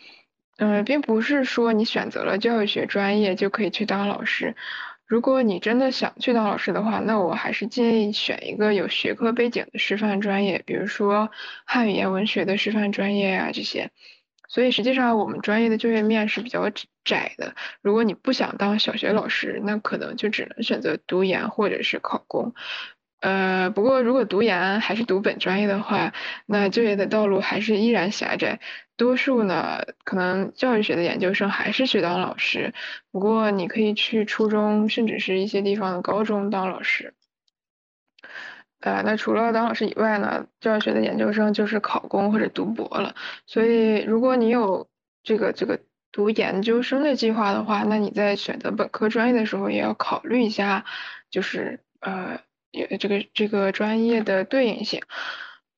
[0.58, 4.54] 嗯，并不是说你选择了教育学专业就可以去当老师。
[5.06, 11.32] 如果你真的想去当老师的话，那我还是建议选一个有学科背景的师范专业，比如说
[11.64, 13.90] 汉语言文学的师范专业啊这些。
[14.50, 16.68] 所以实际上我们专业的就业面是比较
[17.04, 17.54] 窄的。
[17.82, 22.52] 如果你不想当小学老师，那可能就只能选择读研或者是考公。
[23.20, 26.12] 呃，不过如果读研还是读本专业的话，
[26.46, 28.58] 那就业的道路还是依然狭窄。
[28.96, 32.74] 多数呢，可能教育学的研究生还是去当老师，
[33.12, 37.14] 不过你可以去初中，甚至是一些地方的高中当老师。
[38.80, 43.14] 呃，那除了当老师以外呢，教育学的研究生就是考公或者读博了。
[43.46, 44.88] 所以，如果你有
[45.22, 45.80] 这个这个
[46.12, 50.84] 读研究生的计划的话，那你在选择本科专业的时候也要考虑一下，
[51.30, 52.40] 就是呃，
[52.98, 55.02] 这个这个专业的对应性。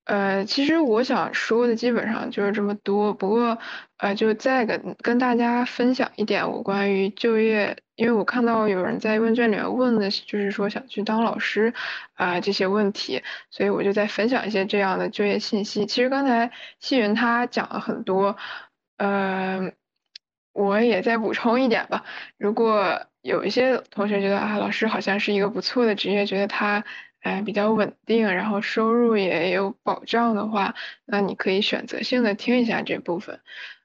[0.04, 3.14] 呃，其实我想说的基本上就是这么多。
[3.14, 3.56] 不过，
[3.98, 11.72] 呃，就再跟跟大家分享一点我关于就业，因为我看到有人在问卷里面问的，就是说想去当老师
[12.14, 15.86] 啊这些问题，所以我就再分享一些这样的就业信息。
[15.86, 16.50] 其实刚才
[16.80, 18.36] 细云他讲了很多，
[18.96, 19.70] 呃，
[20.52, 22.04] 我也再补充一点吧。
[22.38, 26.84] 如果有一些同学觉得啊，老师好像是一个不错的职业，觉得他。
[27.22, 30.74] 哎，比较稳定，然后收入也有保障的话，
[31.06, 33.40] 那你可以选择性的听一下这部分。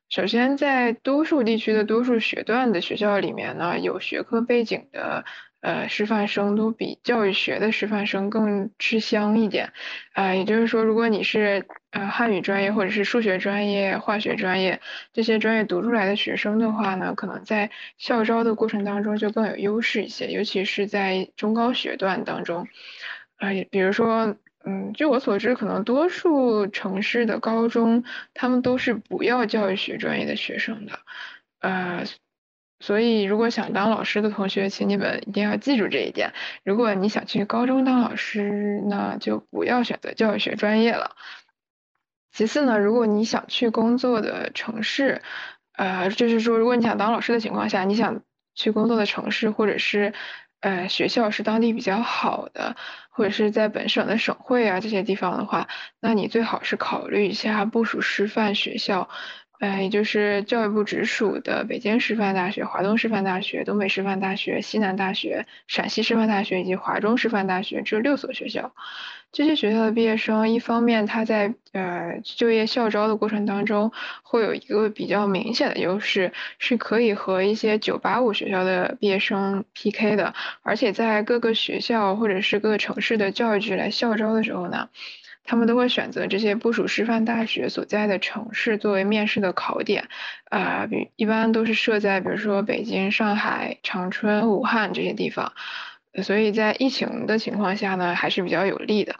[0.09, 5.25] 首先，在多数地区的多数学段的学校里面呢，有学科背景的
[5.59, 9.73] 呃师范生都比教育学的师范生更吃香一点。
[10.13, 14.79] 啊，也就是说，如果你是呃汉语专业或者是数学专业、化学专业
[15.11, 22.67] 这些专业读出来的学生的话呢，可能在校招的过程当中就更有优势一些，尤其是在中高学段当中。
[23.37, 24.35] 啊，比如说，
[24.65, 28.03] 嗯，据我所知，可能多数城市的高中，
[28.33, 30.99] 他们都是不要教育学专业的学生的，
[31.59, 32.03] 呃，
[32.79, 36.33] 所以如果想当老师的同学，请你们一定要记住这一点。
[36.63, 41.15] 如果你想去高中当老师，那就不要选择教育学专业了。
[42.31, 45.21] 其次呢，如果你想去工作的城市，
[45.73, 48.23] 呃，就是说，如果你想当老师的情况下，你想
[48.55, 50.13] 去工作的城市或者是。
[50.59, 52.75] 呃，学校是当地比较好的，
[53.17, 55.67] 或者是在本省的省会啊这些地方的话，
[55.99, 59.09] 那你最好是考虑一下部属师范学校，
[59.59, 68.75] 呃，也就是教育部直属的北京师范大学、华东师范大学、东北师范大学、西南大学、陕西师范大学以及华中师范大学这六所学校。
[69.31, 73.91] 这些学校的毕业生，一方面他在呃就业校招的过程当中，
[74.23, 80.33] 会有一个比较明显的优势，是可以和一些985学校的毕业生 PK 的，
[80.63, 84.89] 而且在各个学校或者是各个城市的教育局来校招的时候呢，
[85.43, 90.07] 他们都会选择这些部属师范大学所在的城市作为面试的考点，
[90.49, 95.53] 啊，比一般都是设在比如说北京、上海、长春、武汉这些地方。
[96.23, 99.15] 所以在疫情的情况下呢，还是比较有利的。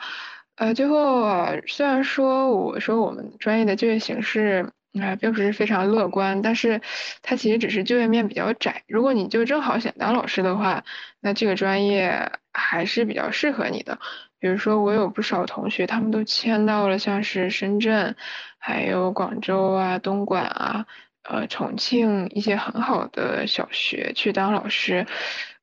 [0.56, 6.82] 呃，最后啊虽然说我说我们专业的就业形势啊，并不是非常乐观，但是
[7.22, 8.84] 它其实只是就业面比较窄。
[8.88, 10.84] 如果你就正好想当老师的话，
[11.20, 14.00] 那这个专业还是比较适合你的。
[14.40, 18.16] 比如说，我有不少同学，他们都迁到了像是深圳，
[18.58, 20.86] 还有广州啊、东莞啊、
[21.24, 25.06] 呃重庆一些很好的小学去当老师。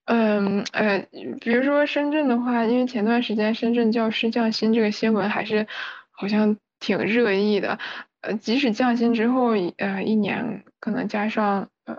[0.06, 1.06] 嗯，呃，
[1.40, 5.66] 比如说深圳的话，因为前段时间深圳教师降薪这个新闻还是
[6.10, 7.78] 好像挺热议的。
[8.20, 11.98] 呃，即使降薪之后，呃，一年可能加上呃，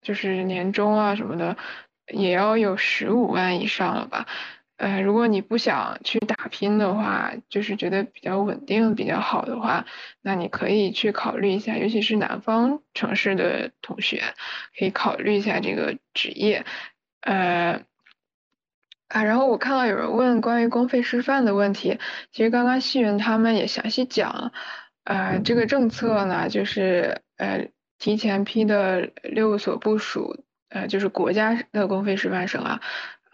[0.00, 1.56] 就是年终啊什么的，
[2.12, 4.26] 也要有十五万以上了吧。
[4.78, 9.84] 呃，如果你不想去打拼的话，就是觉得比较稳定比较好的话，
[10.22, 14.22] 那你可以去考虑一下，尤其是南方城市的同学，
[14.78, 16.64] 可以考虑一下这个职业。
[17.24, 17.82] 呃，
[19.08, 21.98] 啊，然后我看到有人问关于公费师范的问题，
[22.32, 24.52] 其实刚刚细云他们也详细讲了。
[25.04, 27.68] 呃，这个政策呢，就是呃
[27.98, 32.80] 提前批的六所部署，呃，就是国家的公费师范生啊。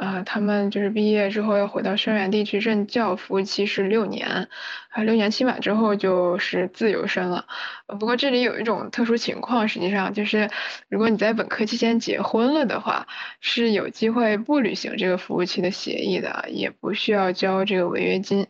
[0.00, 4.48] 啊，他们就是毕业之后要回到生源地去任教，服务期是六年，
[4.88, 7.44] 啊，六年期满之后就是自由身了。
[7.86, 10.48] 不过这里有一种特殊情况，实际上就是
[10.88, 13.08] 如果你在本科期间结婚了的话，
[13.42, 18.46] 是有机会不履行这个服务期的协议的，也不需要交这个违约金。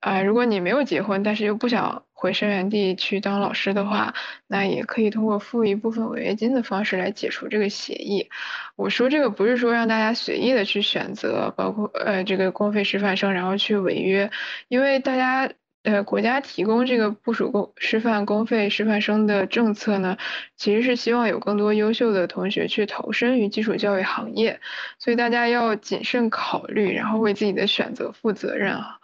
[0.00, 4.12] 啊，如果你没有结婚，但是又不想回生源地去当老师的话，
[4.48, 8.28] 那也可以通过付一部分违约金的方式来解除这个协议。
[8.74, 14.32] 我说这个不是说让大家随意的去选择，包括呃这个公费师范生然后去违约，
[14.66, 15.52] 因为大家
[15.84, 20.18] 呃国家提供这个部署公师范公费师范生的政策呢，
[20.56, 24.60] 其实是希望有更多优秀的同学去投身于基础教育行业，
[24.98, 28.98] 所以大家要谨慎考虑，然后为自己的选择负责任啊。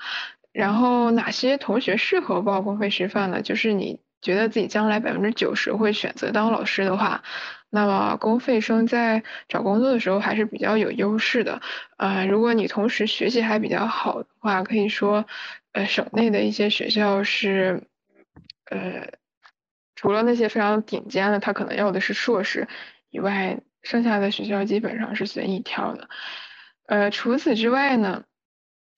[0.55, 3.43] 然后哪些同学适合报公费师范呢？
[3.43, 7.25] 就是你觉得自己将来百分之九十会选择当老师的话，
[7.71, 11.61] 那么公费生在找工作的时候还是比较有优势的。
[11.97, 15.27] 呃，如果你同时学习还比较好的话，可以说，
[15.73, 17.83] 呃，省内的一些学校是，
[18.71, 19.09] 呃，
[19.97, 22.69] 除了那些非常顶尖的，他可能要的是硕士
[23.11, 26.09] 以外，剩下的学校基本上是随意挑的。
[26.87, 28.23] 呃，除此之外呢？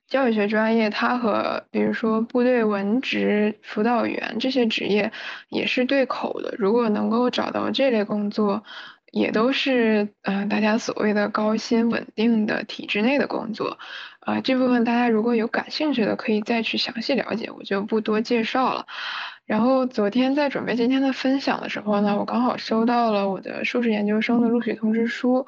[0.08, 5.12] 教育学专业，它和比如说部队文职辅导员这些职业
[5.48, 6.54] 也是对口的。
[6.58, 8.62] 如果能够找到这类工作，
[9.10, 13.78] 也都是嗯大家所谓的高薪稳定的体制内的工作。
[14.20, 18.86] 啊，这部分大家如果有感兴趣的，可以再去详细了解，我就不多介绍了。
[19.44, 25.46] 然后昨天在准备今天的分享的时候呢，我刚好收到了我的硕士研究生的录取通知书。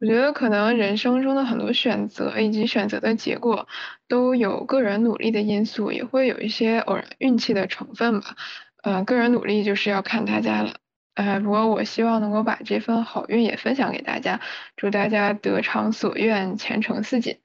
[0.00, 3.66] 我觉得可能人生中的很多选择以及选择的结果，
[4.06, 8.36] 都有个人努力的因素，也会有一些偶然运气的成分吧。
[8.82, 10.76] 呃，个人努力就是要看大家了。
[11.14, 14.40] 呃，不过我希望能够把这份好运也分享给大家，
[14.76, 17.38] 祝大家得偿所愿，前程似锦。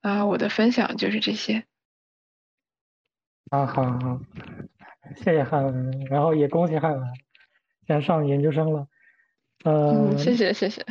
[0.00, 1.64] 啊，我的分享就是这些。
[3.50, 4.20] 啊，好好。
[5.16, 7.02] 谢谢汉文，然后也恭喜汉文，
[7.86, 8.86] 现在上研究生了。
[9.64, 10.86] 嗯，谢谢谢谢。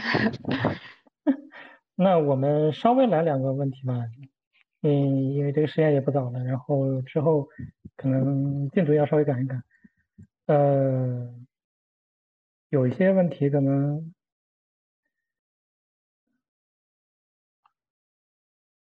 [1.95, 3.93] 那我们稍微来两个问题吧，
[4.81, 7.47] 嗯，因为这个时间也不早了，然后之后
[7.97, 9.63] 可能进度要稍微赶一赶。
[10.45, 11.33] 呃，
[12.69, 14.13] 有一些问题可能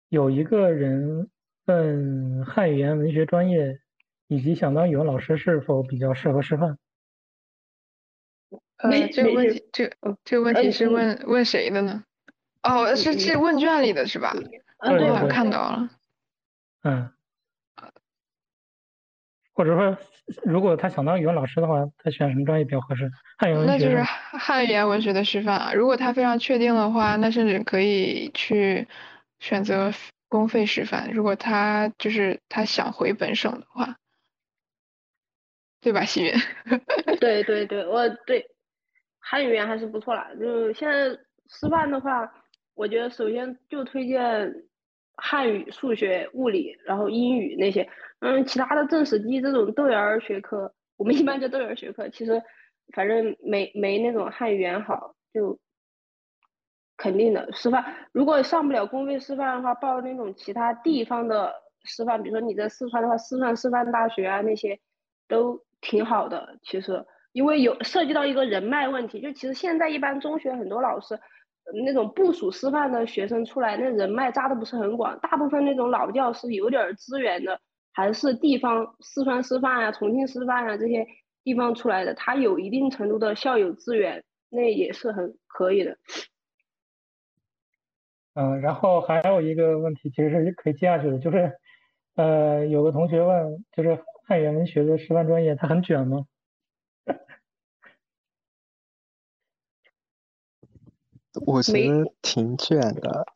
[0.09, 1.31] 有一个人
[1.67, 3.81] 问汉语言文学专业。
[4.33, 6.79] 以及想当语文老师是否比较适合师范？
[8.77, 9.93] 呃，这个问题，这
[10.23, 12.05] 这个问题是问问谁的呢？
[12.63, 14.35] 哦，是是问卷里的是吧？
[14.79, 15.89] 嗯，我看到了。
[16.83, 17.11] 嗯。
[19.53, 19.99] 或者说，
[20.45, 23.11] 如果他想当语文老师的话，他选什么专业比较合适？
[23.39, 23.73] 汉语文学。
[23.73, 25.73] 那就是汉语言文学的师范啊。
[25.75, 28.89] 如果他非常确定的话，那甚至可以去
[29.39, 29.93] 选择
[30.29, 31.11] 公费师范。
[31.13, 33.97] 如果他就是他想回本省的话。
[35.83, 36.33] 对吧，西云？
[37.21, 38.47] 对对对，我对
[39.19, 40.29] 汉语言还是不错啦。
[40.39, 41.09] 就现在
[41.49, 42.31] 师范的话，
[42.81, 44.55] 我觉得首先就推荐
[45.15, 47.87] 汉语、数学、物理，然后英语那些。
[48.21, 52.43] 嗯，其他的政史地这种豆芽儿学科，我们一般叫豆芽儿学科，其实
[52.95, 55.59] 反正没没那种汉语言好，就
[56.97, 57.85] 肯定的师范。
[58.13, 61.53] 如果上不了公费师范的话，报那种其他地方的
[61.85, 64.81] 师范，比如说你在四川的话，四川师范大学啊那些
[65.29, 65.63] 都。
[65.83, 71.19] 挺好的，其实因为有涉及到一个人脉问题，就其实现在一般中学很多老师，
[71.85, 77.61] 那种部属师范的学生出来，那人脉扎的不是很广，大部分那种老教师有点资源的，
[77.93, 81.07] 还是地方四川师范啊、重庆师范啊这些
[81.45, 85.97] 地方出来的，他有一定程度的校友资源，那也是很可以的。
[88.35, 91.53] 嗯，然后还有一个问题，其实是可以接下去的，就是，
[92.15, 96.27] 呃，有个同学问，就是汉语言文学的师范专业，它很卷吗？
[101.47, 103.27] 我觉得挺卷的。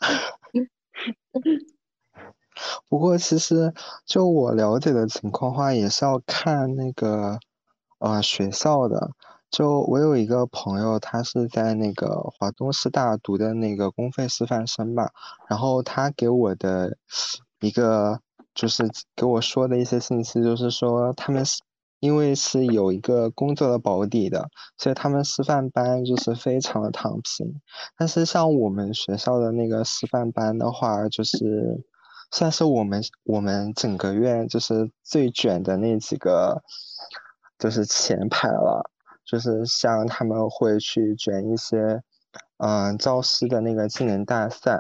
[2.88, 3.74] 不过其实
[4.06, 7.38] 就我了解的情况话，也是要看那个
[7.98, 9.10] 呃学校的。
[9.50, 15.12] 就我有一个朋友，他是在那个华东师大读的那个公费师范生吧，
[15.48, 16.96] 然后他给我的
[17.60, 18.20] 一个
[18.52, 18.84] 就是
[19.14, 21.62] 给我说的一些信息，就是说他们是
[22.04, 27.62] 因为是有一个工作的保底的，所以他们师范班就是非常的躺平。
[27.96, 31.82] 但是像我们学校的那个师范班的话，就是
[32.30, 36.62] 算是我们我们整个院就是最卷的那几个，
[37.58, 38.90] 就是前排了。
[39.24, 42.02] 就是像他们会去卷一些，
[42.58, 44.78] 嗯，教师的那个技能大赛，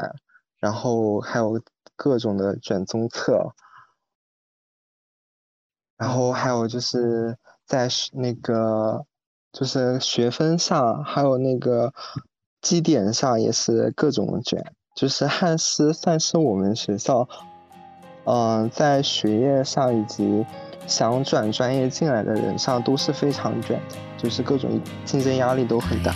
[0.60, 1.58] 然后还有
[1.96, 3.54] 各种的卷综测，
[5.96, 9.04] 然后还有就是在那个
[9.52, 11.92] 就是学分上，还有那个
[12.60, 14.64] 绩点上也是各种卷。
[14.94, 17.28] 就是汉师算是我们学校，
[18.24, 20.46] 嗯，在学业上以及
[20.86, 23.96] 想转专业进来的人上都是非常卷的。
[24.16, 26.14] 就是各种竞争压力都很大。